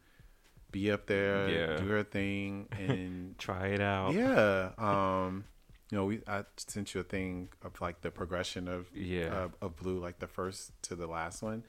be 0.70 0.90
up 0.92 1.06
there, 1.06 1.48
Yeah. 1.48 1.76
do 1.78 1.86
her 1.88 2.04
thing, 2.04 2.68
and 2.78 3.36
Try 3.38 3.68
it 3.68 3.80
out. 3.80 4.12
yeah. 4.14 4.72
Um, 4.78 5.44
you 5.90 5.96
know, 5.98 6.04
we 6.06 6.20
I 6.26 6.44
sent 6.56 6.94
you 6.94 7.00
a 7.00 7.04
thing 7.04 7.48
of 7.62 7.80
like 7.80 8.00
the 8.02 8.10
progression 8.10 8.68
of 8.68 8.88
Yeah. 8.94 9.44
of, 9.44 9.54
of 9.62 9.76
blue, 9.76 9.98
like 9.98 10.18
the 10.18 10.26
first 10.26 10.72
to 10.82 10.94
the 10.96 11.06
last 11.06 11.42
one. 11.42 11.64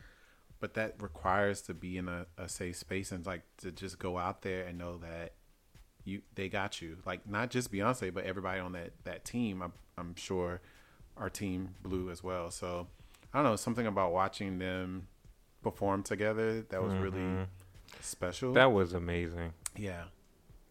But 0.60 0.74
that 0.74 1.02
requires 1.02 1.62
to 1.64 1.74
be 1.74 1.98
in 1.98 2.10
a, 2.10 2.26
a 2.38 2.50
safe 2.50 2.76
space 2.76 3.12
and 3.14 3.26
like 3.26 3.44
to 3.58 3.72
just 3.72 3.98
go 3.98 4.18
out 4.18 4.42
there 4.42 4.66
and 4.66 4.78
know 4.78 4.98
that 4.98 5.34
you 6.04 6.22
they 6.36 6.50
got 6.50 6.82
you. 6.82 6.98
Like 7.06 7.28
not 7.30 7.50
just 7.50 7.72
Beyonce, 7.72 8.14
but 8.14 8.26
everybody 8.26 8.60
on 8.60 8.74
that 8.74 8.92
that 9.06 9.24
team. 9.26 9.62
I'm 9.62 9.74
I'm 9.98 10.16
sure 10.16 10.60
our 11.18 11.30
team 11.30 11.76
blue 11.82 12.10
as 12.10 12.22
well. 12.24 12.52
So 12.52 12.88
I 13.34 13.38
don't 13.38 13.46
know 13.46 13.56
something 13.56 13.86
about 13.88 14.12
watching 14.12 14.60
them 14.60 15.08
perform 15.62 16.04
together 16.04 16.62
that 16.64 16.82
was 16.82 16.94
really 16.96 17.20
Mhm. 17.20 17.48
special. 18.02 18.54
That 18.54 18.72
was 18.72 18.94
amazing. 18.94 19.54
Yeah. 19.78 20.06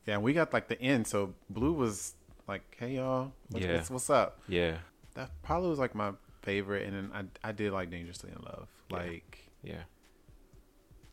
Yeah, 0.07 0.15
and 0.15 0.23
we 0.23 0.33
got 0.33 0.53
like 0.55 0.69
the 0.69 0.81
end, 0.81 1.07
so 1.07 1.35
Blue 1.51 1.73
was 1.75 2.15
like, 2.49 2.77
"Hey 2.79 2.95
y'all, 2.97 3.33
what's, 3.51 3.65
Yeah. 3.65 3.75
what's, 3.77 3.91
what's 3.91 4.11
up?" 4.11 4.41
Yeah. 4.49 4.79
That 5.15 5.31
probably 5.43 5.69
was 5.71 5.79
like 5.79 5.95
my 5.95 6.13
favorite, 6.43 6.87
and 6.87 6.95
then 6.97 7.11
I 7.43 7.49
I 7.49 7.53
did 7.53 7.73
like 7.73 7.91
Dangerously 7.91 8.31
in 8.31 8.43
Love. 8.43 8.69
Like 8.91 9.51
Yeah. 9.63 9.83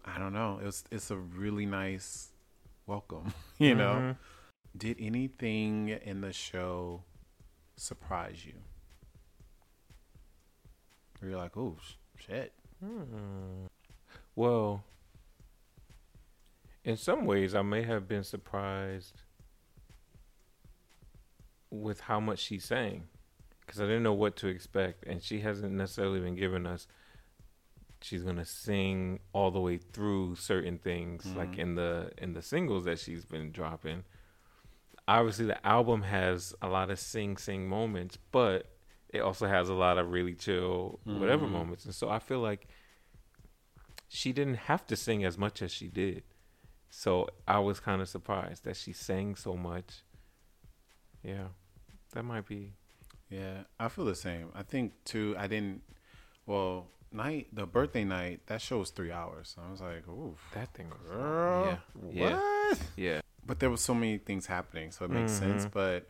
I 0.06 0.18
don't 0.20 0.34
know, 0.34 0.60
it 0.62 0.66
was 0.66 0.84
it's 0.92 1.12
a 1.12 1.18
really 1.18 1.66
nice 1.66 2.30
welcome. 2.88 3.34
you 3.60 3.76
know. 3.76 3.94
Mhm. 3.94 4.18
Did 4.78 4.98
anything 5.00 5.90
in 5.90 6.20
the 6.22 6.34
show 6.34 7.04
surprise 7.78 8.46
you? 8.46 8.54
Where 11.20 11.32
you're 11.32 11.40
like, 11.40 11.56
oh 11.58 11.78
sh- 11.82 11.94
shit. 12.28 12.54
Hmm. 12.84 13.66
Well, 14.36 14.84
in 16.84 16.98
some 16.98 17.26
ways, 17.26 17.56
I 17.56 17.62
may 17.62 17.84
have 17.84 18.08
been 18.08 18.24
surprised 18.24 19.22
with 21.82 22.02
how 22.02 22.20
much 22.20 22.40
she 22.40 22.60
sang 22.60 23.08
because 23.62 23.80
I 23.82 23.86
didn't 23.86 24.04
know 24.04 24.14
what 24.14 24.36
to 24.38 24.48
expect, 24.48 25.06
and 25.06 25.22
she 25.24 25.40
hasn't 25.40 25.74
necessarily 25.74 26.20
been 26.20 26.36
giving 26.36 26.66
us. 26.68 26.88
She's 28.02 28.24
gonna 28.24 28.46
sing 28.46 29.20
all 29.34 29.50
the 29.50 29.60
way 29.60 29.78
through 29.78 30.36
certain 30.36 30.78
things, 30.78 31.26
like 31.36 31.54
Mhm. 31.54 31.60
in 31.60 31.76
the 31.76 32.14
in 32.20 32.34
the 32.34 32.42
singles 32.42 32.86
that 32.86 33.00
she's 33.00 33.26
been 33.26 33.52
dropping. 33.52 34.04
Obviously, 35.08 35.46
the 35.46 35.66
album 35.66 36.04
has 36.04 36.54
a 36.62 36.68
lot 36.68 36.90
of 36.92 37.00
sing 37.00 37.38
sing 37.38 37.68
moments, 37.68 38.18
but 38.32 38.68
it 39.10 39.20
also 39.22 39.48
has 39.48 39.70
a 39.70 39.74
lot 39.74 39.98
of 39.98 40.12
really 40.12 40.36
chill 40.36 41.00
whatever 41.06 41.46
Mhm. 41.48 41.52
moments, 41.52 41.86
and 41.86 41.96
so 41.96 42.10
I 42.10 42.20
feel 42.20 42.40
like 42.42 42.68
she 44.08 44.32
didn't 44.32 44.56
have 44.56 44.86
to 44.88 44.96
sing 44.96 45.24
as 45.24 45.38
much 45.38 45.62
as 45.62 45.72
she 45.72 45.88
did. 45.90 46.24
So 46.90 47.28
I 47.48 47.60
was 47.60 47.80
kind 47.80 48.02
of 48.02 48.08
surprised 48.10 48.64
that 48.66 48.78
she 48.78 48.94
sang 48.94 49.36
so 49.36 49.56
much. 49.58 50.04
Yeah, 51.24 51.50
that 52.16 52.24
might 52.24 52.48
be. 52.48 52.74
Yeah, 53.30 53.64
I 53.80 53.88
feel 53.90 54.06
the 54.06 54.16
same. 54.16 54.50
I 54.56 54.64
think 54.64 54.94
too. 55.06 55.36
I 55.38 55.46
didn't. 55.48 55.82
Well, 56.48 56.88
night 57.12 57.48
the 57.54 57.66
birthday 57.66 58.04
night 58.04 58.42
that 58.48 58.62
show 58.62 58.80
was 58.80 58.90
three 58.90 59.12
hours. 59.12 59.54
So 59.56 59.62
I 59.68 59.72
was 59.72 59.82
like, 59.82 60.08
ooh, 60.08 60.36
That 60.54 60.74
thing 60.74 60.90
was 60.90 61.00
girl, 61.10 61.66
Yeah, 61.66 61.78
what? 62.32 62.80
yeah. 62.96 63.22
But 63.46 63.60
there 63.60 63.70
was 63.70 63.82
so 63.82 63.94
many 63.94 64.18
things 64.18 64.48
happening, 64.48 64.92
so 64.92 65.06
it 65.06 65.12
makes 65.12 65.32
sense. 65.32 65.66
Mhm. 65.66 65.72
But 65.72 66.10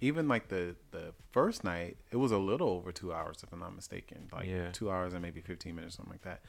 even 0.00 0.28
like 0.28 0.48
the 0.48 0.76
the 0.90 1.14
first 1.32 1.64
night, 1.64 1.96
it 2.10 2.16
was 2.16 2.32
a 2.32 2.38
little 2.38 2.68
over 2.68 2.92
two 2.92 3.12
hours, 3.14 3.42
if 3.42 3.52
I'm 3.52 3.60
not 3.60 3.74
mistaken. 3.74 4.28
Like 4.32 4.46
Yeah. 4.46 4.70
two 4.72 4.90
hours 4.90 5.12
and 5.14 5.22
maybe 5.22 5.40
fifteen 5.40 5.74
minutes, 5.74 5.96
something 5.96 6.12
like 6.12 6.22
that. 6.22 6.42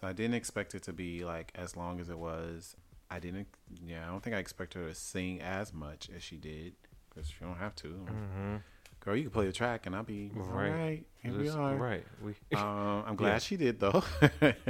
So 0.00 0.06
I 0.08 0.12
didn't 0.12 0.34
expect 0.34 0.74
it 0.74 0.82
to 0.84 0.92
be 0.92 1.24
like 1.24 1.50
as 1.54 1.76
long 1.76 2.00
as 2.00 2.08
it 2.08 2.18
was. 2.18 2.76
I 3.10 3.20
didn't. 3.20 3.48
Yeah, 3.84 4.04
I 4.06 4.10
don't 4.10 4.22
think 4.22 4.34
I 4.34 4.38
expected 4.40 4.80
her 4.80 4.88
to 4.88 4.94
sing 4.94 5.40
as 5.40 5.72
much 5.72 6.10
as 6.10 6.22
she 6.22 6.36
did 6.36 6.74
because 7.14 7.30
you 7.30 7.46
don't 7.46 7.56
have 7.56 7.74
to. 7.76 7.88
Mm-hmm. 7.88 8.56
Girl, 9.00 9.16
you 9.16 9.22
can 9.24 9.30
play 9.32 9.46
the 9.46 9.52
track 9.52 9.86
and 9.86 9.94
I'll 9.94 10.02
be 10.02 10.30
Right. 10.34 10.70
all 10.72 10.78
right. 10.78 11.04
Here 11.22 11.32
we 11.38 11.48
are. 11.48 11.76
Right. 11.76 12.04
We. 12.22 12.34
Um, 12.58 13.04
I'm 13.06 13.16
glad 13.16 13.32
Yeah. 13.34 13.38
she 13.38 13.56
did 13.56 13.80
though. 13.80 14.02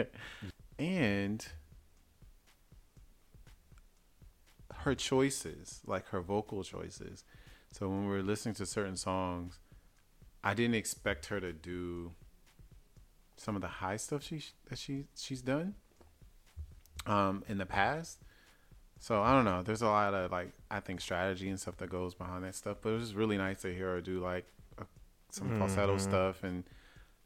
and 0.78 1.47
her 4.74 4.95
choices, 4.95 5.80
like 5.86 6.07
her 6.09 6.20
vocal 6.20 6.62
choices. 6.64 7.24
So 7.72 7.88
when 7.88 8.07
we 8.07 8.12
were 8.12 8.22
listening 8.22 8.55
to 8.57 8.66
certain 8.66 8.97
songs, 8.97 9.59
I 10.42 10.55
didn't 10.55 10.74
expect 10.74 11.26
her 11.26 11.40
to 11.40 11.53
do 11.53 12.12
some 13.36 13.57
of 13.57 13.62
the 13.62 13.68
high 13.68 13.97
stuff 13.97 14.22
she 14.22 14.42
that 14.68 14.78
she 14.78 15.07
she's 15.16 15.42
done 15.42 15.74
um 17.07 17.45
in 17.49 17.59
the 17.59 17.66
past. 17.66 18.20
So 19.05 19.20
I 19.22 19.32
don't 19.32 19.44
know. 19.44 19.62
There's 19.62 19.82
a 19.82 19.86
lot 19.86 20.14
of 20.14 20.32
like 20.32 20.48
I 20.70 20.80
think 20.80 20.98
strategy 20.98 21.50
and 21.50 21.61
stuff 21.61 21.76
that 21.76 21.90
goes 21.90 22.14
behind 22.14 22.42
that 22.44 22.55
stuff. 22.55 22.78
But 22.80 22.88
it 22.94 23.00
was 23.00 23.14
really 23.14 23.36
nice 23.36 23.61
to 23.61 23.68
hear 23.68 23.90
her 23.90 24.00
do 24.00 24.18
like 24.18 24.46
a, 24.78 24.84
some 25.28 25.50
falsetto 25.59 25.96
Mhm. 25.96 26.00
stuff 26.00 26.42
and 26.42 26.64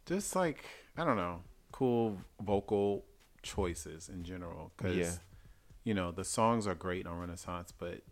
just 0.04 0.34
like 0.34 0.64
I 0.96 1.04
don't 1.04 1.14
know, 1.16 1.44
cool 1.70 2.18
vocal 2.40 3.04
choices 3.44 4.08
in 4.08 4.24
general. 4.24 4.72
Because 4.76 4.96
Yeah. 4.96 5.14
you 5.84 5.94
know 5.94 6.10
the 6.10 6.24
songs 6.24 6.66
are 6.66 6.74
great 6.74 7.06
on 7.06 7.16
Renaissance, 7.16 7.70
but 7.70 8.02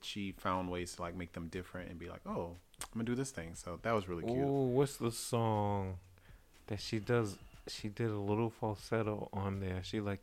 she 0.00 0.32
found 0.32 0.70
ways 0.70 0.96
to 0.96 1.02
like 1.02 1.14
make 1.14 1.34
them 1.34 1.48
different 1.48 1.90
and 1.90 1.98
be 1.98 2.08
like, 2.08 2.22
oh, 2.24 2.56
I'm 2.80 2.94
gonna 2.94 3.04
do 3.04 3.14
this 3.14 3.30
thing. 3.30 3.54
So 3.56 3.78
that 3.82 3.92
was 3.92 4.08
really 4.08 4.24
cute. 4.24 4.38
Ooh, 4.38 4.68
what's 4.72 4.96
the 4.96 5.10
song 5.12 5.98
that 6.68 6.80
she 6.80 6.98
does? 6.98 7.36
She 7.68 7.90
did 7.90 8.08
a 8.10 8.18
little 8.18 8.48
falsetto 8.48 9.28
on 9.34 9.60
there. 9.60 9.82
She 9.82 10.00
like 10.00 10.20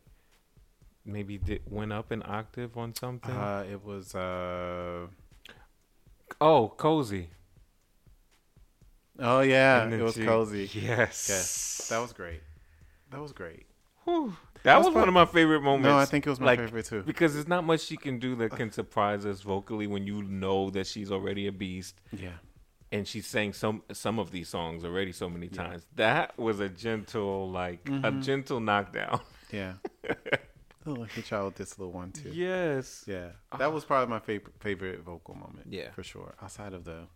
maybe 1.04 1.38
did 1.38 1.62
went 1.66 1.92
up 1.92 2.10
an 2.10 2.22
octave 2.26 2.76
on 2.76 2.94
something. 2.94 3.34
Uh, 3.34 3.64
it 3.70 3.82
was 3.84 4.14
uh 4.14 5.06
oh, 6.40 6.68
cozy. 6.76 7.30
oh 9.18 9.40
yeah, 9.40 9.88
it 9.88 10.00
was 10.02 10.16
cozy. 10.16 10.68
Yes. 10.72 11.26
Yes, 11.28 11.88
that 11.90 11.98
was 11.98 12.12
great. 12.12 12.40
That 13.10 13.20
was 13.20 13.32
great. 13.32 13.66
Whew. 14.04 14.34
That, 14.62 14.76
was 14.78 14.86
was 14.88 14.94
one 14.94 15.08
of 15.08 15.14
my 15.14 15.24
favorite 15.26 15.62
moments. 15.62 15.86
No, 15.86 15.96
I 15.96 16.04
think 16.04 16.26
it 16.26 16.30
was 16.30 16.38
my 16.40 16.46
like, 16.46 16.58
favorite 16.60 16.84
too. 16.84 17.02
because 17.02 17.32
there's 17.34 17.48
not 17.48 17.64
much 17.64 17.80
she 17.80 17.96
can 17.96 18.18
do 18.18 18.34
that 18.36 18.50
can 18.52 18.70
surprise 18.70 19.24
us 19.24 19.40
vocally 19.40 19.86
when 19.86 20.06
you 20.06 20.22
know 20.22 20.68
that 20.70 20.86
she's 20.86 21.10
already 21.10 21.46
a 21.46 21.52
beast 21.52 21.96
Yeah, 22.12 22.28
and 22.92 23.08
she 23.08 23.20
sang 23.22 23.52
some 23.54 23.82
some 23.92 24.18
of 24.18 24.30
these 24.30 24.48
songs 24.50 24.84
already 24.84 25.12
so 25.12 25.28
many 25.30 25.46
Yeah. 25.46 25.62
times. 25.64 25.86
That 25.96 26.38
was 26.38 26.60
a 26.60 26.68
gentle 26.68 27.50
like 27.50 27.80
a 27.88 28.10
Mhm. 28.12 28.22
gentle 28.22 28.60
knockdown. 28.60 29.20
yeah. 29.50 29.74
oh, 30.86 31.02
hit 31.04 31.30
y'all 31.30 31.46
with 31.46 31.56
this 31.56 31.78
little 31.78 31.92
one 31.92 32.12
too. 32.12 32.30
yes. 32.32 33.04
Yeah, 33.06 33.28
that 33.58 33.72
was 33.72 33.84
probably 33.84 34.10
my 34.10 34.20
favorite 34.20 34.54
favorite 34.60 35.00
vocal 35.02 35.34
moment. 35.34 35.66
Yeah. 35.68 35.90
for 35.92 36.02
sure. 36.02 36.34
Outside 36.42 36.72
of 36.72 36.84
the, 36.84 37.06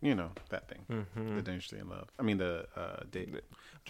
you 0.00 0.14
know, 0.14 0.30
that 0.50 0.68
thing, 0.68 0.84
Mm-hmm. 0.90 1.36
the 1.36 1.42
dangerously 1.42 1.78
in 1.78 1.88
love. 1.88 2.08
I 2.18 2.22
mean 2.22 2.38
the 2.38 2.66
uh, 2.76 3.04
de- 3.10 3.26
The 3.26 3.40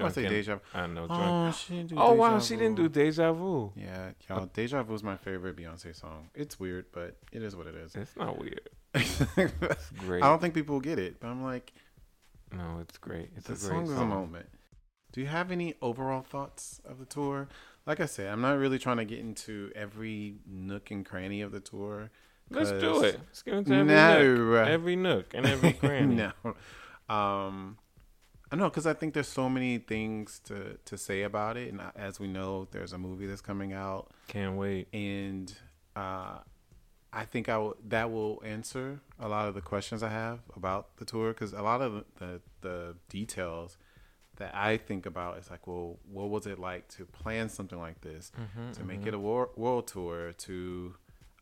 I 0.01 0.03
want 0.05 0.15
to 0.15 0.21
say 0.21 0.29
drunken- 0.29 0.31
deja. 0.31 0.59
I 0.75 0.87
know. 0.87 1.07
Drunk. 1.07 1.23
Oh, 1.23 1.53
she 1.53 1.75
didn't 1.77 1.91
do 1.91 1.97
Oh, 1.99 2.13
wow, 2.15 2.35
Deja 2.35 2.47
she 2.47 2.57
didn't 2.57 2.77
do 2.77 2.89
deja 2.89 3.33
vu. 3.33 3.73
Yeah, 3.77 4.11
y'all. 4.29 4.47
Deja 4.47 4.83
Vu 4.83 4.95
is 4.95 5.03
my 5.03 5.17
favorite 5.17 5.57
Beyonce 5.57 5.95
song. 5.95 6.29
It's 6.35 6.59
weird, 6.61 6.87
but 6.93 7.17
it 7.33 7.43
is 7.43 7.55
what 7.57 7.67
it 7.67 7.75
is. 7.75 7.95
It's 7.95 8.17
not 8.17 8.39
weird. 8.39 8.69
I 8.95 9.01
It's 9.37 9.91
great. 9.99 10.23
don't 10.23 10.41
think 10.41 10.55
people 10.55 10.81
get 10.81 10.99
it, 10.99 11.21
but 11.21 11.29
I'm 11.29 11.43
like, 11.43 11.73
no, 12.53 12.79
it's 12.81 12.97
great. 12.99 13.31
It's 13.37 13.47
the 13.47 13.53
a 13.53 13.57
great 13.57 13.69
song 13.69 13.87
song. 13.87 13.95
is 13.95 14.01
a 14.01 14.05
moment. 14.07 14.47
Do 15.13 15.21
you 15.21 15.27
have 15.27 15.51
any 15.51 15.75
overall 15.83 16.23
thoughts 16.23 16.81
of 16.87 16.99
the 16.99 17.05
tour? 17.07 17.49
Like 17.87 18.01
I 18.01 18.07
said, 18.07 18.29
I'm 18.29 18.41
not 18.41 18.59
really 18.59 18.79
trying 18.79 18.99
to 18.99 19.05
get 19.05 19.19
into 19.19 19.71
every 19.75 20.37
nook 20.47 20.91
and 20.91 21.05
cranny 21.05 21.41
of 21.43 21.51
the 21.53 21.61
tour. 21.61 22.11
Let's 22.51 22.71
do 22.71 23.03
it. 23.03 23.19
Let's 23.27 23.43
get 23.43 23.55
into 23.55 23.75
every 23.75 23.87
nook, 23.87 24.69
every 24.69 24.97
nook 24.97 25.35
and 25.35 25.47
every 25.47 25.73
cranny. 25.83 26.15
no. 26.17 26.55
Um, 27.15 27.79
I 28.51 28.57
know 28.57 28.69
because 28.69 28.87
I 28.87 28.93
think 28.93 29.15
there's 29.15 29.29
so 29.29 29.49
many 29.49 29.79
things 29.79 30.41
to 30.45 30.79
to 30.85 30.99
say 30.99 31.23
about 31.23 31.57
it, 31.57 31.73
and 31.73 31.81
as 31.97 32.21
we 32.21 32.29
know, 32.29 32.69
there's 32.71 32.93
a 32.93 32.99
movie 32.99 33.27
that's 33.27 33.41
coming 33.41 33.73
out, 33.73 34.11
Can't 34.29 34.57
wait. 34.57 34.89
and 34.93 35.53
uh, 35.97 36.39
I 37.13 37.25
think 37.25 37.49
I 37.49 37.57
will, 37.59 37.77
that 37.89 38.11
will 38.11 38.43
answer 38.45 39.01
a 39.19 39.29
lot 39.29 39.49
of 39.49 39.55
the 39.55 39.61
questions 39.63 40.03
I 40.03 40.11
have 40.11 40.41
about 40.55 40.97
the 40.99 41.05
tour 41.07 41.33
because 41.33 41.53
a 41.55 41.63
lot 41.63 41.81
of 41.81 42.05
the 42.19 42.41
the 42.61 42.97
details 43.09 43.79
that 44.43 44.55
I 44.55 44.77
think 44.77 45.07
about 45.07 45.39
is 45.39 45.51
like, 45.51 45.67
well, 45.67 45.99
what 46.11 46.29
was 46.31 46.47
it 46.47 46.59
like 46.59 46.89
to 46.97 47.05
plan 47.07 47.49
something 47.49 47.79
like 47.79 48.01
this? 48.01 48.33
Mm-hmm, 48.41 48.73
to 48.73 48.85
make 48.85 49.07
it 49.07 49.15
a 49.15 49.19
wor- 49.19 49.51
world 49.57 49.87
tour 49.87 50.33
to 50.33 50.95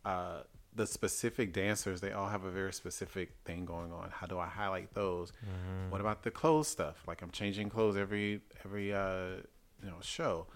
uh, 0.04 0.40
the 0.74 0.86
specific 0.86 1.52
dancers 1.52 2.00
they 2.00 2.12
all 2.12 2.28
have 2.28 2.44
a 2.44 2.50
very 2.50 2.72
specific 2.72 3.32
thing 3.44 3.64
going 3.64 3.92
on. 3.92 4.10
How 4.12 4.26
do 4.26 4.38
i 4.38 4.46
highlight 4.46 4.94
those? 4.94 5.32
Mm-hmm. 5.32 5.90
what 5.90 6.00
about 6.00 6.22
the 6.22 6.30
clothes 6.30 6.68
stuff? 6.68 7.02
Like 7.08 7.22
i'm 7.22 7.30
changing 7.30 7.70
clothes 7.70 7.96
every 7.96 8.40
every 8.64 8.94
uh 8.94 9.40
you 9.82 9.88
know 9.90 10.00
show. 10.00 10.46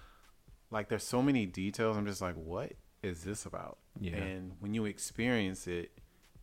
Like 0.71 0.89
there's 0.89 1.03
so 1.05 1.21
many 1.23 1.47
details. 1.47 1.97
I'm 1.97 2.07
just 2.07 2.23
like 2.23 2.37
what 2.37 2.73
is 3.03 3.25
this 3.25 3.45
about? 3.47 3.79
Yeah. 4.01 4.17
and 4.17 4.53
when 4.61 4.73
you 4.75 4.85
experience 4.85 5.67
it 5.67 5.91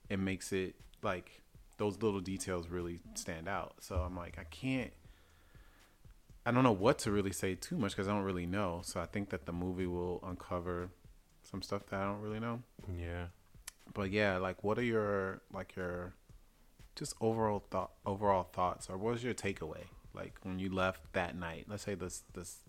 it 0.09 0.19
makes 0.19 0.51
it 0.51 0.75
like 1.01 1.41
those 1.77 2.01
little 2.01 2.19
details 2.21 2.67
really 2.67 2.99
stand 3.15 3.47
out. 3.47 3.75
So 3.79 3.95
i'm 4.05 4.15
like 4.17 4.37
i 4.37 4.43
can't 4.45 4.91
I 6.45 6.51
don't 6.51 6.63
know 6.63 6.71
what 6.71 6.97
to 6.99 7.11
really 7.11 7.31
say 7.31 7.55
too 7.55 7.77
much 7.77 7.91
because 7.91 8.07
I 8.07 8.11
don't 8.13 8.23
really 8.23 8.45
know. 8.47 8.81
So 8.83 8.99
I 8.99 9.05
think 9.05 9.29
that 9.29 9.45
the 9.45 9.53
movie 9.53 9.85
will 9.87 10.19
uncover 10.25 10.89
some 11.43 11.61
stuff 11.61 11.85
that 11.87 11.99
I 12.01 12.05
don't 12.05 12.21
really 12.21 12.39
know. 12.39 12.61
Yeah. 12.97 13.25
But 13.93 14.11
yeah, 14.11 14.37
like 14.37 14.63
what 14.63 14.77
are 14.79 14.83
your 14.83 15.41
like 15.53 15.75
your 15.75 16.13
just 16.95 17.13
overall 17.21 17.63
thought 17.69 17.91
overall 18.05 18.43
thoughts 18.43 18.89
or 18.89 18.97
what 18.97 19.13
was 19.13 19.23
your 19.23 19.33
takeaway? 19.33 19.83
Like 20.13 20.33
when 20.43 20.57
you 20.59 20.73
left 20.73 21.13
that 21.13 21.35
night. 21.35 21.65
Let's 21.67 21.83
say 21.83 21.93
this 21.95 22.23
this 22.33 22.59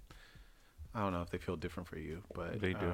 I 0.94 1.00
don't 1.00 1.12
know 1.12 1.22
if 1.22 1.30
they 1.30 1.38
feel 1.38 1.56
different 1.56 1.88
for 1.88 1.98
you, 1.98 2.22
but 2.34 2.60
They 2.60 2.74
do. 2.74 2.92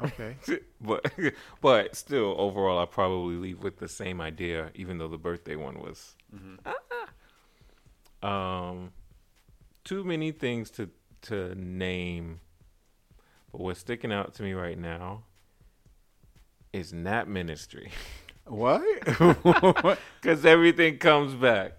uh, 0.00 0.04
okay. 0.04 0.36
but 0.80 1.12
but 1.60 1.96
still, 1.96 2.36
overall, 2.38 2.78
I 2.78 2.84
probably 2.86 3.34
leave 3.34 3.64
with 3.64 3.78
the 3.78 3.88
same 3.88 4.20
idea, 4.20 4.70
even 4.76 4.98
though 4.98 5.08
the 5.08 5.18
birthday 5.18 5.56
one 5.56 5.80
was 5.80 6.14
Mhm. 6.32 6.58
um 8.22 8.92
too 9.88 10.04
many 10.04 10.32
things 10.32 10.70
to 10.70 10.90
to 11.22 11.54
name. 11.54 12.40
But 13.50 13.62
what's 13.62 13.80
sticking 13.80 14.12
out 14.12 14.34
to 14.34 14.42
me 14.42 14.52
right 14.52 14.78
now 14.78 15.22
is 16.74 16.92
Nap 16.92 17.26
Ministry, 17.26 17.90
What? 18.44 18.82
because 20.20 20.44
everything 20.44 20.98
comes 20.98 21.32
back 21.34 21.72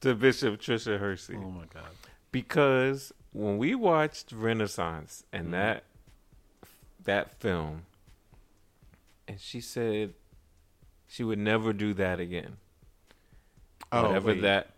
to 0.00 0.14
Bishop 0.14 0.58
Tricia 0.60 0.98
Hersey. 0.98 1.36
oh 1.36 1.50
my 1.50 1.64
god. 1.72 1.90
because 2.32 3.12
when 3.32 3.58
we 3.58 3.74
watched 3.74 4.32
Renaissance 4.32 5.24
and 5.32 5.48
Mhm. 5.48 5.50
that 5.52 5.84
that 7.04 7.38
film, 7.40 7.82
and 9.28 9.38
she 9.40 9.60
said 9.60 10.14
she 11.06 11.22
would 11.22 11.38
never 11.38 11.72
do 11.74 11.92
that 11.94 12.18
again. 12.20 12.56
Oh, 13.92 14.06
Whatever 14.08 14.28
wait. 14.28 14.40
that 14.42 14.70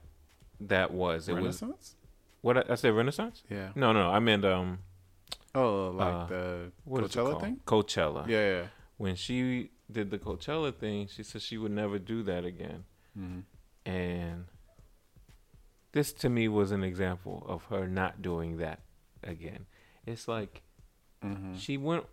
that 0.61 0.91
was. 0.93 1.29
It 1.29 1.33
was 1.35 1.63
Renaissance. 1.63 1.95
What 2.43 2.59
I, 2.59 2.73
I 2.73 2.75
said. 2.77 2.93
Renaissance? 2.95 3.43
Yeah. 3.51 3.71
No, 3.75 3.93
no. 3.93 4.11
I 4.11 4.19
meant 4.19 4.45
um. 4.45 4.79
Oh, 5.55 5.91
like 5.91 6.15
Uh, 6.15 6.27
the 6.27 6.73
What 6.85 7.05
Coachella 7.05 7.41
thing. 7.41 7.61
Coachella. 7.67 8.27
Yeah, 8.29 8.51
yeah. 8.61 8.67
When 8.99 9.17
she 9.17 9.71
did 9.91 10.11
the 10.11 10.19
Coachella 10.19 10.75
thing, 10.75 11.09
she 11.09 11.23
said 11.23 11.43
she 11.43 11.59
would 11.59 11.73
never 11.73 11.99
do 11.99 12.23
that 12.25 12.45
again. 12.45 12.85
hmm 13.17 13.41
And 13.85 14.45
this 15.93 16.13
to 16.15 16.29
me 16.29 16.49
was 16.49 16.71
an 16.73 16.83
example 16.83 17.45
of 17.49 17.65
her 17.65 17.87
not 17.87 18.23
doing 18.23 18.57
that 18.59 18.81
again. 19.23 19.67
It's 20.07 20.27
like 20.29 20.63
hmm 21.23 21.55
she 21.57 21.77
went. 21.77 22.05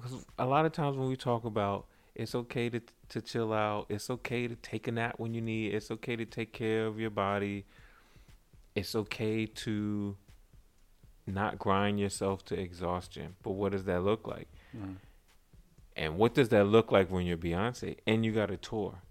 Cause 0.00 0.24
a 0.38 0.46
lot 0.46 0.64
of 0.64 0.72
times 0.72 0.96
when 0.96 1.08
we 1.08 1.16
talk 1.16 1.44
about 1.44 1.86
it's 2.14 2.34
okay 2.34 2.68
to 2.70 2.80
to 3.10 3.20
chill 3.22 3.52
out, 3.52 3.86
it's 3.88 4.10
okay 4.10 4.46
to 4.48 4.56
take 4.56 4.88
a 4.88 4.92
nap 4.92 5.14
when 5.18 5.32
you 5.34 5.40
need, 5.40 5.74
it's 5.74 5.90
okay 5.90 6.16
to 6.16 6.24
take 6.24 6.52
care 6.52 6.86
of 6.86 6.98
your 7.00 7.10
body, 7.10 7.64
it's 8.74 8.94
okay 8.94 9.46
to 9.46 10.16
not 11.26 11.58
grind 11.58 12.00
yourself 12.00 12.44
to 12.46 12.58
exhaustion. 12.58 13.36
But 13.42 13.52
what 13.52 13.72
does 13.72 13.84
that 13.84 14.02
look 14.02 14.26
like? 14.26 14.48
hmm 14.72 14.94
And 15.96 16.16
what 16.16 16.34
does 16.34 16.48
that 16.50 16.64
look 16.64 16.90
like 16.90 17.10
when 17.10 17.26
you're 17.26 17.36
Beyonce 17.36 17.98
and 18.06 18.24
you 18.24 18.32
got 18.32 18.50
a 18.50 18.56
tour? 18.56 19.02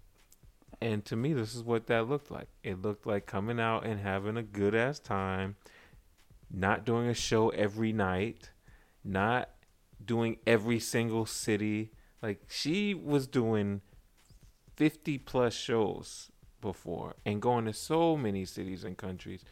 And 0.80 1.04
to 1.04 1.14
me, 1.16 1.32
this 1.32 1.54
is 1.54 1.62
what 1.62 1.86
that 1.86 2.08
looked 2.08 2.30
like. 2.30 2.48
It 2.64 2.82
looked 2.82 3.06
like 3.06 3.24
coming 3.24 3.60
out 3.60 3.86
and 3.86 4.00
having 4.00 4.36
a 4.36 4.42
good 4.42 4.74
ass 4.74 4.98
time, 4.98 5.54
not 6.50 6.84
doing 6.84 7.06
a 7.08 7.14
show 7.14 7.50
every 7.50 7.92
night, 7.92 8.50
not 9.04 9.50
doing 10.04 10.38
every 10.44 10.80
single 10.80 11.24
city. 11.24 11.92
Like 12.20 12.42
she 12.48 12.94
was 12.94 13.28
doing 13.28 13.80
50 14.74 15.18
plus 15.18 15.54
shows 15.54 16.31
before 16.62 17.14
and 17.26 17.42
going 17.42 17.66
to 17.66 17.74
so 17.74 18.16
many 18.16 18.46
cities 18.46 18.84
and 18.84 18.96
countries. 18.96 19.44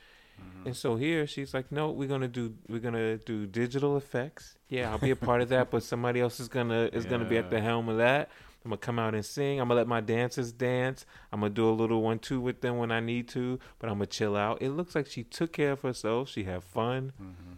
And 0.65 0.75
so 0.75 0.97
here 0.97 1.27
she's 1.27 1.53
like, 1.53 1.71
no, 1.71 1.91
we're 1.91 2.09
gonna 2.09 2.27
do 2.27 2.55
we're 2.67 2.81
gonna 2.81 3.19
do 3.19 3.47
digital 3.47 3.99
effects. 3.99 4.57
Yeah, 4.71 4.91
I'll 4.91 4.99
be 4.99 5.11
a 5.11 5.17
part 5.17 5.43
of 5.43 5.51
that, 5.51 5.71
but 5.71 5.83
somebody 5.83 6.19
else 6.19 6.41
is 6.41 6.49
gonna 6.49 6.89
is 6.95 7.05
gonna 7.05 7.27
be 7.27 7.37
at 7.37 7.51
the 7.51 7.61
helm 7.61 7.91
of 7.91 7.99
that. 7.99 8.31
I'm 8.65 8.71
gonna 8.71 8.79
come 8.79 8.99
out 8.99 9.15
and 9.15 9.25
sing. 9.25 9.61
I'm 9.61 9.69
gonna 9.69 9.81
let 9.81 9.87
my 9.87 10.01
dancers 10.01 10.51
dance. 10.53 11.05
I'm 11.31 11.41
gonna 11.41 11.53
do 11.53 11.69
a 11.69 11.73
little 11.73 12.01
one 12.01 12.19
two 12.19 12.41
with 12.41 12.63
them 12.63 12.79
when 12.79 12.91
I 12.91 13.01
need 13.01 13.29
to, 13.29 13.59
but 13.79 13.91
I'm 13.91 13.97
gonna 13.97 14.07
chill 14.07 14.35
out. 14.35 14.63
It 14.63 14.71
looks 14.71 14.95
like 14.95 15.07
she 15.07 15.25
took 15.25 15.53
care 15.53 15.73
of 15.73 15.83
herself. 15.83 16.31
She 16.31 16.45
had 16.45 16.63
fun, 16.65 17.13
hmm 17.19 17.55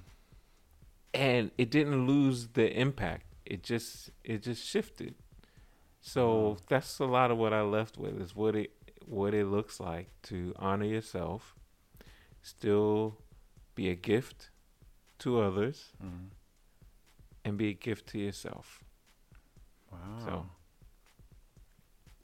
and 1.14 1.50
it 1.58 1.70
didn't 1.70 2.06
lose 2.06 2.48
the 2.48 2.72
impact. 2.72 3.26
It 3.44 3.62
just 3.62 4.10
it 4.24 4.42
just 4.42 4.64
shifted. 4.66 5.14
So 6.00 6.56
that's 6.68 6.98
a 6.98 7.04
lot 7.04 7.30
of 7.30 7.38
what 7.38 7.52
I 7.52 7.62
left 7.62 7.96
with 7.96 8.20
is 8.20 8.34
what 8.34 8.56
it 8.56 8.70
what 9.08 9.34
it 9.34 9.46
looks 9.46 9.80
like 9.80 10.08
to 10.24 10.54
honor 10.56 10.84
yourself, 10.86 11.54
still 12.42 13.18
be 13.74 13.88
a 13.90 13.94
gift 13.94 14.50
to 15.20 15.40
others, 15.40 15.92
hmm 16.00 16.26
and 17.44 17.58
be 17.58 17.70
a 17.70 17.74
gift 17.74 18.06
to 18.08 18.18
yourself. 18.20 18.78
Wow. 19.90 19.98
So- 20.24 20.46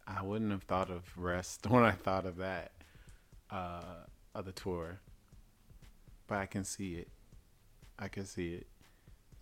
I 0.07 0.22
wouldn't 0.22 0.53
have 0.53 0.62
thought 0.62 0.91
of 0.91 1.03
rest 1.18 1.66
when 1.68 1.83
I 1.83 1.91
thought 1.91 2.24
of 2.24 2.37
that 2.37 2.72
uh, 3.51 4.05
of 4.35 4.45
the 4.47 4.53
tour, 4.53 5.01
but 6.26 6.39
I 6.39 6.47
can 6.47 6.64
see 6.64 6.95
it. 6.95 7.09
I 7.99 8.09
can 8.09 8.24
see 8.24 8.55
it. 8.55 8.66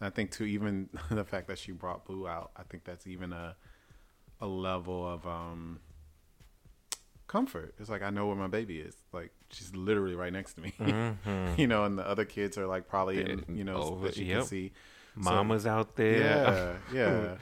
I 0.01 0.11
think 0.11 0.31
too, 0.33 0.45
even 0.45 0.89
the 1.11 1.25
fact 1.25 1.47
that 1.49 1.59
she 1.59 1.73
brought 1.73 2.05
Blue 2.05 2.27
out, 2.27 2.51
I 2.57 2.63
think 2.65 2.85
that's 2.85 3.07
even 3.07 3.33
a 3.33 3.55
a 4.41 4.47
level 4.47 5.07
of 5.07 5.27
um 5.27 5.79
comfort. 7.37 7.75
It's 7.79 7.91
like 7.91 8.03
I 8.03 8.11
know 8.11 8.27
where 8.27 8.37
my 8.37 8.47
baby 8.47 8.79
is. 8.79 8.97
Like 9.13 9.31
she's 9.51 9.75
literally 9.75 10.15
right 10.15 10.33
next 10.33 10.55
to 10.55 10.61
me. 10.63 10.73
Mhm. 10.81 11.59
you 11.59 11.67
know, 11.67 11.85
and 11.85 11.99
the 11.99 12.07
other 12.07 12.25
kids 12.25 12.57
are 12.57 12.67
like 12.67 12.89
probably 12.89 13.21
in, 13.21 13.45
you 13.49 13.65
know 13.65 13.77
over- 13.77 14.07
that 14.07 14.17
you 14.17 14.25
yep. 14.25 14.39
can 14.39 14.47
see. 14.47 14.73
Mama's 15.15 15.67
out 15.67 15.97
there. 15.97 16.21
Yeah, 16.21 16.77
yeah, 16.99 17.37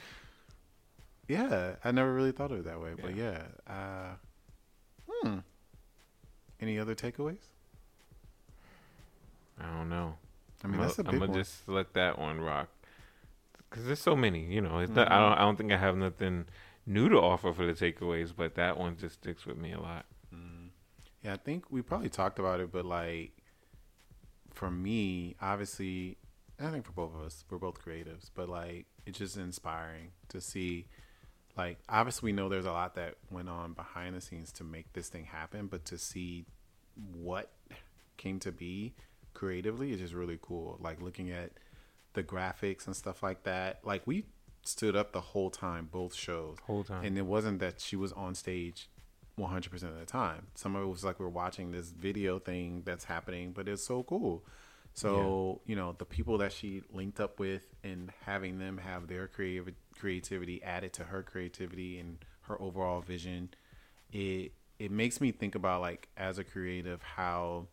yeah. 1.27 1.75
I 1.83 1.91
never 1.91 2.13
really 2.13 2.31
thought 2.31 2.51
of 2.51 2.59
it 2.59 2.65
that 2.65 2.79
way, 2.79 2.91
but 3.01 3.15
yeah. 3.15 3.41
Uh, 3.67 4.13
hmm. 5.07 5.39
Any 6.61 6.79
other 6.79 6.95
takeaways? 6.95 7.43
I 9.59 9.65
don't 9.77 9.89
know. 9.89 10.15
I 10.63 10.67
mean, 10.67 10.79
I'm 10.79 10.81
that's 10.87 10.99
a 10.99 11.03
gonna, 11.03 11.11
big 11.11 11.21
I'm 11.21 11.27
gonna 11.27 11.31
one. 11.33 11.43
just 11.43 11.67
let 11.67 11.93
that 11.93 12.17
one 12.17 12.39
rock 12.39 12.69
because 13.69 13.85
there's 13.85 14.01
so 14.01 14.15
many. 14.15 14.45
You 14.45 14.61
know, 14.61 14.79
it's 14.79 14.91
not, 14.91 15.11
I 15.11 15.19
don't. 15.19 15.37
I 15.37 15.41
don't 15.41 15.57
think 15.57 15.71
I 15.71 15.77
have 15.77 15.97
nothing 15.97 16.45
new 16.85 17.09
to 17.09 17.17
offer 17.19 17.53
for 17.53 17.65
the 17.65 17.73
takeaways, 17.73 18.33
but 18.35 18.55
that 18.55 18.77
one 18.77 18.97
just 18.97 19.15
sticks 19.15 19.45
with 19.45 19.57
me 19.57 19.73
a 19.73 19.79
lot. 19.79 20.05
Mm. 20.33 20.69
Yeah, 21.23 21.33
I 21.33 21.37
think 21.37 21.71
we 21.71 21.81
probably 21.81 22.09
talked 22.09 22.39
about 22.39 22.59
it, 22.59 22.71
but 22.71 22.85
like 22.85 23.31
for 24.53 24.71
me, 24.71 25.35
obviously, 25.41 26.17
I 26.59 26.69
think 26.69 26.85
for 26.85 26.93
both 26.93 27.13
of 27.13 27.21
us, 27.21 27.43
we're 27.49 27.57
both 27.57 27.83
creatives, 27.83 28.29
but 28.33 28.49
like 28.49 28.85
it's 29.05 29.19
just 29.19 29.37
inspiring 29.37 30.11
to 30.29 30.41
see. 30.41 30.87
Like, 31.57 31.77
obviously, 31.87 32.27
we 32.27 32.33
know 32.33 32.49
there's 32.49 32.65
a 32.65 32.71
lot 32.71 32.95
that 32.95 33.15
went 33.31 33.47
on 33.47 33.73
behind 33.73 34.13
the 34.13 34.19
scenes 34.19 34.51
to 34.53 34.65
make 34.65 34.91
this 34.91 35.07
thing 35.07 35.23
happen, 35.23 35.67
but 35.67 35.85
to 35.85 35.97
see 35.97 36.45
what 37.13 37.49
came 38.17 38.39
to 38.39 38.51
be 38.51 38.93
creatively 39.33 39.93
is 39.93 40.01
just 40.01 40.13
really 40.13 40.37
cool. 40.41 40.77
Like, 40.81 41.01
looking 41.01 41.31
at 41.31 41.51
the 42.11 42.23
graphics 42.23 42.87
and 42.87 42.95
stuff 42.95 43.23
like 43.23 43.43
that. 43.43 43.79
Like, 43.85 44.05
we 44.05 44.25
stood 44.67 44.95
up 44.95 45.11
the 45.11 45.21
whole 45.21 45.49
time, 45.49 45.89
both 45.91 46.13
shows. 46.13 46.57
Whole 46.65 46.83
time. 46.83 47.05
And 47.05 47.17
it 47.17 47.25
wasn't 47.25 47.59
that 47.59 47.79
she 47.79 47.95
was 47.95 48.11
on 48.13 48.35
stage 48.35 48.89
100% 49.39 49.73
of 49.83 49.99
the 49.99 50.05
time. 50.05 50.47
Some 50.55 50.75
of 50.75 50.83
it 50.83 50.87
was 50.87 51.03
like 51.03 51.19
we're 51.19 51.27
watching 51.29 51.71
this 51.71 51.91
video 51.91 52.39
thing 52.39 52.83
that's 52.85 53.05
happening, 53.05 53.51
but 53.51 53.67
it's 53.67 53.83
so 53.83 54.03
cool. 54.03 54.43
So, 54.93 55.59
you 55.65 55.75
know, 55.75 55.93
the 55.97 56.05
people 56.05 56.37
that 56.37 56.53
she 56.53 56.81
linked 56.89 57.19
up 57.19 57.37
with 57.37 57.63
and 57.83 58.13
having 58.25 58.59
them 58.59 58.77
have 58.77 59.07
their 59.07 59.27
creative 59.27 59.73
creativity 59.99 60.63
added 60.63 60.93
to 60.93 61.03
her 61.03 61.21
creativity 61.21 61.99
and 61.99 62.17
her 62.43 62.59
overall 62.61 63.01
vision, 63.01 63.49
it 64.13 64.53
it 64.79 64.91
makes 64.91 65.19
me 65.19 65.31
think 65.31 65.53
about 65.53 65.81
like 65.81 66.07
as 66.15 66.37
a 66.37 66.45
creative 66.45 67.01
how 67.01 67.67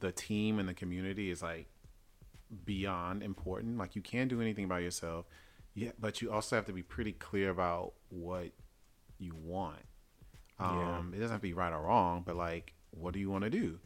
the 0.00 0.10
team 0.10 0.58
and 0.58 0.68
the 0.68 0.74
community 0.74 1.30
is 1.30 1.42
like 1.42 1.66
beyond 2.64 3.22
important. 3.22 3.76
Like 3.76 3.94
you 3.94 4.02
can't 4.02 4.30
do 4.30 4.40
anything 4.40 4.68
by 4.68 4.80
yourself. 4.80 5.26
Yeah, 5.74 5.92
but 5.98 6.20
you 6.20 6.30
also 6.30 6.56
have 6.56 6.66
to 6.66 6.72
be 6.72 6.82
pretty 6.82 7.12
clear 7.12 7.50
about 7.50 7.94
what 8.08 8.52
you 9.18 9.34
want. 9.34 9.80
Yeah. 10.60 10.98
Um, 10.98 11.12
It 11.14 11.18
doesn't 11.18 11.32
have 11.32 11.40
to 11.40 11.48
be 11.48 11.54
right 11.54 11.72
or 11.72 11.82
wrong, 11.82 12.22
but 12.24 12.36
like, 12.36 12.74
what 12.90 13.14
do 13.14 13.20
you 13.20 13.30
want 13.30 13.44
to 13.44 13.50
do? 13.50 13.78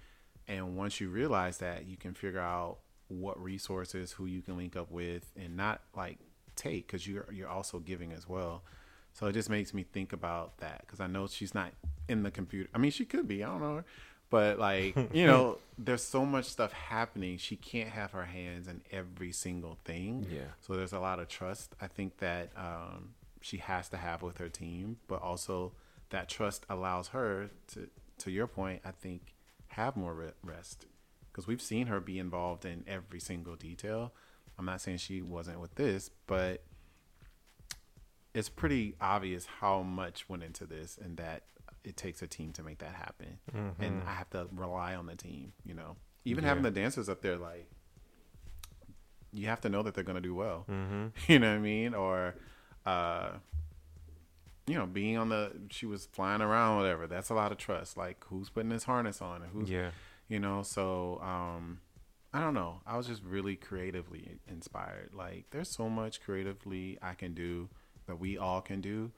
And 0.48 0.76
once 0.76 1.00
you 1.00 1.08
realize 1.08 1.58
that, 1.58 1.86
you 1.86 1.96
can 1.96 2.14
figure 2.14 2.40
out 2.40 2.78
what 3.08 3.40
resources, 3.40 4.12
who 4.12 4.26
you 4.26 4.42
can 4.42 4.56
link 4.56 4.76
up 4.76 4.90
with, 4.90 5.30
and 5.36 5.56
not 5.56 5.82
like 5.96 6.18
take 6.56 6.86
because 6.86 7.06
you're 7.06 7.26
you're 7.32 7.48
also 7.48 7.78
giving 7.78 8.12
as 8.12 8.28
well. 8.28 8.64
So 9.12 9.26
it 9.26 9.32
just 9.32 9.48
makes 9.48 9.72
me 9.72 9.82
think 9.82 10.12
about 10.12 10.58
that 10.58 10.82
because 10.82 11.00
I 11.00 11.06
know 11.06 11.26
she's 11.26 11.54
not 11.54 11.72
in 12.08 12.22
the 12.22 12.30
computer. 12.30 12.68
I 12.74 12.78
mean, 12.78 12.90
she 12.90 13.04
could 13.04 13.26
be. 13.26 13.42
I 13.42 13.48
don't 13.48 13.60
know 13.60 13.76
her. 13.76 13.84
But 14.30 14.58
like, 14.58 14.96
you 15.12 15.26
know, 15.26 15.58
there's 15.78 16.02
so 16.02 16.24
much 16.24 16.46
stuff 16.46 16.72
happening. 16.72 17.38
She 17.38 17.56
can't 17.56 17.90
have 17.90 18.12
her 18.12 18.24
hands 18.24 18.68
in 18.68 18.82
every 18.90 19.32
single 19.32 19.78
thing. 19.84 20.26
Yeah. 20.30 20.40
So 20.60 20.74
there's 20.74 20.92
a 20.92 21.00
lot 21.00 21.20
of 21.20 21.28
trust 21.28 21.74
I 21.80 21.86
think 21.86 22.18
that 22.18 22.50
um, 22.56 23.14
she 23.40 23.58
has 23.58 23.88
to 23.90 23.96
have 23.96 24.22
with 24.22 24.38
her 24.38 24.48
team, 24.48 24.98
but 25.06 25.22
also 25.22 25.72
that 26.10 26.28
trust 26.28 26.64
allows 26.68 27.08
her 27.08 27.50
to, 27.68 27.88
to 28.18 28.30
your 28.30 28.46
point, 28.46 28.80
I 28.84 28.90
think, 28.90 29.34
have 29.68 29.96
more 29.96 30.32
rest 30.42 30.86
because 31.30 31.46
we've 31.46 31.60
seen 31.60 31.88
her 31.88 32.00
be 32.00 32.18
involved 32.18 32.64
in 32.64 32.82
every 32.86 33.20
single 33.20 33.56
detail. 33.56 34.12
I'm 34.58 34.64
not 34.64 34.80
saying 34.80 34.98
she 34.98 35.20
wasn't 35.20 35.60
with 35.60 35.74
this, 35.74 36.10
but 36.26 36.62
it's 38.32 38.48
pretty 38.48 38.94
obvious 39.00 39.46
how 39.60 39.82
much 39.82 40.28
went 40.28 40.42
into 40.42 40.64
this 40.64 40.98
and 41.02 41.16
that 41.18 41.42
it 41.86 41.96
takes 41.96 42.20
a 42.20 42.26
team 42.26 42.52
to 42.52 42.62
make 42.62 42.78
that 42.78 42.94
happen. 42.94 43.38
And 43.80 44.02
I 44.06 44.12
have 44.14 44.28
to 44.30 44.48
rely 44.54 44.94
on 44.94 45.06
the 45.06 45.16
team, 45.16 45.52
you 45.64 45.72
know. 45.74 45.96
Even 46.24 46.44
having 46.44 46.62
the 46.64 46.70
dancers 46.72 47.08
up 47.08 47.22
there, 47.22 47.36
like, 47.36 47.70
you 49.32 49.46
have 49.46 49.60
to 49.62 49.68
know 49.68 49.82
that 49.82 49.94
they're 49.94 50.04
going 50.04 50.16
to 50.16 50.20
do 50.22 50.34
well. 50.34 50.64
Mm-hmm. 50.70 51.06
You 51.32 51.38
know 51.38 51.50
what 51.50 51.56
I 51.56 51.58
mean? 51.60 51.94
Or, 51.94 52.34
uh, 52.84 53.30
you 54.66 54.74
know, 54.74 54.86
being 54.86 55.16
on 55.16 55.28
the, 55.28 55.52
she 55.70 55.86
was 55.86 56.06
flying 56.06 56.40
around, 56.42 56.78
whatever. 56.78 57.06
That's 57.06 57.30
a 57.30 57.34
lot 57.34 57.52
of 57.52 57.58
trust. 57.58 57.96
Like, 57.96 58.24
who's 58.28 58.48
putting 58.50 58.70
this 58.70 58.84
harness 58.84 59.20
on 59.22 59.42
and 59.42 59.52
who's, 59.52 59.70
Yeah. 59.70 59.90
you 60.28 60.40
know 60.40 60.62
so 60.64 61.20
um 61.22 61.78
i 62.34 62.40
don't 62.40 62.52
know 62.54 62.80
i 62.84 62.96
was 62.96 63.06
just 63.06 63.22
really 63.22 63.54
creatively 63.54 64.40
inspired 64.48 65.10
like 65.14 65.44
there's 65.52 65.72
so 65.72 65.88
much 65.88 66.20
creatively 66.20 66.98
i 67.00 67.14
can 67.14 67.32
do 67.32 67.68
that 68.08 68.18
we 68.18 68.36
all 68.36 68.60
can 68.60 68.80
do 68.80 69.12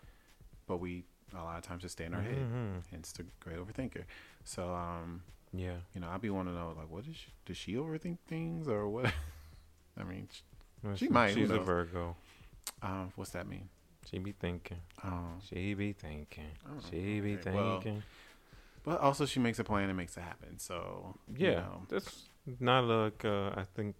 but 0.66 0.77
we 0.77 1.05
a 1.35 1.43
lot 1.43 1.59
of 1.59 1.62
times 1.64 1.83
just 1.83 1.93
stay 1.93 2.05
in 2.05 2.14
our 2.14 2.20
head 2.22 2.37
Mhm. 2.37 2.83
hence 2.91 3.12
the 3.12 3.24
great 3.41 3.57
overthinker 3.59 4.05
so 4.45 4.74
um 4.74 5.22
Yeah. 5.53 5.76
you 5.95 6.01
know 6.01 6.09
i'd 6.11 6.20
be 6.20 6.31
wanting 6.31 6.55
to 6.55 6.59
know 6.59 6.74
like 6.76 6.91
what 6.91 7.07
is 7.07 7.16
she 7.16 7.29
does 7.45 7.57
she 7.57 7.74
overthink 7.74 8.18
things 8.26 8.66
or 8.68 8.89
what 8.89 9.12
i 9.99 10.03
mean 10.05 10.29
sh- 10.33 10.41
Well, 10.83 10.97
She 10.97 11.09
might, 11.09 11.35
She's 11.35 11.51
a? 11.51 11.59
Virgo. 11.59 12.16
um 12.83 13.12
what's 13.16 13.31
that 13.33 13.47
mean 13.47 13.68
She 14.09 14.18
be 14.18 14.33
thinking. 14.33 14.81
Oh. 15.05 15.35
She 15.49 15.74
be 15.74 15.93
thinking. 15.93 16.53
She 16.89 17.20
be 17.20 17.35
okay. 17.37 17.53
Well, 17.53 17.81
thinking. 17.81 18.03
But 18.85 19.01
also, 19.03 19.26
she 19.26 19.39
makes 19.41 19.59
a 19.59 19.64
plan 19.64 19.89
and 19.91 19.97
makes 19.99 20.16
it 20.16 20.22
happen. 20.22 20.59
So 20.59 21.14
you 21.37 21.47
yeah, 21.49 21.61
know. 21.61 21.83
that's 21.91 22.31
not 22.59 22.85
like 22.85 23.22
uh, 23.26 23.51
I 23.55 23.64
think 23.76 23.97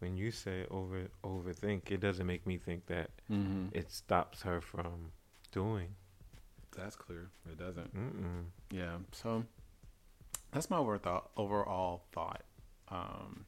when 0.00 0.16
you 0.16 0.32
say 0.32 0.66
over 0.68 1.06
overthink, 1.22 1.92
it 1.92 2.00
doesn't 2.00 2.26
make 2.26 2.44
me 2.44 2.56
think 2.58 2.86
that 2.86 3.10
Mhm. 3.30 3.68
it 3.72 3.92
stops 3.92 4.42
her 4.42 4.60
from 4.60 5.12
doing. 5.52 5.94
That's 6.74 6.96
clear. 6.96 7.30
It 7.50 7.58
doesn't. 7.58 7.94
Mm-mm. 7.96 8.44
Yeah. 8.70 8.96
So 9.12 9.44
that's 10.52 10.70
my 10.70 10.76
overall 10.78 10.98
thought. 10.98 11.30
Overall 11.36 12.02
thought, 12.12 12.42
um, 12.88 13.44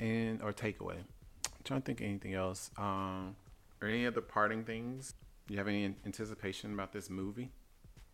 and 0.00 0.42
or 0.42 0.52
takeaway. 0.52 0.96
I'm 0.96 1.62
trying 1.64 1.80
to 1.82 1.86
think 1.86 2.00
of 2.00 2.06
anything 2.06 2.34
else. 2.34 2.70
Um, 2.78 3.36
or 3.80 3.88
any 3.88 4.06
other 4.06 4.20
parting 4.20 4.64
things. 4.64 5.14
You 5.48 5.56
have 5.58 5.68
any 5.68 5.94
anticipation 6.04 6.74
about 6.74 6.92
this 6.92 7.08
movie 7.08 7.50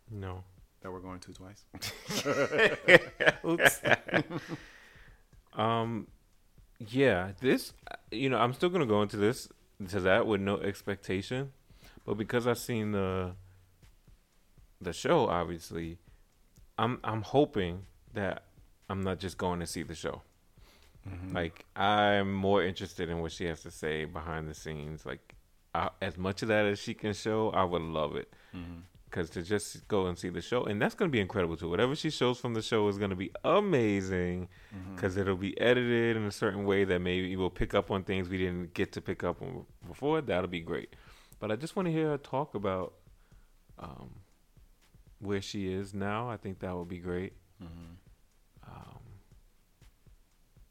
No. 0.08 0.44
that 0.82 0.92
we're 0.92 1.00
going 1.00 1.18
to 1.20 1.32
twice? 1.32 1.64
Oops. 3.44 3.80
um, 5.54 6.06
yeah, 6.78 7.32
this, 7.40 7.72
you 8.12 8.28
know, 8.28 8.38
I'm 8.38 8.52
still 8.52 8.68
gonna 8.68 8.86
go 8.86 9.02
into 9.02 9.16
this 9.16 9.48
to 9.88 10.00
that 10.00 10.26
with 10.26 10.40
no 10.40 10.58
expectation, 10.58 11.52
but 12.06 12.14
because 12.14 12.46
I've 12.46 12.58
seen 12.58 12.92
the 12.92 13.32
the 14.84 14.92
show, 14.92 15.26
obviously, 15.28 15.98
I'm 16.78 17.00
I'm 17.04 17.22
hoping 17.22 17.82
that 18.14 18.44
I'm 18.88 19.02
not 19.02 19.18
just 19.18 19.38
going 19.38 19.60
to 19.60 19.66
see 19.66 19.82
the 19.82 19.94
show. 19.94 20.22
Mm-hmm. 21.08 21.34
Like 21.34 21.64
I'm 21.76 22.32
more 22.32 22.62
interested 22.62 23.08
in 23.10 23.20
what 23.20 23.32
she 23.32 23.44
has 23.46 23.62
to 23.62 23.70
say 23.70 24.04
behind 24.04 24.48
the 24.48 24.54
scenes. 24.54 25.04
Like 25.04 25.34
I, 25.74 25.90
as 26.00 26.16
much 26.16 26.42
of 26.42 26.48
that 26.48 26.64
as 26.66 26.78
she 26.78 26.94
can 26.94 27.12
show, 27.12 27.50
I 27.50 27.64
would 27.64 27.82
love 27.82 28.16
it 28.16 28.32
Mm-hmm. 28.56 28.80
because 29.06 29.30
to 29.30 29.42
just 29.42 29.88
go 29.88 30.06
and 30.06 30.16
see 30.16 30.28
the 30.28 30.40
show 30.40 30.62
and 30.64 30.80
that's 30.80 30.94
going 30.94 31.08
to 31.10 31.12
be 31.12 31.20
incredible 31.20 31.56
too 31.56 31.68
whatever 31.68 31.96
she 31.96 32.08
shows 32.08 32.38
from 32.38 32.54
the 32.54 32.62
show 32.62 32.86
is 32.86 32.98
going 32.98 33.10
to 33.10 33.16
be 33.16 33.30
amazing 33.44 34.48
Mm-hmm. 34.72 34.94
because 34.94 35.16
it'll 35.16 35.34
be 35.36 35.60
edited 35.60 36.16
in 36.16 36.22
a 36.24 36.30
certain 36.30 36.64
way 36.64 36.84
that 36.84 37.00
maybe 37.00 37.34
we'll 37.36 37.50
pick 37.50 37.74
up 37.74 37.90
on 37.90 38.04
things 38.04 38.28
we 38.28 38.38
didn't 38.38 38.74
get 38.74 38.92
to 38.92 39.00
pick 39.00 39.24
up 39.24 39.42
on 39.42 39.64
before 39.88 40.20
that'll 40.20 40.46
be 40.48 40.60
great 40.60 40.90
but 41.40 41.50
i 41.50 41.56
just 41.56 41.74
want 41.74 41.86
to 41.86 41.92
hear 41.92 42.10
her 42.10 42.18
talk 42.18 42.54
about 42.54 42.92
um, 43.80 44.10
where 45.24 45.42
she 45.42 45.72
is 45.72 45.92
now 45.94 46.28
i 46.28 46.36
think 46.36 46.58
that 46.60 46.74
would 46.76 46.88
be 46.88 46.98
great 46.98 47.32
Mm-hmm. 47.62 48.70
um, 48.70 48.98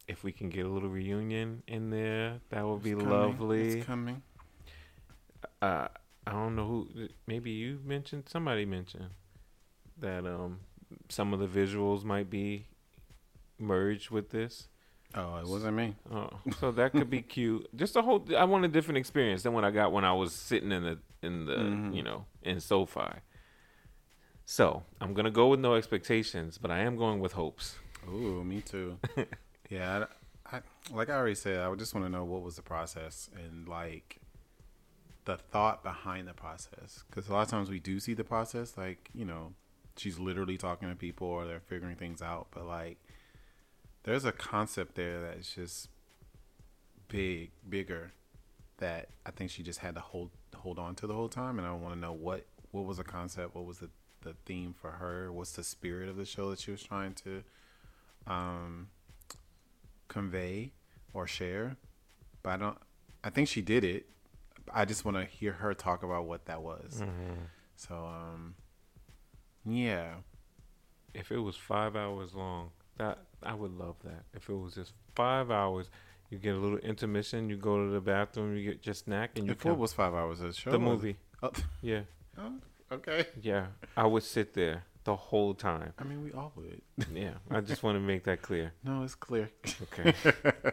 if 0.07 0.23
we 0.23 0.31
can 0.31 0.49
get 0.49 0.65
a 0.65 0.69
little 0.69 0.89
reunion 0.89 1.63
in 1.67 1.89
there 1.89 2.39
that 2.49 2.65
would 2.67 2.83
be 2.83 2.91
coming. 2.91 3.09
lovely 3.09 3.77
It's 3.79 3.85
coming. 3.85 4.21
uh, 5.61 5.87
I 6.27 6.31
don't 6.31 6.55
know 6.55 6.67
who. 6.67 7.07
Maybe 7.27 7.51
you 7.51 7.79
mentioned 7.85 8.23
somebody 8.27 8.65
mentioned 8.65 9.09
that 9.99 10.25
um 10.25 10.59
some 11.09 11.33
of 11.33 11.39
the 11.39 11.47
visuals 11.47 12.03
might 12.03 12.29
be 12.29 12.67
merged 13.59 14.09
with 14.09 14.29
this. 14.29 14.67
Oh, 15.15 15.37
it 15.37 15.47
wasn't 15.47 15.75
me. 15.77 15.95
Oh, 16.11 16.29
so 16.59 16.71
that 16.71 16.91
could 16.91 17.09
be 17.09 17.21
cute. 17.35 17.67
Just 17.75 17.95
a 17.95 18.01
whole. 18.01 18.25
I 18.37 18.45
want 18.45 18.65
a 18.65 18.69
different 18.69 18.97
experience 18.99 19.43
than 19.43 19.53
what 19.53 19.63
I 19.65 19.71
got 19.71 19.91
when 19.91 20.05
I 20.05 20.13
was 20.13 20.33
sitting 20.33 20.71
in 20.71 20.83
the 20.83 20.99
in 21.21 21.45
the 21.45 21.55
Mhm. 21.55 21.95
you 21.95 22.03
know 22.03 22.25
in 22.41 22.59
SoFi. 22.59 23.19
So 24.45 24.83
I'm 24.99 25.13
gonna 25.13 25.31
go 25.31 25.47
with 25.47 25.59
no 25.59 25.75
expectations, 25.75 26.57
but 26.57 26.71
I 26.71 26.79
am 26.79 26.97
going 26.97 27.19
with 27.19 27.33
hopes. 27.33 27.75
Ooh, 28.09 28.43
me 28.43 28.61
too. 28.61 28.97
yeah, 29.69 30.05
I, 30.51 30.57
I 30.57 30.61
like 30.91 31.09
I 31.09 31.13
already 31.13 31.35
said, 31.35 31.59
I 31.59 31.69
would 31.69 31.79
just 31.79 31.93
want 31.93 32.05
to 32.05 32.11
know 32.11 32.25
what 32.25 32.41
was 32.41 32.55
the 32.55 32.61
process 32.61 33.29
and 33.35 33.67
like 33.67 34.19
the 35.25 35.37
thought 35.37 35.83
behind 35.83 36.27
the 36.27 36.33
process. 36.33 37.03
Because 37.09 37.29
a 37.29 37.33
lot 37.33 37.43
of 37.43 37.47
times 37.47 37.69
we 37.69 37.79
do 37.79 37.99
see 37.99 38.13
the 38.13 38.23
process, 38.23 38.77
like 38.77 39.09
you 39.13 39.25
know, 39.25 39.53
she's 39.97 40.19
literally 40.19 40.57
talking 40.57 40.89
to 40.89 40.95
people 40.95 41.27
or 41.27 41.45
they're 41.45 41.59
figuring 41.59 41.95
things 41.95 42.21
out, 42.21 42.47
but 42.51 42.65
like 42.65 42.97
there's 44.03 44.25
a 44.25 44.31
concept 44.31 44.95
there 44.95 45.21
that's 45.21 45.55
just 45.55 45.87
big, 47.07 47.51
bigger 47.67 48.11
that 48.77 49.09
I 49.25 49.31
think 49.31 49.49
she 49.49 49.63
just 49.63 49.79
had 49.79 49.95
to 49.95 50.01
hold 50.01 50.31
hold 50.55 50.79
on 50.79 50.95
to 50.95 51.07
the 51.07 51.13
whole 51.13 51.29
time, 51.29 51.57
and 51.57 51.67
I 51.67 51.71
want 51.71 51.93
to 51.93 51.99
know 51.99 52.13
what 52.13 52.45
what 52.71 52.85
was 52.85 52.97
the 52.97 53.03
concept, 53.03 53.55
what 53.55 53.65
was 53.65 53.77
the 53.79 53.89
the 54.23 54.35
theme 54.45 54.73
for 54.79 54.91
her, 54.91 55.31
what's 55.31 55.53
the 55.53 55.63
spirit 55.63 56.09
of 56.09 56.17
the 56.17 56.25
show 56.25 56.49
that 56.49 56.59
she 56.59 56.71
was 56.71 56.83
trying 56.83 57.13
to 57.15 57.43
um, 58.27 58.87
convey 60.07 60.71
or 61.13 61.27
share. 61.27 61.75
But 62.41 62.49
I 62.51 62.57
don't. 62.57 62.77
I 63.23 63.29
think 63.29 63.47
she 63.47 63.61
did 63.61 63.83
it. 63.83 64.05
I 64.73 64.85
just 64.85 65.05
want 65.05 65.17
to 65.17 65.25
hear 65.25 65.53
her 65.53 65.73
talk 65.73 66.03
about 66.03 66.25
what 66.25 66.45
that 66.45 66.61
was. 66.61 67.01
Mm-hmm. 67.01 67.43
So, 67.75 67.95
um, 67.95 68.55
yeah, 69.65 70.15
If 71.13 71.31
it 71.31 71.37
was 71.39 71.55
five 71.55 71.95
hours 71.95 72.33
long, 72.33 72.71
that 72.97 73.19
I 73.41 73.53
would 73.53 73.71
love 73.77 73.95
that. 74.03 74.23
If 74.33 74.49
it 74.49 74.53
was 74.53 74.75
just 74.75 74.93
five 75.15 75.51
hours, 75.51 75.89
you 76.29 76.37
get 76.37 76.55
a 76.55 76.57
little 76.57 76.79
intermission, 76.79 77.49
you 77.49 77.57
go 77.57 77.85
to 77.85 77.91
the 77.91 78.01
bathroom, 78.01 78.55
you 78.55 78.71
get 78.71 78.85
your 78.85 78.95
snack, 78.95 79.37
and 79.37 79.47
you 79.47 79.51
if 79.53 79.65
it 79.65 79.77
was 79.77 79.93
five 79.93 80.13
hours 80.13 80.39
of 80.39 80.47
the 80.47 80.53
show, 80.53 80.71
the 80.71 80.79
movie. 80.79 81.17
Oh, 81.41 81.51
Yeah, 81.81 82.01
oh, 82.37 82.53
okay. 82.93 83.25
yeah. 83.41 83.67
I 83.95 84.05
would 84.05 84.23
sit 84.23 84.53
there 84.53 84.83
the 85.03 85.15
whole 85.15 85.53
time. 85.53 85.93
I 85.99 86.03
mean, 86.03 86.23
we 86.23 86.31
all 86.31 86.51
would. 86.55 86.81
Yeah, 87.13 87.33
I 87.49 87.61
just 87.61 87.83
want 87.83 87.95
to 87.95 87.99
make 87.99 88.23
that 88.25 88.41
clear. 88.41 88.73
No, 88.83 89.03
it's 89.03 89.15
clear. 89.15 89.49
Okay. 89.83 90.13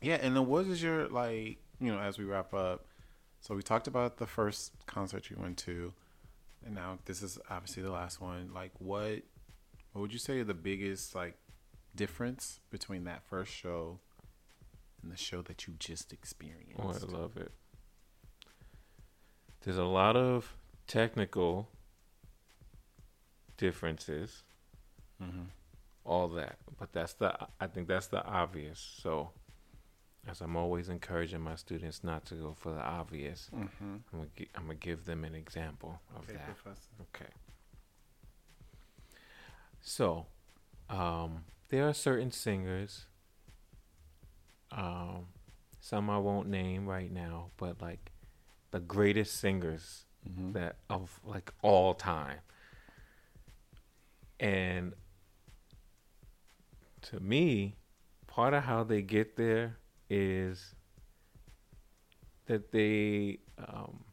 Yeah, 0.00 0.18
and 0.20 0.36
then 0.36 0.46
what 0.46 0.66
is 0.66 0.82
your 0.82 1.08
like? 1.08 1.56
You 1.80 1.90
know, 1.90 1.98
as 1.98 2.18
we 2.18 2.26
wrap 2.26 2.52
up, 2.52 2.84
so 3.40 3.54
we 3.54 3.62
talked 3.62 3.86
about 3.86 4.18
the 4.18 4.26
first 4.26 4.72
concert 4.84 5.30
you 5.30 5.38
went 5.40 5.56
to, 5.58 5.94
and 6.62 6.74
now 6.74 6.98
this 7.06 7.22
is 7.22 7.38
obviously 7.48 7.82
the 7.82 7.90
last 7.90 8.20
one. 8.20 8.50
Like, 8.54 8.72
what? 8.78 9.22
What 9.92 10.02
would 10.02 10.12
you 10.12 10.18
say 10.18 10.42
the 10.42 10.52
biggest 10.52 11.14
like 11.14 11.38
difference 11.96 12.60
between 12.68 13.04
that 13.04 13.22
first 13.30 13.50
show 13.50 13.98
and 15.02 15.10
the 15.10 15.16
show 15.16 15.40
that 15.40 15.66
you 15.66 15.72
just 15.78 16.12
experienced? 16.12 16.78
Oh, 16.78 16.90
I 16.90 17.18
love 17.18 17.38
it. 17.38 17.52
There's 19.62 19.78
a 19.78 19.84
lot 19.84 20.16
of 20.16 20.54
technical 20.86 21.68
differences, 23.56 24.42
Mm-hmm. 25.22 25.42
all 26.04 26.28
that, 26.30 26.56
but 26.78 26.92
that's 26.92 27.14
the 27.14 27.32
I 27.60 27.66
think 27.68 27.86
that's 27.88 28.08
the 28.08 28.22
obvious. 28.24 28.78
So, 29.00 29.30
as 30.28 30.40
I'm 30.40 30.56
always 30.56 30.88
encouraging 30.88 31.40
my 31.40 31.54
students 31.54 32.02
not 32.02 32.24
to 32.26 32.34
go 32.34 32.54
for 32.58 32.72
the 32.74 32.80
obvious, 32.82 33.48
Mm-hmm. 33.54 33.84
I'm 33.84 34.04
gonna, 34.12 34.26
gi- 34.36 34.48
I'm 34.56 34.62
gonna 34.62 34.74
give 34.74 35.04
them 35.04 35.24
an 35.24 35.34
example 35.34 36.00
of 36.16 36.24
Okay, 36.24 36.34
that. 36.34 36.46
Professor. 36.46 36.88
Okay. 37.14 37.30
So, 39.80 40.26
um, 40.90 41.44
there 41.68 41.88
are 41.88 41.94
certain 41.94 42.30
singers. 42.32 43.06
Um, 44.72 45.26
some 45.80 46.10
I 46.10 46.18
won't 46.18 46.48
name 46.48 46.86
right 46.86 47.12
now, 47.12 47.50
but 47.56 47.80
like 47.80 48.10
the 48.72 48.80
greatest 48.80 49.38
singers 49.38 50.06
Mm-hmm. 50.28 50.52
that 50.52 50.76
of 50.88 51.20
like 51.24 51.52
all 51.62 51.94
time. 51.94 52.38
And 54.40 54.94
to 57.02 57.20
me, 57.20 57.76
part 58.26 58.54
of 58.54 58.64
how 58.64 58.84
they 58.84 59.02
get 59.02 59.36
there 59.36 59.76
is 60.10 60.74
that 62.46 62.72
they 62.72 63.38
um, 63.58 64.04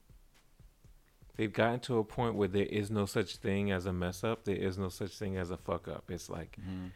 they've 1.37 1.51
gotten 1.51 1.79
to 1.81 1.97
a 1.97 2.03
point 2.03 2.35
where 2.35 2.47
there 2.47 2.65
is 2.65 2.91
no 2.91 3.05
such 3.05 3.37
thing 3.37 3.71
as 3.71 3.85
a 3.85 3.93
mess 3.93 4.23
up. 4.23 4.45
There 4.45 4.55
is 4.55 4.77
no 4.77 4.89
such 4.89 5.17
thing 5.17 5.37
as 5.37 5.49
a 5.51 5.57
fuck 5.57 5.87
up. 5.87 6.09
It's 6.09 6.29
like 6.29 6.57
Mm-hmm. 6.61 6.87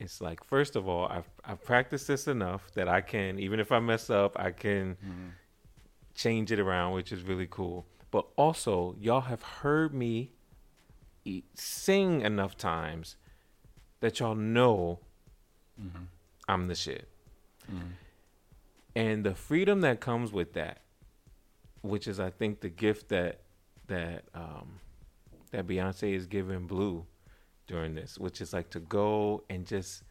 it's 0.00 0.20
like 0.20 0.42
first 0.44 0.76
of 0.76 0.88
all, 0.88 1.06
I've 1.06 1.28
I've 1.44 1.62
practiced 1.64 2.06
this 2.08 2.26
enough 2.28 2.70
that 2.74 2.88
I 2.88 3.00
can 3.00 3.38
even 3.38 3.60
if 3.60 3.72
I 3.72 3.78
mess 3.80 4.10
up, 4.10 4.38
I 4.38 4.50
can 4.52 4.96
Mm-hmm. 5.04 5.28
change 6.14 6.50
it 6.52 6.60
around, 6.60 6.92
which 6.94 7.12
is 7.12 7.22
really 7.22 7.48
cool. 7.50 7.86
But 8.14 8.26
also, 8.36 8.94
y'all 9.00 9.22
have 9.22 9.42
heard 9.42 9.92
me 9.92 10.30
e- 11.24 11.42
sing 11.54 12.20
enough 12.20 12.56
times 12.56 13.16
that 13.98 14.20
y'all 14.20 14.36
know 14.36 15.00
Mm-hmm. 15.82 16.04
I'm 16.48 16.68
the 16.68 16.76
shit. 16.76 17.08
Mm-hmm. 17.68 17.88
And 18.94 19.24
the 19.24 19.34
freedom 19.34 19.80
that 19.80 19.98
comes 19.98 20.30
with 20.30 20.52
that, 20.52 20.82
which 21.82 22.06
is 22.06 22.20
I 22.20 22.30
think 22.30 22.60
the 22.60 22.68
gift 22.68 23.08
that 23.08 23.40
that 23.88 24.26
um 24.32 24.78
that 25.50 25.66
Beyonce 25.66 26.14
is 26.14 26.26
giving 26.26 26.68
Blue 26.68 27.04
during 27.66 27.96
this, 27.96 28.16
which 28.16 28.40
is 28.40 28.52
like 28.52 28.70
to 28.70 28.78
go 28.78 29.42
and 29.50 29.66
just 29.66 30.04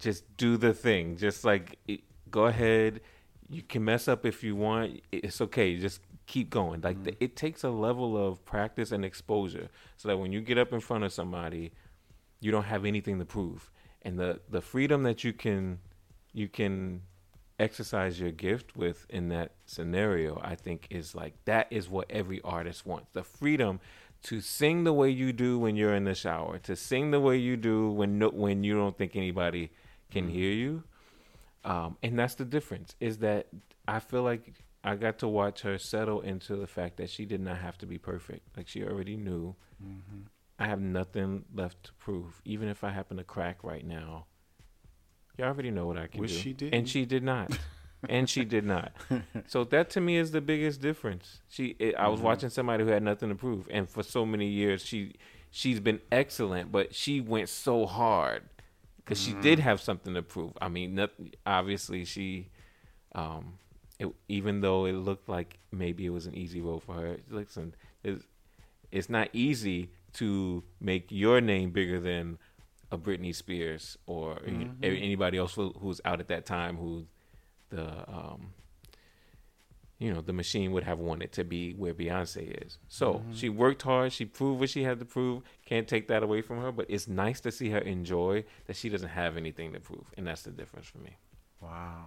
just 0.00 0.24
do 0.36 0.56
the 0.56 0.74
thing. 0.74 1.16
Just 1.16 1.44
like 1.44 1.78
it, 1.86 2.00
go 2.28 2.46
ahead, 2.46 3.02
you 3.48 3.62
can 3.62 3.84
mess 3.84 4.08
up 4.08 4.26
if 4.26 4.42
you 4.42 4.56
want. 4.56 5.00
It's 5.12 5.40
okay. 5.40 5.76
Just 5.76 6.00
keep 6.28 6.50
going. 6.50 6.82
Like 6.82 7.04
the, 7.04 7.24
it 7.24 7.36
takes 7.36 7.64
a 7.64 7.70
level 7.70 8.16
of 8.16 8.44
practice 8.46 8.92
and 8.92 9.04
exposure 9.04 9.70
so 9.96 10.08
that 10.08 10.18
when 10.18 10.32
you 10.32 10.42
get 10.42 10.58
up 10.58 10.72
in 10.72 10.80
front 10.80 11.04
of 11.04 11.12
somebody, 11.12 11.72
you 12.40 12.52
don't 12.52 12.64
have 12.66 12.86
anything 12.86 13.18
to 13.20 13.26
prove. 13.26 13.70
And 14.02 14.18
the 14.18 14.40
the 14.50 14.62
freedom 14.62 15.04
that 15.04 15.24
you 15.24 15.34
can 15.34 15.80
you 16.34 16.48
can 16.48 17.02
exercise 17.60 18.20
your 18.20 18.32
gift 18.32 18.76
with 18.76 19.06
in 19.10 19.30
that 19.30 19.52
scenario, 19.66 20.40
I 20.44 20.56
think 20.56 20.88
is 20.90 21.14
like 21.16 21.34
that 21.46 21.68
is 21.72 21.90
what 21.90 22.06
every 22.10 22.40
artist 22.42 22.86
wants. 22.86 23.10
The 23.12 23.24
freedom 23.24 23.80
to 24.24 24.40
sing 24.40 24.84
the 24.84 24.94
way 24.94 25.10
you 25.10 25.32
do 25.32 25.58
when 25.58 25.76
you're 25.76 25.94
in 25.96 26.04
the 26.04 26.14
shower, 26.14 26.58
to 26.60 26.76
sing 26.76 27.10
the 27.12 27.20
way 27.20 27.38
you 27.38 27.56
do 27.56 27.90
when 27.90 28.18
no, 28.20 28.30
when 28.30 28.64
you 28.64 28.74
don't 28.76 28.96
think 28.98 29.16
anybody 29.16 29.72
can 30.10 30.28
Mm-hmm. 30.28 30.38
hear 30.38 30.52
you. 30.52 30.84
Um, 31.64 31.96
and 32.02 32.18
that's 32.18 32.36
the 32.36 32.44
difference 32.44 32.96
is 33.00 33.18
that 33.18 33.48
I 33.88 34.00
feel 34.00 34.22
like 34.24 34.54
I 34.84 34.94
got 34.94 35.18
to 35.18 35.28
watch 35.28 35.62
her 35.62 35.76
settle 35.78 36.20
into 36.20 36.56
the 36.56 36.66
fact 36.66 36.96
that 36.98 37.10
she 37.10 37.24
did 37.26 37.40
not 37.40 37.58
have 37.58 37.76
to 37.78 37.86
be 37.86 37.98
perfect. 37.98 38.56
Like 38.56 38.68
she 38.68 38.84
already 38.84 39.16
knew 39.16 39.54
Mm-hmm. 39.84 40.22
I 40.58 40.66
have 40.66 40.80
nothing 40.80 41.44
left 41.54 41.84
to 41.84 41.92
prove. 41.94 42.42
Even 42.44 42.68
if 42.68 42.82
I 42.82 42.90
happen 42.90 43.16
to 43.18 43.22
crack 43.24 43.62
right 43.62 43.86
now, 43.86 44.26
you 45.36 45.44
already 45.44 45.70
know 45.70 45.86
what 45.86 45.96
I 45.96 46.08
can 46.08 46.20
Which 46.20 46.30
do. 46.32 46.36
she 46.36 46.52
didn't. 46.52 46.74
and 46.74 46.88
she 46.88 47.04
did 47.04 47.22
not. 47.22 47.56
and 48.08 48.28
she 48.28 48.44
did 48.44 48.64
not. 48.64 48.92
So 49.46 49.62
that 49.64 49.88
to 49.90 50.00
me 50.00 50.16
is 50.16 50.32
the 50.32 50.40
biggest 50.40 50.80
difference. 50.80 51.40
She, 51.48 51.76
it, 51.78 51.94
I 51.94 52.08
was 52.08 52.18
Mhm. 52.20 52.24
watching 52.24 52.50
somebody 52.50 52.82
who 52.84 52.90
had 52.90 53.02
nothing 53.04 53.28
to 53.28 53.34
prove, 53.36 53.68
and 53.70 53.88
for 53.88 54.02
so 54.02 54.26
many 54.26 54.48
years 54.48 54.84
she, 54.84 55.14
she's 55.50 55.78
been 55.80 56.00
excellent, 56.10 56.72
but 56.72 56.92
she 56.94 57.20
went 57.20 57.48
so 57.48 57.86
hard 57.86 58.42
because 58.96 59.20
she 59.20 59.32
did 59.34 59.60
have 59.60 59.80
something 59.80 60.12
to 60.14 60.22
prove. 60.22 60.52
I 60.60 60.68
mean, 60.68 60.96
not, 60.96 61.10
obviously 61.46 62.04
she, 62.04 62.48
um, 63.14 63.58
it, 63.98 64.08
even 64.28 64.60
though 64.60 64.84
it 64.86 64.92
looked 64.92 65.28
like 65.28 65.58
maybe 65.72 66.06
it 66.06 66.10
was 66.10 66.26
an 66.26 66.34
easy 66.34 66.60
road 66.60 66.82
for 66.82 66.94
her, 66.94 67.16
listen, 67.30 67.74
it's, 68.04 68.24
it's 68.92 69.08
not 69.10 69.28
easy 69.32 69.90
to 70.14 70.62
make 70.80 71.06
your 71.10 71.40
name 71.40 71.70
bigger 71.70 72.00
than 72.00 72.38
a 72.90 72.96
Britney 72.96 73.34
Spears 73.34 73.98
or 74.06 74.36
Mhm. 74.36 74.76
anybody 74.82 75.36
else 75.36 75.54
who, 75.54 75.72
who's 75.80 76.00
out 76.04 76.20
at 76.20 76.28
that 76.28 76.46
time 76.46 76.76
who 76.78 77.06
the 77.70 78.10
um 78.10 78.54
you 79.98 80.14
know 80.14 80.20
the 80.22 80.32
machine 80.32 80.70
would 80.72 80.84
have 80.84 80.98
wanted 81.00 81.32
to 81.32 81.44
be 81.44 81.72
where 81.74 81.92
Beyonce 81.92 82.64
is. 82.64 82.78
So 82.88 83.14
Mhm. 83.26 83.34
she 83.36 83.48
worked 83.48 83.82
hard. 83.82 84.12
She 84.12 84.24
proved 84.24 84.60
what 84.60 84.70
she 84.70 84.84
had 84.84 85.00
to 85.00 85.04
prove. 85.04 85.42
Can't 85.66 85.88
take 85.88 86.06
that 86.08 86.22
away 86.22 86.40
from 86.40 86.58
her. 86.62 86.70
But 86.72 86.86
it's 86.88 87.08
nice 87.08 87.40
to 87.40 87.50
see 87.50 87.70
her 87.70 87.78
enjoy 87.80 88.44
that 88.66 88.76
she 88.76 88.88
doesn't 88.88 89.08
have 89.10 89.36
anything 89.36 89.72
to 89.72 89.80
prove, 89.80 90.06
and 90.16 90.26
that's 90.26 90.42
the 90.42 90.52
difference 90.52 90.86
for 90.86 90.98
me. 90.98 91.16
Wow. 91.60 92.06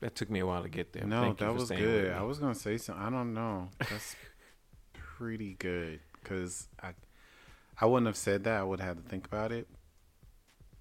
That 0.00 0.14
took 0.14 0.30
me 0.30 0.40
a 0.40 0.46
while 0.46 0.62
to 0.62 0.68
get 0.68 0.92
there. 0.92 1.04
No, 1.04 1.22
Thank 1.22 1.38
that 1.38 1.54
was 1.54 1.70
good. 1.70 2.12
I 2.12 2.22
was 2.22 2.38
gonna 2.38 2.54
say 2.54 2.76
something. 2.76 3.04
I 3.04 3.10
don't 3.10 3.34
know. 3.34 3.68
That's 3.78 4.14
pretty 4.92 5.56
good 5.58 6.00
because 6.22 6.68
I, 6.80 6.92
I 7.80 7.86
wouldn't 7.86 8.06
have 8.06 8.16
said 8.16 8.44
that. 8.44 8.60
I 8.60 8.62
would 8.62 8.80
have 8.80 8.96
had 8.96 9.04
to 9.04 9.10
think 9.10 9.26
about 9.26 9.50
it. 9.50 9.66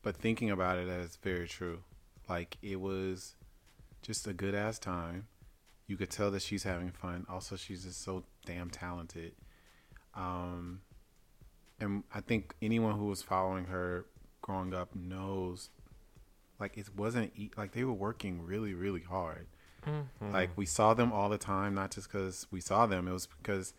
But 0.04 0.16
thinking 0.18 0.52
about 0.52 0.78
it, 0.78 0.88
that's 0.88 1.16
very 1.16 1.48
true. 1.48 1.80
Like 2.30 2.58
it 2.62 2.80
was 2.80 3.36
just 4.02 4.28
a 4.28 4.34
good 4.34 4.54
ass 4.54 4.78
time. 4.78 5.28
You 5.88 5.98
could 5.98 6.10
tell 6.10 6.32
that 6.32 6.42
she's 6.42 6.64
having 6.64 6.92
fun. 6.92 7.26
Also, 7.30 7.56
she's 7.56 7.84
just 7.84 8.04
so 8.04 8.24
damn 8.46 8.70
talented. 8.70 9.34
Um, 10.14 10.82
and 11.80 12.04
I 12.14 12.22
think 12.22 12.54
anyone 12.62 12.98
who 12.98 13.06
was 13.06 13.22
following 13.22 13.66
her 13.66 14.06
growing 14.42 14.74
up 14.74 14.96
knows, 14.96 15.70
like 16.60 16.78
it 16.78 16.90
wasn't 16.96 17.32
e- 17.36 17.52
like 17.58 17.72
they 17.72 17.84
were 17.84 17.94
working 17.94 18.44
really, 18.46 18.74
really 18.74 19.02
hard. 19.02 19.48
Mhm. 19.86 20.34
Like 20.34 20.50
we 20.58 20.66
saw 20.66 20.94
them 20.94 21.12
all 21.14 21.30
the 21.30 21.38
time, 21.38 21.74
not 21.74 21.92
just 21.92 22.12
because 22.12 22.48
we 22.52 22.60
saw 22.62 22.86
them. 22.86 23.08
It 23.08 23.12
was 23.14 23.28
because 23.28 23.74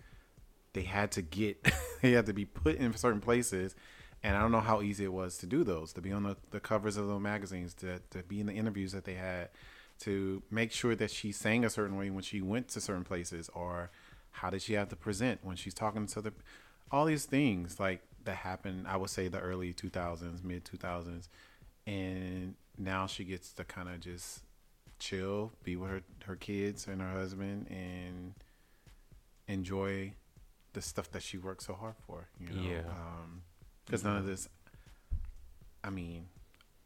they 0.72 0.82
had 0.82 1.10
to 1.12 1.22
get, 1.22 1.62
they 2.02 2.12
had 2.12 2.26
to 2.26 2.32
be 2.32 2.44
put 2.44 2.76
in 2.76 2.94
certain 2.96 3.20
places, 3.20 3.74
and 4.22 4.36
I 4.36 4.40
don't 4.40 4.52
know 4.52 4.60
how 4.60 4.80
easy 4.82 5.04
it 5.04 5.12
was 5.12 5.36
to 5.38 5.46
do 5.46 5.64
those, 5.64 5.92
to 5.94 6.00
be 6.00 6.12
on 6.12 6.22
the, 6.22 6.36
the 6.50 6.60
covers 6.60 6.96
of 6.96 7.08
the 7.08 7.18
magazines, 7.18 7.74
to 7.74 8.00
to 8.10 8.22
be 8.22 8.40
in 8.40 8.46
the 8.46 8.54
interviews 8.54 8.92
that 8.92 9.04
they 9.04 9.14
had, 9.14 9.48
to 10.00 10.42
make 10.50 10.72
sure 10.72 10.94
that 10.94 11.10
she 11.10 11.32
sang 11.32 11.64
a 11.64 11.70
certain 11.70 11.96
way 11.96 12.10
when 12.10 12.22
she 12.22 12.40
went 12.40 12.68
to 12.68 12.80
certain 12.80 13.04
places, 13.04 13.50
or 13.54 13.90
how 14.30 14.50
did 14.50 14.62
she 14.62 14.74
have 14.74 14.88
to 14.90 14.96
present 14.96 15.40
when 15.42 15.56
she's 15.56 15.74
talking 15.74 16.06
to 16.06 16.20
the, 16.20 16.32
all 16.92 17.04
these 17.06 17.24
things 17.26 17.80
like 17.80 18.02
that 18.24 18.36
happened. 18.36 18.86
I 18.86 18.96
would 18.96 19.10
say 19.10 19.28
the 19.28 19.40
early 19.40 19.72
two 19.72 19.88
thousands, 19.90 20.42
mid 20.44 20.64
two 20.64 20.76
thousands, 20.76 21.28
and 21.86 22.54
now 22.78 23.06
she 23.06 23.24
gets 23.24 23.52
to 23.54 23.64
kind 23.64 23.88
of 23.88 24.00
just 24.00 24.40
chill, 24.98 25.52
be 25.62 25.76
with 25.76 25.90
her, 25.90 26.02
her 26.26 26.36
kids 26.36 26.86
and 26.86 27.00
her 27.00 27.10
husband, 27.10 27.66
and 27.70 28.34
enjoy 29.46 30.12
the 30.72 30.82
stuff 30.82 31.10
that 31.12 31.22
she 31.22 31.38
worked 31.38 31.62
so 31.62 31.74
hard 31.74 31.94
for. 32.06 32.28
You 32.38 32.48
know, 32.50 32.62
Yeah. 32.62 32.80
Um, 32.90 33.42
because 33.84 34.04
none 34.04 34.16
of 34.16 34.26
this. 34.26 34.48
I 35.82 35.90
mean, 35.90 36.26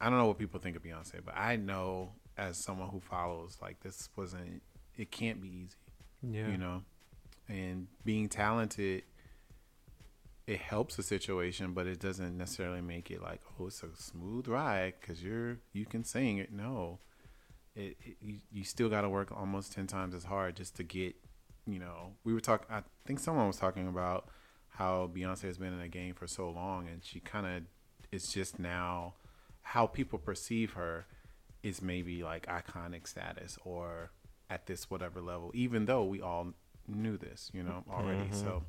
I 0.01 0.09
don't 0.09 0.19
know 0.19 0.27
what 0.27 0.39
people 0.39 0.61
think 0.61 0.77
of 0.77 0.83
Beyonce, 0.83 1.21
but 1.25 1.37
I 1.37 1.57
know 1.57 2.13
as 2.37 2.63
someone 2.65 2.89
who 2.89 3.01
follows, 3.01 3.59
like 3.61 3.81
this 3.81 4.09
wasn't. 4.17 4.63
It 4.97 5.11
can't 5.11 5.41
be 5.41 5.49
easy. 5.49 5.77
yeah. 6.23 6.49
You 6.49 6.59
know, 6.59 6.83
and 7.49 7.89
being 8.05 8.29
talented. 8.29 9.03
It 10.47 10.59
helps 10.59 10.97
the 10.97 11.03
situation, 11.05 11.73
but 11.73 11.87
it 11.87 12.01
doesn't 12.01 12.37
necessarily 12.37 12.81
make 12.81 13.11
it 13.11 13.23
like, 13.23 13.41
oh, 13.61 13.67
it's 13.69 13.83
a 13.83 13.89
smooth 13.97 14.49
ride 14.49 14.95
because 15.01 15.23
you're 15.23 15.59
you 15.73 15.87
can 15.87 16.03
sing 16.05 16.39
it. 16.39 16.53
No, 16.53 16.99
it, 17.77 17.97
it 18.05 18.17
you, 18.21 18.39
you 18.51 18.65
still 18.65 18.89
got 18.89 19.03
to 19.03 19.09
work 19.09 19.31
almost 19.33 19.73
10 19.73 19.87
times 19.87 20.15
as 20.15 20.25
hard 20.25 20.57
just 20.57 20.77
to 20.77 20.83
get 20.83 21.15
you 21.67 21.79
know 21.79 22.13
we 22.25 22.35
were 22.35 22.41
talking 22.41 22.67
i 22.71 22.83
think 23.07 23.21
someone 23.21 23.47
was 23.47 23.57
talking 23.57 23.87
about 23.87 24.29
how 24.71 25.09
beyonce 25.15 25.43
has 25.43 25.59
been 25.59 25.73
in 25.73 25.79
the 25.79 25.87
game 25.87 26.13
for 26.13 26.27
so 26.27 26.51
long 26.51 26.89
and 26.89 27.05
she 27.05 27.21
kind 27.21 27.47
of 27.47 27.63
it's 28.11 28.33
just 28.33 28.59
now 28.59 29.15
how 29.63 29.87
people 29.87 30.19
perceive 30.19 30.73
her 30.73 31.07
is 31.63 31.81
maybe 31.81 32.25
like 32.25 32.47
iconic 32.47 33.07
status 33.07 33.59
or 33.65 34.11
at 34.51 34.67
this 34.67 34.91
whatever 34.91 35.21
level 35.21 35.53
even 35.55 35.85
though 35.87 36.03
we 36.03 36.21
all 36.21 36.49
knew 36.89 37.17
this 37.17 37.49
you 37.55 37.63
know 37.63 37.85
already 37.89 38.29
Mhm. 38.29 38.35
so 38.35 38.65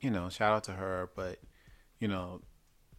you 0.00 0.10
know 0.10 0.28
shout 0.28 0.52
out 0.52 0.64
to 0.64 0.72
her 0.72 1.10
but 1.14 1.38
you 1.98 2.08
know 2.08 2.40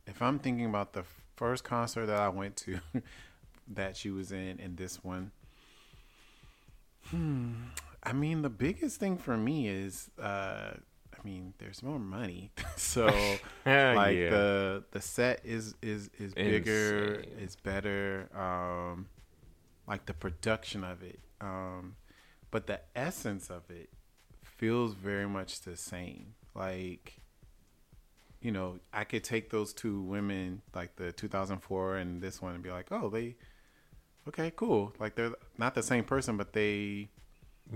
if 0.08 0.22
i'm 0.22 0.40
thinking 0.40 0.66
about 0.66 0.94
the 0.94 1.04
first 1.36 1.64
concert 1.64 2.06
that 2.06 2.20
i 2.20 2.30
went 2.30 2.56
to 2.56 2.80
that 3.76 3.96
she 3.98 4.12
was 4.12 4.32
in 4.32 4.60
and 4.60 4.78
this 4.78 5.04
one. 5.04 5.32
Hmm. 7.10 7.54
I 8.04 8.14
mean, 8.14 8.42
the 8.42 8.50
biggest 8.50 9.00
thing 9.00 9.18
for 9.18 9.38
me 9.38 9.68
is, 9.68 10.10
uh, 10.20 10.72
I 10.74 11.24
mean, 11.24 11.54
there's 11.60 11.84
more 11.84 12.00
money, 12.00 12.52
so 12.76 13.06
like 13.66 14.18
yeah. 14.18 14.30
the 14.30 14.84
the 14.92 15.02
set 15.02 15.42
is 15.44 15.76
is 15.82 16.10
is 16.18 16.34
bigger, 16.34 17.16
Insane. 17.16 17.38
it's 17.40 17.56
better. 17.56 18.30
Um, 18.36 19.08
like 19.88 20.06
the 20.06 20.14
production 20.14 20.84
of 20.84 21.04
it, 21.04 21.20
um, 21.42 21.96
but 22.50 22.66
the 22.68 22.80
essence 22.96 23.50
of 23.50 23.70
it 23.70 23.90
feels 24.44 24.94
very 24.94 25.28
much 25.28 25.62
the 25.62 25.76
same. 25.76 26.34
Like 26.56 27.22
you 28.42 28.52
know, 28.52 28.80
I 28.92 29.04
could 29.04 29.24
take 29.24 29.52
those 29.52 29.72
two 29.72 30.02
women, 30.02 30.62
like 30.74 30.96
the 30.96 31.12
2004 31.12 31.98
and 31.98 32.22
this 32.22 32.42
one, 32.42 32.56
and 32.56 32.64
be 32.64 32.72
like, 32.72 32.88
oh, 32.92 33.08
they, 33.10 33.36
okay, 34.28 34.52
cool. 34.56 34.94
Like 35.00 35.16
they're 35.16 35.34
not 35.60 35.76
the 35.76 35.84
same 35.84 36.04
person, 36.04 36.38
but 36.38 36.52
they, 36.52 37.10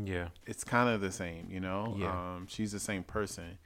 yeah. 0.03 0.29
it's 0.47 0.63
kind 0.63 0.89
of 0.89 1.01
the 1.01 1.11
same, 1.11 1.49
you 1.51 1.59
know. 1.59 1.95
Yeah. 1.99 2.09
Um, 2.09 2.47
she's 2.49 2.71
the 2.71 2.79
same 2.79 3.03
person, 3.03 3.59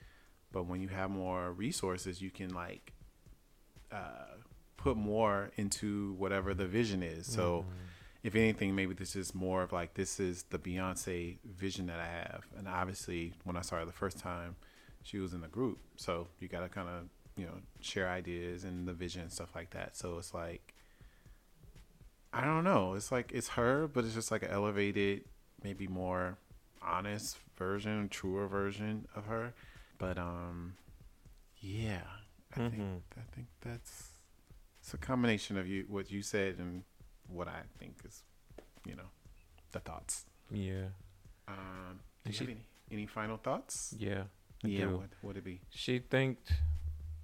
but 0.52 0.64
when 0.66 0.82
you 0.82 0.88
have 0.88 1.10
more 1.10 1.52
resources, 1.52 2.20
you 2.20 2.30
can 2.30 2.52
like 2.52 2.92
uh, 3.90 4.34
put 4.76 4.98
more 4.98 5.50
into 5.56 6.12
whatever 6.18 6.52
the 6.52 6.66
vision 6.66 7.02
is. 7.02 7.26
So, 7.26 7.64
Mm-hmm. 7.66 7.84
if 8.24 8.34
anything, 8.34 8.74
maybe 8.74 8.92
this 8.92 9.16
is 9.16 9.34
more 9.34 9.62
of 9.62 9.72
like 9.72 9.94
this 9.94 10.20
is 10.20 10.42
the 10.50 10.58
Beyonce 10.58 11.38
vision 11.46 11.86
that 11.86 11.98
I 11.98 12.06
have, 12.06 12.44
and 12.58 12.68
obviously, 12.68 13.32
when 13.44 13.56
I 13.56 13.62
started 13.62 13.88
the 13.88 13.94
first 13.94 14.18
time, 14.18 14.56
she 15.02 15.18
was 15.18 15.32
in 15.32 15.40
the 15.40 15.48
group, 15.48 15.78
so 15.96 16.28
you 16.38 16.48
got 16.48 16.60
to 16.60 16.68
kind 16.68 16.88
of 16.88 17.04
you 17.36 17.46
know 17.46 17.54
share 17.80 18.08
ideas 18.08 18.64
and 18.64 18.86
the 18.86 18.92
vision 18.92 19.22
and 19.22 19.32
stuff 19.32 19.54
like 19.54 19.70
that. 19.70 19.96
So 19.96 20.18
it's 20.18 20.34
like 20.34 20.74
I 22.32 22.44
don't 22.44 22.64
know. 22.64 22.94
It's 22.94 23.10
like 23.10 23.32
it's 23.32 23.48
her, 23.50 23.88
but 23.88 24.04
it's 24.04 24.14
just 24.14 24.30
like 24.30 24.42
an 24.42 24.50
elevated, 24.50 25.24
maybe 25.64 25.86
more 25.88 26.38
honest 26.82 27.38
version, 27.58 28.08
truer 28.08 28.46
version 28.46 29.06
of 29.16 29.26
her. 29.26 29.52
But 29.98 30.16
um, 30.16 30.74
yeah, 31.58 32.02
I 32.52 32.68
think 32.68 32.74
Mhm. 32.74 33.00
I 33.16 33.34
think 33.34 33.48
that's 33.60 34.10
it's 34.80 34.94
a 34.94 34.98
combination 34.98 35.58
of 35.58 35.66
you 35.66 35.84
what 35.88 36.10
you 36.10 36.22
said 36.22 36.58
and 36.58 36.84
what 37.26 37.48
I 37.48 37.62
think 37.78 37.96
is, 38.04 38.22
you 38.86 38.94
know, 38.96 39.10
the 39.72 39.80
thoughts. 39.80 40.24
Yeah. 40.50 40.86
Um, 41.48 42.00
do 42.24 42.30
you 42.32 42.38
have 42.38 42.48
any 42.48 42.64
any 42.92 43.06
final 43.06 43.36
thoughts? 43.38 43.94
Yeah. 43.98 44.24
I 44.64 44.68
yeah, 44.68 44.86
do. 44.86 44.96
what 44.98 45.10
would 45.22 45.36
it 45.36 45.44
be? 45.44 45.60
She 45.70 45.98
thanked 45.98 46.52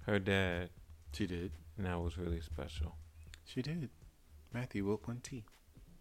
her 0.05 0.19
dad, 0.19 0.69
She 1.13 1.27
did. 1.27 1.51
and 1.77 1.85
that 1.85 1.99
was 1.99 2.17
really 2.17 2.41
special. 2.41 2.95
She 3.45 3.61
did. 3.61 3.89
Mathew 4.53 4.85
with 4.85 5.07
one 5.07 5.19
T. 5.21 5.43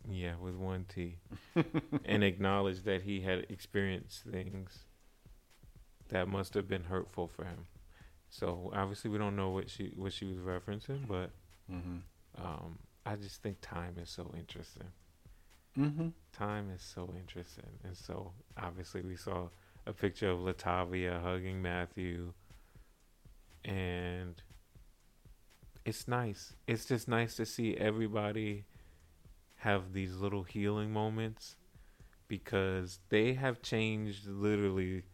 Yeah, 0.09 0.34
with 0.41 0.55
one 0.55 0.84
T, 0.89 1.18
and 2.05 2.22
acknowledged 2.22 2.84
that 2.84 3.03
he 3.03 3.20
had 3.22 3.47
experienced 3.51 4.22
things 4.22 4.84
that 6.09 6.28
must 6.28 6.55
have 6.55 6.68
been 6.68 6.84
hurtful 6.84 7.26
for 7.26 7.45
him. 7.45 7.66
So 8.30 8.70
obviously, 8.74 9.11
we 9.11 9.18
don't 9.18 9.34
know 9.37 9.51
what 9.51 9.68
she 9.68 9.93
what 9.97 10.12
she 10.12 10.24
was 10.26 10.39
referencing, 10.39 11.07
but 11.09 11.30
Mm-hmm. 11.70 11.97
um, 12.45 12.78
I 13.05 13.16
just 13.16 13.43
think 13.43 13.61
time 13.61 13.97
is 14.01 14.09
so 14.09 14.32
interesting. 14.39 14.87
Mm-hmm. 15.76 16.09
Time 16.32 16.70
is 16.70 16.82
so 16.82 17.12
interesting, 17.18 17.70
and 17.84 17.97
so 17.97 18.32
obviously 18.57 19.03
we 19.03 19.16
saw 19.16 19.49
a 19.87 19.93
picture 19.93 20.30
of 20.30 20.41
Latavia 20.41 21.22
hugging 21.22 21.62
Matthew, 21.62 22.32
and 23.64 24.41
it's 25.84 26.09
nice. 26.09 26.55
It's 26.66 26.84
just 26.84 27.09
nice 27.09 27.37
to 27.37 27.47
see 27.47 27.76
everybody 27.76 28.64
have 29.57 29.93
these 29.93 30.16
little 30.16 30.43
healing 30.43 30.93
moments 30.93 31.57
because 32.28 32.99
they 33.09 33.34
have 33.34 33.62
changed 33.62 34.26
literally 34.26 35.05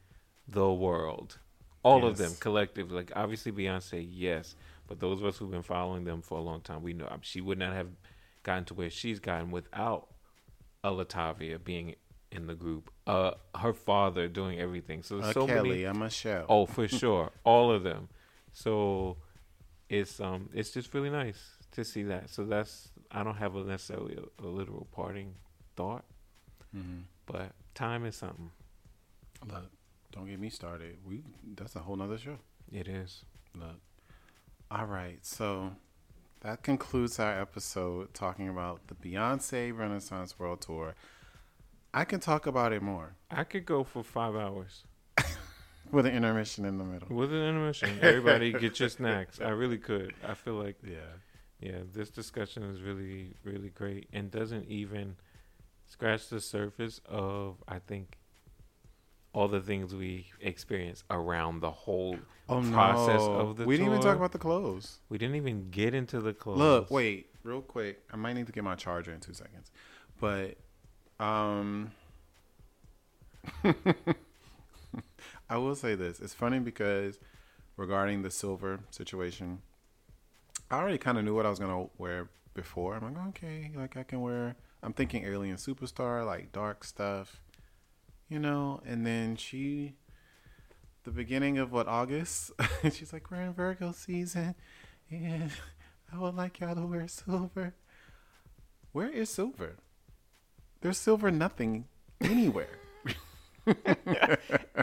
the 0.49 0.73
world. 0.73 1.39
All 1.85 2.07
of 2.07 2.17
them 2.17 2.33
collectively. 2.41 2.95
Like 2.95 3.13
obviously 3.15 3.53
Beyonce, 3.53 4.07
yes, 4.09 4.57
but 4.87 5.01
those 5.01 5.21
of 5.21 5.27
us 5.27 5.37
who've 5.37 5.51
been 5.51 5.63
following 5.63 6.05
them 6.05 6.23
for 6.23 6.39
a 6.39 6.43
long 6.43 6.61
time, 6.61 6.83
we 6.83 6.93
know 6.93 7.09
she 7.21 7.41
would 7.41 7.59
not 7.59 7.75
have 7.75 7.89
gotten 8.43 8.65
to 8.67 8.75
where 8.75 8.91
she's 8.91 9.21
gotten 9.21 9.51
without 9.51 10.09
a 10.85 10.91
Latavia 10.91 11.63
being 11.63 11.95
in 12.33 12.47
the 12.47 12.55
group, 12.55 12.91
uh, 13.07 13.33
her 13.57 13.73
father 13.73 14.27
doing 14.29 14.59
everything. 14.59 15.03
So 15.03 15.21
Uh, 15.21 15.33
so 15.33 15.47
Kelly, 15.47 15.69
many. 15.69 15.85
I'm 15.85 16.03
a 16.03 16.11
show. 16.11 16.45
Oh, 16.49 16.67
for 16.67 16.89
sure, 17.01 17.31
all 17.45 17.71
of 17.71 17.83
them. 17.85 18.09
So 18.53 19.19
it's 19.89 20.21
um 20.21 20.49
it's 20.55 20.71
just 20.73 20.93
really 20.95 21.11
nice 21.11 21.39
to 21.73 21.85
see 21.85 22.03
that. 22.05 22.31
So 22.31 22.45
that's 22.45 22.91
I 23.11 23.23
don't 23.23 23.37
have 23.37 23.55
a 23.57 23.63
necessarily 23.65 24.17
a, 24.17 24.45
a 24.45 24.49
literal 24.49 24.87
parting 24.93 25.35
thought, 25.77 26.05
Mm-hmm. 26.77 27.01
but 27.27 27.53
time 27.75 28.05
is 28.07 28.17
something. 28.17 28.51
Look, 29.47 29.71
don't 30.13 30.27
get 30.27 30.41
me 30.41 30.49
started. 30.51 30.97
We 31.07 31.23
that's 31.57 31.77
a 31.77 31.81
whole 31.81 31.97
nother 31.97 32.19
show. 32.19 32.39
It 32.73 32.89
is. 32.89 33.25
Look. 33.55 33.81
All 34.71 34.87
right, 34.87 35.19
so 35.21 35.73
that 36.41 36.63
concludes 36.63 37.19
our 37.21 37.39
episode 37.39 38.15
talking 38.15 38.49
about 38.49 38.81
the 38.89 38.95
Beyonce 38.95 39.77
Renaissance 39.77 40.39
World 40.39 40.63
Tour. 40.63 40.95
I 41.95 42.05
can 42.05 42.21
talk 42.21 42.47
about 42.47 42.73
it 42.73 42.83
more 42.83 43.15
I 43.31 43.45
could 43.45 43.67
go 43.67 43.85
for 43.85 44.03
five 44.03 44.35
hours 44.35 44.85
with 45.91 46.07
an 46.07 46.15
intermission 46.15 46.65
in 46.65 46.79
the 46.79 46.85
middle. 46.85 47.09
with 47.15 47.33
an 47.33 47.43
intermission. 47.43 47.99
Everybody 48.01 48.53
get 48.53 48.81
your 48.81 48.89
snacks. 48.89 49.41
I 49.41 49.51
really 49.51 49.79
could. 49.79 50.15
I 50.27 50.35
feel 50.35 50.55
like 50.55 50.77
Yeah. 50.87 50.97
yeah, 51.61 51.79
this 51.93 52.11
discussion 52.11 52.63
is 52.65 52.81
really 52.83 53.35
really 53.45 53.71
great 53.71 54.09
and 54.13 54.31
doesn't 54.31 54.67
even 54.69 55.17
scratch 55.87 56.29
the 56.29 56.41
surface 56.41 57.01
of 57.07 57.63
I 57.69 57.79
think 57.79 58.19
all 59.35 59.49
the 59.49 59.61
things 59.61 59.95
we 59.95 60.27
experience 60.41 61.05
around 61.11 61.61
the 61.61 61.71
whole 61.71 62.19
Oh 62.51 62.61
process 62.71 63.21
no. 63.23 63.33
of 63.33 63.57
the 63.57 63.65
we 63.65 63.77
didn't 63.77 63.89
even 63.93 64.03
talk 64.03 64.17
about 64.17 64.33
the 64.33 64.39
clothes. 64.39 64.99
We 65.09 65.17
didn't 65.19 65.37
even 65.37 65.71
get 65.71 65.95
into 65.95 66.21
the 66.21 66.35
clothes. 66.35 66.59
Look, 66.59 66.91
wait, 66.91 67.31
real 67.43 67.63
quick. 67.63 68.03
I 68.13 68.17
might 68.17 68.35
need 68.35 68.47
to 68.47 68.53
get 68.53 68.63
my 68.65 68.75
charger 68.75 69.11
in 69.13 69.21
two 69.21 69.33
seconds, 69.33 69.71
but 70.21 70.59
um, 71.23 71.93
I 75.49 75.57
will 75.57 75.77
say 75.77 75.95
this. 75.95 76.21
It's 76.21 76.35
funny 76.35 76.59
because 76.59 77.19
regarding 77.77 78.23
the 78.23 78.31
silver 78.31 78.81
situation, 78.91 79.63
I 80.71 80.79
already 80.79 80.99
kind 80.99 81.19
of 81.19 81.25
knew 81.25 81.35
what 81.35 81.47
I 81.47 81.51
was 81.51 81.61
gonna 81.61 81.87
wear 81.97 82.29
before. 82.55 82.95
I'm 82.95 83.15
like, 83.15 83.27
okay, 83.29 83.71
like 83.75 83.97
I 83.97 84.03
can 84.03 84.21
wear. 84.21 84.57
I'm 84.83 84.93
thinking 84.93 85.25
Alien 85.25 85.57
Superstar, 85.57 86.27
like 86.27 86.51
dark 86.51 86.83
stuff, 86.83 87.41
you 88.29 88.41
know. 88.41 88.83
And 88.85 89.07
then 89.07 89.37
she, 89.37 89.95
the 91.05 91.13
beginning 91.13 91.59
of 91.59 91.71
what 91.71 91.87
August, 91.87 92.51
she's 92.93 93.13
like, 93.13 93.31
we're 93.31 93.43
in 93.43 93.53
Virgo 93.53 93.93
season, 93.93 94.57
and 95.09 95.53
I 96.13 96.19
would 96.19 96.35
like 96.35 96.59
y'all 96.59 96.75
to 96.75 96.85
wear 96.85 97.07
silver. 97.07 97.75
Where 98.91 99.09
is 99.09 99.31
silver? 99.31 99.77
There's 100.83 100.99
silver 100.99 101.31
nothing 101.31 101.87
anywhere. 102.21 102.69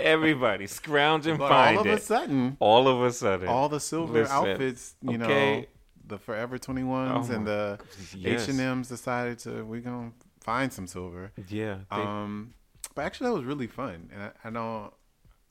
Everybody 0.02 0.68
scrounge 0.68 1.28
and 1.28 1.38
But 1.38 1.50
find 1.50 1.78
all 1.78 1.82
of 1.86 1.88
it. 1.92 2.00
a 2.00 2.02
sudden, 2.02 2.58
all 2.60 2.88
of 2.88 3.02
a 3.02 3.12
sudden, 3.12 3.48
all 3.48 3.70
the 3.70 3.80
silver 3.80 4.14
Listen, 4.22 4.36
outfits, 4.36 4.96
you 5.02 5.18
know, 5.18 5.66
the 6.08 6.18
Forever 6.18 6.58
21s 6.58 7.30
Oh 7.30 7.34
and 7.36 7.46
the 7.46 7.80
yes. 8.16 8.48
H&M's 8.50 8.88
decided 8.90 9.40
to, 9.40 9.64
we're 9.64 9.82
going 9.82 10.12
to 10.12 10.26
find 10.44 10.72
some 10.72 10.88
silver. 10.88 11.32
Yeah, 11.50 11.80
they- 11.92 11.98
Um, 11.98 12.54
but 12.96 13.06
actually 13.06 13.28
that 13.30 13.36
was 13.36 13.44
really 13.44 13.68
fun. 13.68 14.10
And 14.14 14.24
I, 14.24 14.32
I 14.46 14.50
know 14.50 14.94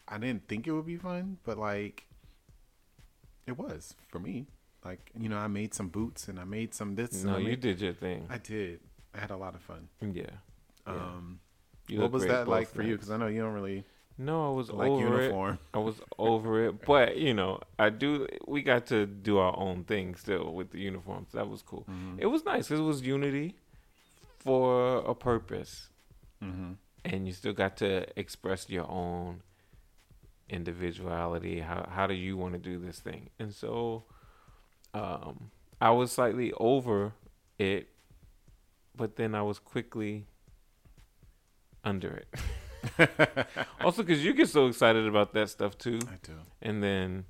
I 0.09 0.19
didn't 0.19 0.49
think 0.49 0.67
it 0.67 0.73
would 0.73 0.87
be 0.87 0.97
fun, 0.97 1.39
but 1.45 1.59
like 1.59 2.05
it 3.47 3.57
was 3.59 3.95
for 4.09 4.19
me. 4.19 4.47
Like, 4.85 5.11
you 5.19 5.29
know, 5.29 5.37
I 5.39 5.49
made 5.49 5.75
some 5.75 5.89
boots 5.89 6.29
and 6.29 6.39
I 6.41 6.45
made 6.45 6.73
some 6.75 6.95
this. 6.95 7.23
no, 7.25 7.37
you 7.37 7.57
did 7.57 7.81
your 7.81 7.93
thing. 7.93 8.27
I 8.31 8.39
did. 8.39 8.81
I 9.15 9.19
had 9.21 9.31
a 9.31 9.37
lot 9.37 9.55
of 9.55 9.61
fun. 9.63 9.89
yeah. 10.01 10.23
Yeah. 10.87 10.93
Um, 10.95 11.41
You 11.89 12.01
what 12.01 12.13
was 12.13 12.25
that 12.27 12.49
like 12.49 12.69
for 12.69 12.83
you? 12.83 12.95
Because 12.95 13.11
I 13.11 13.17
know 13.17 13.27
you 13.27 13.41
don't 13.43 13.53
really 13.55 13.85
No, 14.19 14.51
I 14.51 14.53
was 14.55 14.71
like 14.71 14.89
over 14.91 15.23
uniform. 15.23 15.55
it. 15.55 15.61
I 15.75 15.79
was 15.79 15.97
over 16.19 16.65
it, 16.67 16.85
but 16.87 17.17
you 17.17 17.35
know, 17.35 17.61
I 17.79 17.91
do. 17.91 18.27
We 18.47 18.63
got 18.63 18.87
to 18.87 19.07
do 19.07 19.39
our 19.39 19.55
own 19.59 19.85
thing 19.85 20.15
still 20.17 20.53
with 20.55 20.71
the 20.71 20.81
uniforms. 20.81 21.33
That 21.33 21.49
was 21.49 21.63
cool. 21.63 21.85
Mm-hmm. 21.91 22.19
It 22.21 22.27
was 22.27 22.45
nice. 22.45 22.71
It 22.71 22.81
was 22.81 23.03
unity 23.03 23.57
for 24.39 24.99
a 24.99 25.15
purpose, 25.15 25.89
Mm-hmm. 26.43 26.73
and 27.05 27.27
you 27.27 27.33
still 27.33 27.53
got 27.53 27.77
to 27.79 28.07
express 28.19 28.69
your 28.71 28.89
own 28.91 29.43
individuality. 30.49 31.61
How 31.61 31.87
how 31.91 32.07
do 32.07 32.15
you 32.15 32.37
want 32.37 32.55
to 32.55 32.59
do 32.59 32.79
this 32.79 32.99
thing? 33.01 33.31
And 33.39 33.53
so, 33.55 34.05
um, 34.95 35.51
I 35.81 35.91
was 35.91 36.13
slightly 36.13 36.53
over 36.59 37.13
it, 37.59 37.89
but 38.99 39.17
then 39.17 39.35
I 39.35 39.43
was 39.43 39.59
quickly 39.59 40.27
under 41.85 42.23
it. 42.23 42.35
also, 43.81 44.03
because 44.03 44.25
you 44.25 44.35
get 44.35 44.49
so 44.49 44.67
excited 44.67 45.07
about 45.07 45.33
that 45.35 45.49
stuff 45.51 45.79
too, 45.79 46.01
I 46.11 46.17
do. 46.23 46.33
and 46.63 46.83
then, 46.83 47.25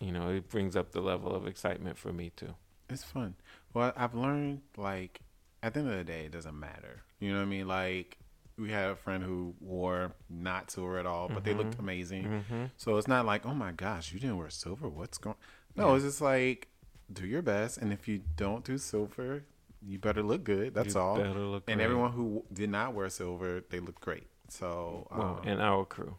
you 0.00 0.12
know, 0.12 0.30
it 0.30 0.48
brings 0.48 0.76
up 0.76 0.92
the 0.92 1.00
level 1.00 1.34
of 1.34 1.46
excitement 1.46 1.96
for 1.98 2.12
me 2.12 2.30
too. 2.34 2.54
It's 2.88 3.04
fun. 3.04 3.34
Well, 3.74 3.92
I've 3.96 4.14
learned 4.14 4.62
like 4.76 5.20
at 5.62 5.74
the 5.74 5.80
end 5.80 5.90
of 5.90 5.96
the 5.96 6.04
day, 6.04 6.24
it 6.26 6.32
doesn't 6.32 6.58
matter. 6.58 7.02
You 7.20 7.30
know 7.32 7.38
what 7.38 7.44
I 7.44 7.46
mean? 7.46 7.68
Like 7.68 8.18
we 8.58 8.70
had 8.70 8.90
a 8.90 8.96
friend 8.96 9.22
who 9.22 9.54
wore 9.60 10.12
not 10.30 10.70
silver 10.70 10.98
at 10.98 11.06
all, 11.06 11.28
but 11.28 11.44
they 11.44 11.52
looked 11.54 11.78
amazing. 11.78 12.24
Mm-hmm. 12.24 12.64
So 12.76 12.96
it's 12.96 13.08
not 13.08 13.26
like, 13.26 13.44
oh 13.44 13.54
my 13.54 13.72
gosh, 13.72 14.12
you 14.12 14.20
didn't 14.20 14.38
wear 14.38 14.50
silver. 14.50 14.88
What's 14.88 15.18
going? 15.18 15.36
No, 15.74 15.88
Yeah. 15.90 15.94
it's 15.96 16.04
just 16.04 16.20
like 16.20 16.68
do 17.12 17.26
your 17.26 17.42
best, 17.42 17.78
and 17.78 17.92
if 17.92 18.08
you 18.08 18.22
don't 18.36 18.64
do 18.64 18.78
silver, 18.78 19.44
you 19.86 19.98
better 19.98 20.22
look 20.22 20.42
good. 20.44 20.74
That's 20.74 20.94
You 20.94 21.00
all. 21.00 21.16
better 21.16 21.38
look 21.40 21.64
And 21.68 21.76
great. 21.78 21.84
everyone 21.84 22.12
who 22.12 22.44
did 22.52 22.70
not 22.70 22.92
wear 22.94 23.08
silver, 23.08 23.62
they 23.70 23.78
looked 23.80 24.00
great. 24.02 24.26
So 24.48 25.06
well, 25.10 25.38
um, 25.42 25.48
and 25.48 25.60
our 25.62 25.84
crew. 25.84 26.14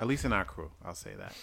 at 0.00 0.06
least 0.06 0.24
in 0.24 0.32
our 0.32 0.44
crew, 0.44 0.70
I'll 0.84 0.94
say 0.94 1.14
that. 1.14 1.34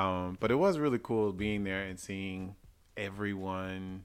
Um, 0.00 0.36
but 0.40 0.50
it 0.50 0.54
was 0.56 0.78
really 0.78 0.98
cool 1.02 1.32
being 1.32 1.64
there 1.64 1.82
and 1.82 1.98
seeing 1.98 2.54
everyone 2.96 4.04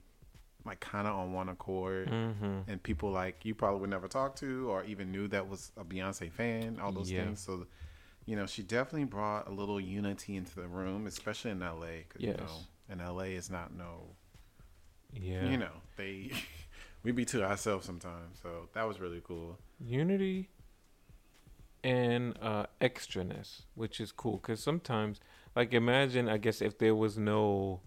like 0.64 0.80
kind 0.80 1.06
of 1.06 1.14
on 1.14 1.32
one 1.32 1.48
accord 1.48 2.08
Mm-hmm. 2.08 2.68
and 2.68 2.82
people 2.82 3.10
like 3.12 3.44
you 3.44 3.54
probably 3.54 3.80
would 3.82 3.90
never 3.90 4.08
talk 4.08 4.34
to 4.36 4.68
or 4.68 4.82
even 4.84 5.12
knew 5.12 5.28
that 5.28 5.48
was 5.48 5.70
a 5.76 5.84
Beyonce 5.84 6.30
fan, 6.32 6.78
all 6.82 6.90
those 6.92 7.10
Yeah. 7.10 7.24
things. 7.24 7.40
So, 7.40 7.66
you 8.24 8.34
know, 8.34 8.46
she 8.46 8.62
definitely 8.64 9.04
brought 9.04 9.46
a 9.46 9.52
little 9.52 9.80
unity 9.80 10.34
into 10.36 10.56
the 10.56 10.66
room, 10.66 11.06
especially 11.06 11.52
in 11.52 11.60
LA. 11.60 12.02
Cause, 12.08 12.18
Yes. 12.20 12.36
you 12.88 12.96
know, 12.96 13.02
in 13.04 13.14
LA 13.16 13.24
is 13.36 13.48
not 13.48 13.72
no, 13.72 14.16
Yeah. 15.12 15.48
you 15.48 15.56
know, 15.56 15.70
they, 15.96 16.32
we 17.06 17.12
be 17.12 17.24
to 17.26 17.42
ourselves 17.44 17.86
sometimes. 17.86 18.40
So 18.42 18.68
that 18.74 18.86
was 18.86 19.00
really 19.00 19.22
cool. 19.24 19.58
unity 19.80 20.50
and 21.84 22.36
uh 22.42 22.66
extraness 22.80 23.62
which 23.74 24.00
is 24.00 24.10
cool 24.10 24.38
because 24.38 24.60
sometimes 24.62 25.20
like 25.54 25.72
imagine 25.72 26.28
i 26.28 26.36
guess 26.36 26.60
if 26.62 26.78
there 26.78 26.94
was 26.94 27.16
no 27.18 27.80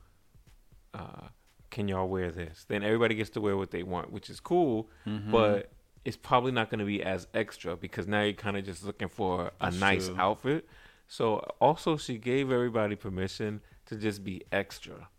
uh 0.94 1.28
can 1.70 1.88
y'all 1.88 2.08
wear 2.08 2.32
this 2.32 2.66
then 2.70 2.84
everybody 2.84 3.16
gets 3.16 3.30
to 3.32 3.42
wear 3.42 3.58
what 3.58 3.72
they 3.72 3.84
want 3.84 4.12
which 4.12 4.30
is 4.30 4.40
cool 4.40 4.90
Mm-hmm. 5.06 5.32
but 5.32 5.72
it's 6.06 6.16
probably 6.16 6.52
not 6.54 6.70
going 6.70 6.80
to 6.80 6.86
be 6.86 7.04
as 7.04 7.28
extra 7.34 7.76
because 7.76 8.08
now 8.08 8.22
you're 8.22 8.34
kind 8.34 8.56
of 8.56 8.64
just 8.64 8.86
looking 8.86 9.10
for 9.10 9.48
a 9.60 9.66
That's 9.66 9.80
nice 9.80 10.08
true. 10.08 10.16
outfit 10.18 10.68
so 11.08 11.38
also 11.60 11.98
she 11.98 12.18
gave 12.18 12.52
everybody 12.52 12.96
permission 12.96 13.60
to 13.88 13.96
just 13.96 14.24
be 14.24 14.44
extra 14.52 15.10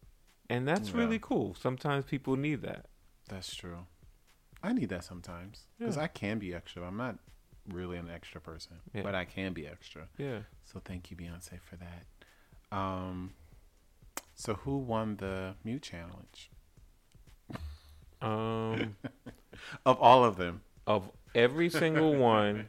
and 0.48 0.66
that's 0.66 0.90
Yeah. 0.90 0.98
really 1.00 1.18
cool 1.18 1.54
sometimes 1.54 2.04
people 2.06 2.36
need 2.36 2.62
that 2.62 2.86
That's 3.30 3.54
true. 3.54 3.86
I 4.62 4.72
need 4.72 4.88
that 4.90 5.04
sometimes 5.04 5.66
because 5.78 5.96
Yeah. 5.96 6.02
I 6.02 6.08
can 6.08 6.38
be 6.38 6.52
extra. 6.54 6.82
I'm 6.86 6.96
not 6.96 7.18
really 7.68 7.96
an 7.96 8.10
extra 8.10 8.40
person, 8.40 8.76
Yeah. 8.92 9.02
but 9.02 9.14
I 9.14 9.24
can 9.24 9.52
be 9.52 9.66
extra. 9.66 10.08
yeah 10.18 10.40
So 10.64 10.80
thank 10.84 11.10
you, 11.10 11.16
Beyonce, 11.16 11.60
for 11.62 11.76
that. 11.76 12.76
Um, 12.76 13.32
so 14.34 14.54
who 14.54 14.78
won 14.78 15.16
the 15.16 15.54
mute 15.64 15.82
challenge 15.82 16.50
um 18.22 18.96
of 19.86 19.98
all 20.00 20.24
of 20.24 20.36
them? 20.36 20.60
of 20.86 21.10
every 21.34 21.68
single 21.70 22.16
one, 22.16 22.68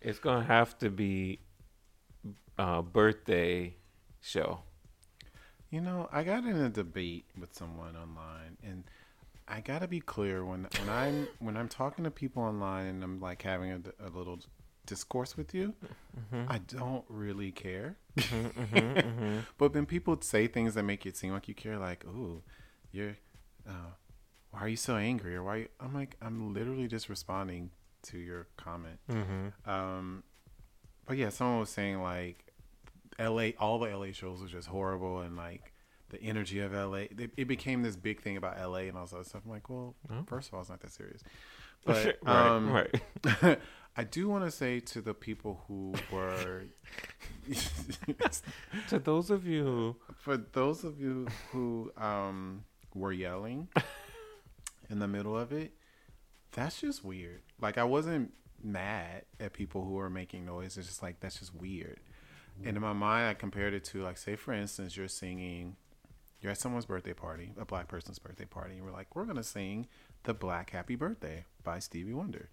it's 0.00 0.18
gonna 0.18 0.44
have 0.44 0.76
to 0.78 0.90
be 0.90 1.38
uh 2.58 2.82
birthday 2.82 3.74
show. 4.20 4.60
You 5.70 5.80
know, 5.82 6.08
I 6.10 6.24
got 6.24 6.44
in 6.44 6.56
a 6.56 6.68
debate 6.70 7.26
with 7.38 7.54
someone 7.54 7.94
online, 7.96 8.56
and 8.62 8.84
I 9.48 9.60
gotta 9.60 9.88
be 9.88 10.00
clear 10.00 10.44
when 10.44 10.66
when 10.78 10.88
I'm 10.90 11.28
when 11.38 11.56
I'm 11.56 11.68
talking 11.68 12.04
to 12.04 12.10
people 12.10 12.42
online 12.42 12.86
and 12.86 13.02
I'm 13.02 13.20
like 13.20 13.42
having 13.42 13.70
a, 13.72 13.80
a 14.06 14.10
little 14.10 14.38
discourse 14.86 15.36
with 15.36 15.54
you, 15.54 15.74
Mm-hmm. 16.18 16.50
I 16.50 16.58
don't 16.58 17.04
really 17.08 17.50
care. 17.52 17.96
mm-hmm. 18.18 19.38
But 19.58 19.74
when 19.74 19.86
people 19.86 20.18
say 20.20 20.46
things 20.48 20.74
that 20.74 20.82
make 20.82 21.06
it 21.06 21.16
seem 21.16 21.32
like 21.32 21.48
you 21.48 21.54
care, 21.54 21.78
like, 21.78 22.04
"Ooh, 22.06 22.42
you're, 22.92 23.16
uh, 23.68 23.92
why 24.50 24.60
are 24.60 24.68
you 24.68 24.76
so 24.76 24.96
angry?" 24.96 25.36
or 25.36 25.42
"Why?" 25.44 25.68
I'm 25.80 25.94
like, 25.94 26.16
I'm 26.20 26.52
literally 26.54 26.88
just 26.88 27.08
responding 27.08 27.70
to 28.04 28.18
your 28.18 28.48
comment. 28.56 28.98
Mm-hmm. 29.10 29.70
Um, 29.70 30.22
but 31.06 31.16
yeah, 31.16 31.28
someone 31.30 31.60
was 31.60 31.70
saying 31.70 32.02
like, 32.02 32.52
L.A. 33.18 33.54
all 33.58 33.78
the 33.78 33.90
L.A. 33.90 34.12
shows 34.12 34.40
were 34.42 34.48
just 34.48 34.68
horrible, 34.68 35.20
and 35.20 35.36
like 35.36 35.72
the 36.10 36.20
energy 36.22 36.60
of 36.60 36.74
L.A. 36.74 37.02
It, 37.02 37.30
it 37.36 37.44
became 37.46 37.82
this 37.82 37.96
big 37.96 38.22
thing 38.22 38.36
about 38.36 38.58
L.A. 38.58 38.88
and 38.88 38.96
all 38.96 39.04
this 39.04 39.12
other 39.12 39.24
stuff. 39.24 39.42
I'm 39.44 39.50
like, 39.50 39.68
well, 39.68 39.94
Oh. 40.10 40.22
first 40.26 40.48
of 40.48 40.54
all, 40.54 40.60
it's 40.60 40.70
not 40.70 40.80
that 40.80 40.90
serious. 40.92 41.22
But 41.84 42.18
right, 42.24 42.46
um, 42.54 42.70
right. 42.72 43.58
I 43.96 44.02
do 44.04 44.28
want 44.28 44.44
to 44.44 44.50
say 44.50 44.80
to 44.80 45.00
the 45.00 45.14
people 45.14 45.62
who 45.68 45.94
were, 46.12 46.64
To 48.88 48.98
those 48.98 49.30
of 49.30 49.46
you 49.46 49.64
who 49.64 49.96
for 50.16 50.36
those 50.36 50.84
of 50.84 51.00
you 51.00 51.28
who 51.52 51.92
um, 51.96 52.64
were 52.94 53.12
yelling 53.12 53.68
in 54.90 54.98
the 54.98 55.08
middle 55.08 55.36
of 55.38 55.52
it, 55.52 55.72
that's 56.52 56.80
just 56.80 57.04
weird. 57.04 57.42
Like 57.60 57.78
I 57.78 57.84
wasn't 57.84 58.32
mad 58.62 59.22
at 59.38 59.52
people 59.52 59.84
who 59.84 59.92
were 59.92 60.10
making 60.10 60.44
noise. 60.46 60.76
It's 60.76 60.88
just 60.88 61.02
like 61.02 61.20
that's 61.20 61.38
just 61.38 61.54
weird. 61.54 62.00
And 62.64 62.76
in 62.76 62.82
my 62.82 62.92
mind, 62.92 63.28
I 63.28 63.34
compared 63.34 63.72
it 63.72 63.84
to 63.84 64.02
like, 64.02 64.18
say, 64.18 64.34
for 64.34 64.52
instance, 64.52 64.96
you're 64.96 65.06
singing, 65.06 65.76
you're 66.40 66.52
at 66.52 66.58
someone's 66.58 66.86
birthday 66.86 67.12
party, 67.14 67.52
a 67.58 67.64
black 67.64 67.88
person's 67.88 68.18
birthday 68.18 68.44
party, 68.44 68.76
and 68.76 68.84
we're 68.84 68.92
like, 68.92 69.14
we're 69.16 69.24
gonna 69.24 69.42
sing 69.42 69.86
"The 70.24 70.34
Black 70.34 70.70
Happy 70.70 70.94
Birthday" 70.96 71.44
by 71.64 71.78
Stevie 71.78 72.14
Wonder. 72.14 72.48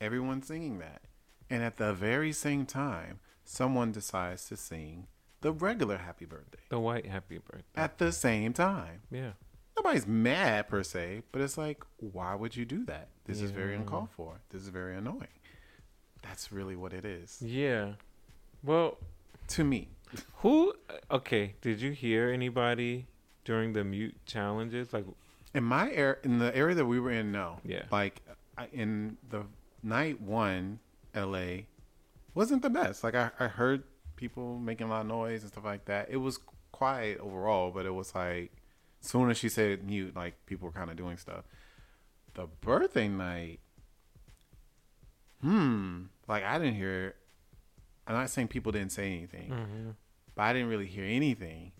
Everyone's 0.00 0.46
singing 0.48 0.78
that, 0.80 1.02
and 1.48 1.62
at 1.62 1.76
the 1.76 1.92
very 1.94 2.32
same 2.32 2.66
time, 2.66 3.20
someone 3.44 3.92
decides 3.92 4.46
to 4.48 4.56
sing 4.56 5.06
the 5.40 5.52
regular 5.52 5.98
"Happy 5.98 6.24
Birthday" 6.24 6.58
the 6.68 6.78
white 6.80 7.06
happy 7.06 7.38
birthday. 7.38 7.64
at 7.80 7.98
the 7.98 8.12
same 8.12 8.52
time. 8.52 9.02
Yeah. 9.10 9.32
Nobody's 9.76 10.06
mad 10.06 10.68
per 10.68 10.82
se, 10.82 11.22
but 11.32 11.40
it's 11.40 11.56
like, 11.56 11.82
why 11.96 12.34
would 12.34 12.54
you 12.54 12.66
do 12.66 12.84
that? 12.84 13.08
This 13.24 13.40
is 13.40 13.50
very 13.50 13.74
uncalled 13.74 14.10
for. 14.10 14.40
This 14.50 14.60
is 14.62 14.68
very 14.68 14.94
annoying. 14.96 15.28
That's 16.20 16.52
really 16.52 16.76
what 16.76 16.92
it 16.92 17.04
is 17.06 17.40
Yeah. 17.40 17.92
Well, 18.62 18.98
to 19.48 19.64
me. 19.64 19.88
who 20.36 20.74
okay, 21.10 21.54
did 21.62 21.80
you 21.80 21.92
hear 21.92 22.30
anybody 22.30 23.06
during 23.44 23.72
the 23.72 23.84
mute 23.84 24.14
challenges 24.26 24.92
like 24.92 25.04
In 25.54 25.64
my 25.64 25.90
area, 25.90 26.16
in 26.22 26.38
the 26.38 26.54
area 26.56 26.74
that 26.74 26.86
we 26.86 27.00
were 27.00 27.10
in, 27.10 27.32
no. 27.32 27.60
Yeah. 27.64 27.84
Like 27.90 28.20
I- 28.56 28.68
in 28.72 29.16
the 29.28 29.44
night 29.82 30.20
one, 30.20 30.78
L.A. 31.14 31.66
wasn't 32.34 32.62
the 32.62 32.70
best. 32.70 33.04
Like 33.04 33.14
I, 33.14 33.30
I 33.38 33.48
heard 33.48 33.82
people 34.16 34.58
making 34.58 34.86
a 34.86 34.90
lot 34.90 35.02
of 35.02 35.06
noise 35.08 35.42
and 35.42 35.50
stuff 35.50 35.64
like 35.64 35.84
that. 35.86 36.08
It 36.10 36.18
was 36.18 36.38
quiet 36.70 37.18
overall, 37.18 37.70
but 37.70 37.86
it 37.86 37.94
was 37.94 38.14
like 38.14 38.52
soon 39.00 39.30
as 39.30 39.36
she 39.36 39.48
said 39.48 39.84
mute, 39.84 40.14
like 40.16 40.34
people 40.46 40.66
were 40.66 40.72
kind 40.72 40.90
of 40.90 40.96
doing 40.96 41.16
stuff. 41.16 41.44
The 42.34 42.46
birthday 42.60 43.08
night, 43.08 43.60
hmm, 45.42 46.04
like 46.28 46.44
I 46.44 46.58
didn't 46.58 46.76
hear. 46.76 47.14
I'm 48.06 48.14
not 48.14 48.30
saying 48.30 48.48
people 48.48 48.72
didn't 48.72 48.92
say 48.92 49.06
anything, 49.12 49.50
mm-hmm. 49.50 49.90
but 50.34 50.42
I 50.42 50.52
didn't 50.52 50.68
really 50.68 50.86
hear 50.86 51.04
anything. 51.04 51.72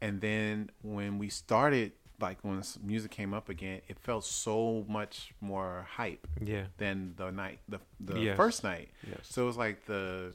And 0.00 0.20
then 0.20 0.70
when 0.82 1.18
we 1.18 1.28
started, 1.28 1.92
like 2.20 2.38
when 2.42 2.62
music 2.82 3.10
came 3.10 3.32
up 3.34 3.48
again, 3.48 3.80
it 3.88 3.98
felt 3.98 4.24
so 4.24 4.84
much 4.88 5.32
more 5.40 5.86
hype 5.90 6.26
Yeah. 6.40 6.66
than 6.78 7.14
the 7.16 7.30
night, 7.30 7.60
the 7.68 7.80
the 7.98 8.18
Yes. 8.18 8.36
first 8.36 8.62
night. 8.64 8.90
Yes. 9.06 9.20
So 9.24 9.42
it 9.42 9.46
was 9.46 9.56
like 9.56 9.84
the, 9.86 10.34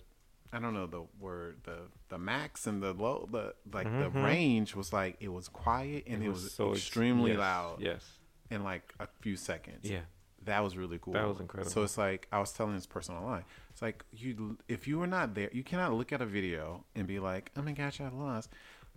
I 0.54 0.60
don't 0.60 0.74
know 0.74 0.88
the 0.88 1.04
word, 1.20 1.58
the 1.64 1.78
the 2.10 2.18
max 2.18 2.66
and 2.68 2.82
the 2.82 2.94
low, 2.94 3.28
the 3.32 3.54
like 3.72 3.86
the 3.88 4.10
Mhm. 4.10 4.24
range 4.24 4.76
was 4.76 4.94
like 4.94 5.18
it 5.20 5.30
was 5.30 5.48
quiet 5.48 6.04
and 6.08 6.24
it, 6.24 6.30
was, 6.30 6.52
so 6.54 6.72
ex- 6.72 6.80
extremely 6.80 7.32
yes, 7.32 7.40
loud 7.40 7.82
Yes. 7.82 8.20
in 8.50 8.64
like 8.64 8.94
a 9.00 9.08
few 9.22 9.36
seconds. 9.36 9.90
Yeah. 9.90 10.02
That 10.44 10.64
was 10.64 10.78
really 10.78 11.00
cool. 11.00 11.14
That 11.14 11.28
was 11.28 11.40
incredible. 11.40 11.72
So 11.72 11.82
it's 11.84 11.98
like 11.98 12.28
I 12.32 12.40
was 12.40 12.52
telling 12.54 12.76
this 12.76 12.86
person 12.86 13.16
online. 13.16 13.46
It's 13.72 13.82
like 13.82 14.06
you, 14.12 14.58
if 14.68 14.88
you 14.88 15.00
were 15.00 15.08
not 15.08 15.34
there, 15.34 15.50
you 15.52 15.64
cannot 15.64 15.92
look 15.94 16.14
at 16.14 16.22
a 16.22 16.26
video 16.26 16.86
and 16.96 17.08
be 17.08 17.20
like, 17.20 17.52
"Oh 17.58 17.64
my 17.64 17.72
gosh, 17.74 18.00
I 18.00 18.10
lost," 18.10 18.50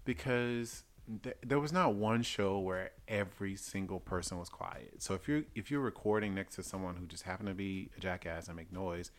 because 0.09 0.85
th- 1.23 1.37
there 1.45 1.61
was 1.61 1.71
not 1.71 1.95
one 1.95 2.23
show 2.23 2.59
where 2.59 2.93
every 3.07 3.57
single 3.57 4.01
person 4.01 4.39
was 4.39 4.49
quiet. 4.49 5.03
So 5.03 5.13
if 5.13 5.29
you're 5.29 5.43
if 5.55 5.71
you're 5.71 5.83
recording 5.83 6.35
next 6.35 6.55
to 6.57 6.63
someone 6.63 6.97
who 6.97 7.05
just 7.07 7.25
happened 7.25 7.49
to 7.51 7.55
be 7.55 7.91
a 7.95 8.01
jackass 8.01 8.47
and 8.49 8.57
make 8.57 8.73
noise, 8.73 9.11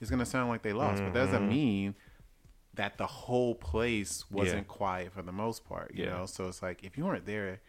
it's 0.00 0.08
gonna 0.08 0.24
sound 0.24 0.48
like 0.48 0.62
they 0.62 0.72
lost. 0.72 1.02
But 1.02 1.12
that 1.14 1.26
doesn't 1.26 1.46
Mhm. 1.46 1.48
mean 1.48 1.94
that 2.74 2.96
the 2.96 3.08
whole 3.08 3.56
place 3.56 4.30
wasn't 4.30 4.68
Yeah. 4.68 4.72
quiet 4.72 5.12
for 5.12 5.22
the 5.22 5.32
most 5.32 5.64
part. 5.64 5.92
You 5.92 6.04
Yeah. 6.04 6.10
know, 6.18 6.26
so 6.26 6.46
it's 6.46 6.62
like 6.62 6.84
if 6.84 6.96
you 6.96 7.04
weren't 7.04 7.26
there, 7.26 7.60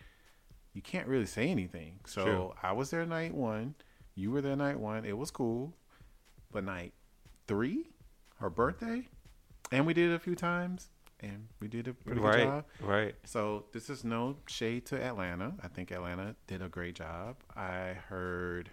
you 0.73 0.83
can't 0.83 1.07
really 1.07 1.25
say 1.25 1.49
anything. 1.49 1.99
So 2.05 2.23
True. 2.23 2.53
I 2.61 2.73
was 2.73 2.91
there 2.91 3.03
night 3.07 3.33
one. 3.33 3.73
You 4.13 4.29
were 4.29 4.41
there 4.41 4.55
night 4.55 4.79
one. 4.79 5.03
It 5.03 5.17
was 5.17 5.31
cool. 5.31 5.73
But 6.51 6.63
night 6.63 6.93
three, 7.47 7.87
her 8.37 8.51
birthday, 8.51 9.07
and 9.71 9.87
we 9.87 9.95
did 9.95 10.11
it 10.11 10.13
a 10.13 10.19
few 10.19 10.35
times, 10.35 10.90
and 11.21 11.47
we 11.59 11.67
did 11.67 11.87
a 11.87 11.93
pretty 11.93 12.19
good 12.19 12.27
Right. 12.27 12.43
job. 12.43 12.65
Right. 12.81 13.15
So 13.23 13.65
this 13.73 13.89
is 13.89 14.03
no 14.03 14.37
shade 14.47 14.85
to 14.87 15.01
Atlanta. 15.01 15.53
I 15.63 15.67
think 15.67 15.91
Atlanta 15.91 16.35
did 16.47 16.61
a 16.61 16.67
great 16.69 16.95
job. 16.95 17.37
I 17.55 17.93
heard, 18.09 18.71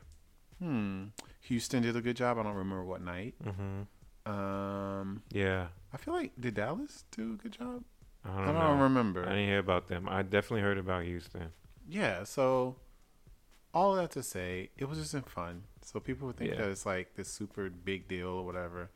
hmm, 0.58 1.06
Houston 1.42 1.82
did 1.82 1.96
a 1.96 2.00
good 2.00 2.16
job. 2.16 2.38
I 2.38 2.42
don't 2.42 2.54
remember 2.54 2.84
what 2.84 3.02
night. 3.02 3.34
Mm-hmm. 3.44 4.30
Um, 4.32 5.22
Yeah. 5.30 5.68
I 5.92 5.96
feel 5.96 6.14
like 6.14 6.32
did 6.38 6.54
Dallas 6.54 7.04
do 7.12 7.32
a 7.34 7.36
good 7.36 7.52
job? 7.52 7.82
I 8.24 8.30
I 8.30 8.36
don't, 8.46 8.54
don't, 8.54 8.76
know. 8.78 8.82
remember. 8.82 9.22
I 9.24 9.30
didn't 9.30 9.46
hear 9.46 9.58
about 9.58 9.88
them. 9.88 10.08
I 10.08 10.22
definitely 10.22 10.60
heard 10.62 10.78
about 10.78 11.04
Houston. 11.04 11.52
yeah. 11.88 12.24
So 12.24 12.76
all 13.72 13.94
that 13.94 14.10
to 14.12 14.22
say, 14.22 14.70
it 14.76 14.86
was 14.88 14.98
just 14.98 15.28
fun. 15.28 15.62
So 15.82 16.00
people 16.00 16.26
would 16.26 16.36
think 16.36 16.50
Yeah. 16.50 16.58
that 16.58 16.68
it's 16.70 16.84
like 16.84 17.14
this 17.14 17.28
super 17.28 17.70
big 17.70 18.08
deal 18.08 18.28
or 18.28 18.44
whatever. 18.44 18.90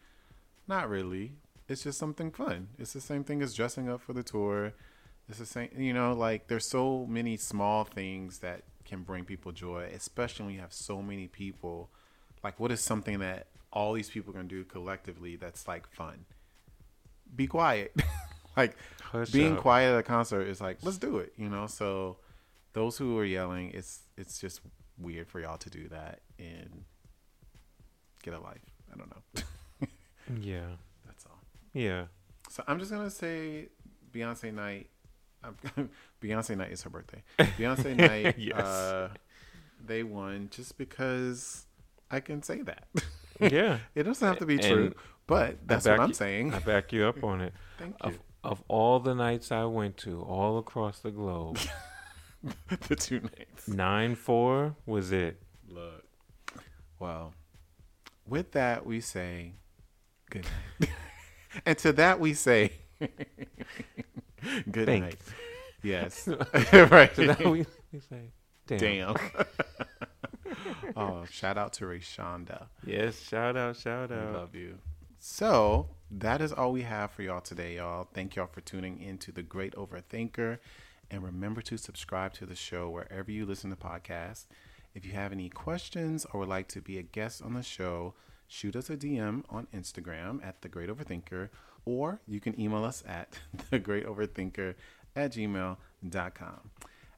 Not 0.68 0.88
really. 0.90 1.32
It's 1.72 1.82
just 1.82 1.98
something 1.98 2.30
fun. 2.30 2.68
It's 2.78 2.92
the 2.92 3.00
same 3.00 3.24
thing 3.24 3.42
as 3.42 3.54
dressing 3.54 3.88
up 3.88 4.02
for 4.02 4.12
the 4.12 4.22
tour. 4.22 4.74
It's 5.28 5.38
the 5.38 5.46
same, 5.46 5.70
you 5.76 5.94
know, 5.94 6.12
like 6.12 6.48
there's 6.48 6.66
so 6.66 7.06
many 7.08 7.36
small 7.36 7.84
things 7.84 8.38
that 8.40 8.62
can 8.84 9.02
bring 9.02 9.24
people 9.24 9.52
joy, 9.52 9.90
especially 9.94 10.46
when 10.46 10.54
you 10.54 10.60
have 10.60 10.72
so 10.72 11.00
many 11.00 11.28
people. 11.28 11.88
Like, 12.44 12.60
what 12.60 12.70
is 12.72 12.80
something 12.80 13.20
that 13.20 13.46
all 13.72 13.94
these 13.94 14.10
people 14.10 14.32
can 14.32 14.48
do 14.48 14.64
collectively 14.64 15.36
that's 15.36 15.66
like 15.66 15.86
fun? 15.88 16.26
Be 17.34 17.46
quiet. 17.46 17.94
like, 18.56 18.76
Hush 19.00 19.30
being 19.30 19.54
up. 19.56 19.60
quiet 19.60 19.92
at 19.94 19.98
a 20.00 20.02
concert 20.02 20.48
is 20.48 20.60
like, 20.60 20.78
let's 20.82 20.98
do 20.98 21.18
it, 21.18 21.32
you 21.36 21.48
know? 21.48 21.66
So, 21.66 22.18
those 22.74 22.98
who 22.98 23.16
are 23.18 23.24
yelling, 23.24 23.70
it's 23.72 24.00
it's 24.18 24.38
just 24.38 24.60
weird 24.98 25.28
for 25.28 25.40
y'all 25.40 25.58
to 25.58 25.70
do 25.70 25.88
that 25.88 26.20
and 26.38 26.84
get 28.22 28.34
a 28.34 28.40
life. 28.40 28.60
I 28.92 28.96
don't 28.98 29.08
know. 29.10 29.42
Yeah. 30.40 30.76
Yeah. 31.74 32.06
So 32.50 32.62
I'm 32.66 32.78
just 32.78 32.90
gonna 32.90 33.10
say 33.10 33.68
Beyonce 34.12 34.52
night. 34.52 34.88
Beyonce 36.22 36.56
night 36.56 36.70
is 36.72 36.82
her 36.82 36.90
birthday. 36.90 37.22
Beyonce 37.38 37.96
night. 37.96 38.38
Yes. 38.38 38.58
uh, 38.60 39.08
they 39.84 40.02
won 40.02 40.48
just 40.50 40.78
because 40.78 41.66
I 42.10 42.20
can 42.20 42.42
say 42.42 42.62
that. 42.62 42.86
Yeah. 43.40 43.78
it 43.96 44.04
doesn't 44.04 44.24
have 44.28 44.38
to 44.38 44.46
be 44.46 44.54
And 44.54 44.62
true, 44.62 44.92
but 45.26 45.56
that's 45.66 45.84
what 45.86 45.98
I'm 45.98 46.08
you- 46.08 46.14
saying. 46.14 46.54
I 46.54 46.60
back 46.60 46.92
you 46.92 47.06
up 47.06 47.24
on 47.24 47.40
it. 47.40 47.52
Thank 47.78 47.96
you. 48.04 48.08
Of 48.10 48.18
of 48.44 48.62
all 48.68 49.00
the 49.00 49.14
nights 49.16 49.50
I 49.50 49.64
went 49.64 49.96
to 49.98 50.20
all 50.22 50.58
across 50.58 51.00
the 51.00 51.10
globe, 51.10 51.58
the 52.88 52.94
two 52.94 53.20
nights. 53.20 53.66
nine 53.66 54.14
four 54.14 54.76
was 54.86 55.10
it. 55.10 55.42
Look. 55.68 56.04
Well, 57.00 57.34
with 58.28 58.52
that 58.52 58.86
we 58.86 59.00
say 59.00 59.54
good 60.30 60.46
night. 60.80 60.90
And 61.66 61.76
to 61.78 61.92
that 61.94 62.20
we 62.20 62.34
say 62.34 62.72
good 64.70 64.86
Thank 64.86 65.04
night. 65.04 65.18
Yes. 65.82 66.14
So 66.24 66.36
right. 66.90 67.16
now 67.18 67.36
we, 67.50 67.66
we 67.92 68.00
say, 68.00 68.30
damn. 68.66 68.78
Damn. 68.78 69.16
oh, 70.96 71.24
shout 71.30 71.58
out 71.58 71.72
to 71.74 71.84
Rayshonda. 71.84 72.66
Yes. 72.86 73.20
Shout 73.20 73.56
out. 73.56 73.76
Shout 73.76 74.10
We 74.10 74.16
out. 74.16 74.32
love 74.32 74.54
you. 74.54 74.78
So 75.18 75.88
that 76.10 76.40
is 76.40 76.52
all 76.52 76.72
we 76.72 76.82
have 76.82 77.10
for 77.12 77.22
y'all 77.22 77.40
today, 77.40 77.76
y'all. 77.76 78.08
Thank 78.12 78.36
y'all 78.36 78.46
for 78.46 78.60
tuning 78.60 79.00
in 79.00 79.18
to 79.18 79.32
the 79.32 79.42
Great 79.42 79.74
Overthinker. 79.74 80.58
And 81.10 81.22
remember 81.22 81.60
to 81.62 81.76
subscribe 81.76 82.32
to 82.34 82.46
the 82.46 82.54
show 82.54 82.88
wherever 82.88 83.30
you 83.30 83.44
listen 83.44 83.70
to 83.70 83.76
podcasts. 83.76 84.46
If 84.94 85.04
you 85.04 85.12
have 85.12 85.32
any 85.32 85.48
questions 85.48 86.26
or 86.32 86.40
would 86.40 86.48
like 86.48 86.68
to 86.68 86.80
be 86.80 86.98
a 86.98 87.02
guest 87.02 87.42
on 87.42 87.54
the 87.54 87.62
show, 87.62 88.14
shoot 88.52 88.76
us 88.76 88.90
a 88.90 88.96
DM 88.96 89.42
on 89.48 89.66
Instagram 89.74 90.44
at 90.46 90.60
the 90.60 90.68
Great 90.68 90.90
Overthinker, 90.90 91.48
or 91.86 92.20
you 92.26 92.38
can 92.38 92.58
email 92.60 92.84
us 92.84 93.02
at 93.06 93.38
the 93.70 93.78
Great 93.78 94.06
Overthinker 94.06 94.74
at 95.16 95.32
gmail.com. 95.32 96.70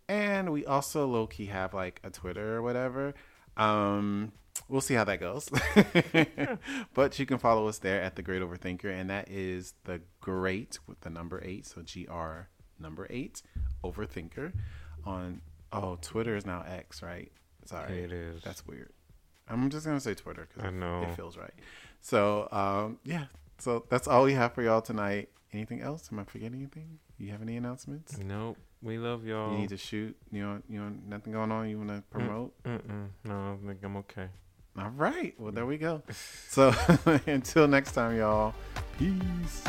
And 0.09 0.53
we 0.53 0.65
also 0.65 1.07
low 1.07 1.27
key 1.27 1.47
have 1.47 1.75
like 1.75 2.01
a 2.05 2.11
Twitter 2.11 2.57
or 2.57 2.63
whatever. 2.63 3.15
Um, 3.57 4.31
we'll 4.69 4.81
see 4.81 4.95
how 4.95 5.05
that 5.05 5.19
goes. 5.19 5.49
but 6.95 7.19
you 7.19 7.27
can 7.27 7.39
follow 7.39 7.67
us 7.67 7.79
there 7.79 8.01
at 8.01 8.15
the 8.15 8.23
Great 8.23 8.41
Overthinker, 8.43 8.85
and 8.93 9.11
that 9.11 9.29
is 9.29 9.75
the 9.85 10.03
Great 10.21 10.79
with 10.87 11.01
the 11.01 11.11
number 11.11 11.43
eight, 11.45 11.67
so 11.67 11.83
G 11.83 12.07
R 12.09 12.49
number 12.79 13.09
eight 13.11 13.43
Overthinker 13.83 14.53
on. 15.05 15.41
Oh, 15.73 15.99
Twitter 16.01 16.37
is 16.37 16.47
now 16.47 16.63
X, 16.63 17.03
right? 17.03 17.33
Sorry, 17.65 18.05
It 18.05 18.13
is. 18.13 18.41
That's 18.43 18.65
weird. 18.65 18.93
I'm 19.49 19.69
just 19.71 19.87
gonna 19.87 20.01
say 20.01 20.15
Twitter 20.15 20.49
because 20.49 20.67
I 20.67 20.71
know. 20.71 21.03
it 21.03 21.15
feels 21.17 21.37
right. 21.37 21.53
So 22.01 22.49
um, 22.53 22.99
yeah, 23.05 23.27
so 23.59 23.85
that's 23.89 24.09
all 24.09 24.25
we 24.25 24.33
have 24.35 24.55
for 24.55 24.63
y'all 24.63 24.83
tonight. 24.83 25.29
Anything 25.53 25.81
else? 25.81 26.09
Am 26.11 26.19
I 26.19 26.25
forgetting 26.25 26.57
anything? 26.59 26.99
You 27.19 27.31
have 27.31 27.41
any 27.43 27.57
announcements? 27.57 28.19
Nope. 28.19 28.59
We 28.83 28.99
love 28.99 29.25
y'all. 29.25 29.53
You 29.53 29.59
need 29.59 29.69
to 29.71 29.77
shoot. 29.77 30.17
You 30.31 30.43
know, 30.43 30.63
you 30.69 30.81
know, 30.81 30.93
nothing 31.09 31.33
going 31.33 31.51
on. 31.53 31.69
You 31.69 31.79
want 31.79 31.91
to 31.91 32.03
promote? 32.11 32.63
Mm-mm. 32.65 33.09
No, 33.25 33.59
I 33.63 33.67
think 33.67 33.79
I'm 33.83 33.97
okay. 33.99 34.29
All 34.77 34.91
right. 34.91 35.35
Well, 35.39 35.53
there 35.53 35.65
we 35.65 35.79
go. 35.79 36.03
So 36.49 36.75
until 37.27 37.69
next 37.69 37.93
time, 37.93 38.19
y'all. 38.19 38.55
Peace. 38.99 39.63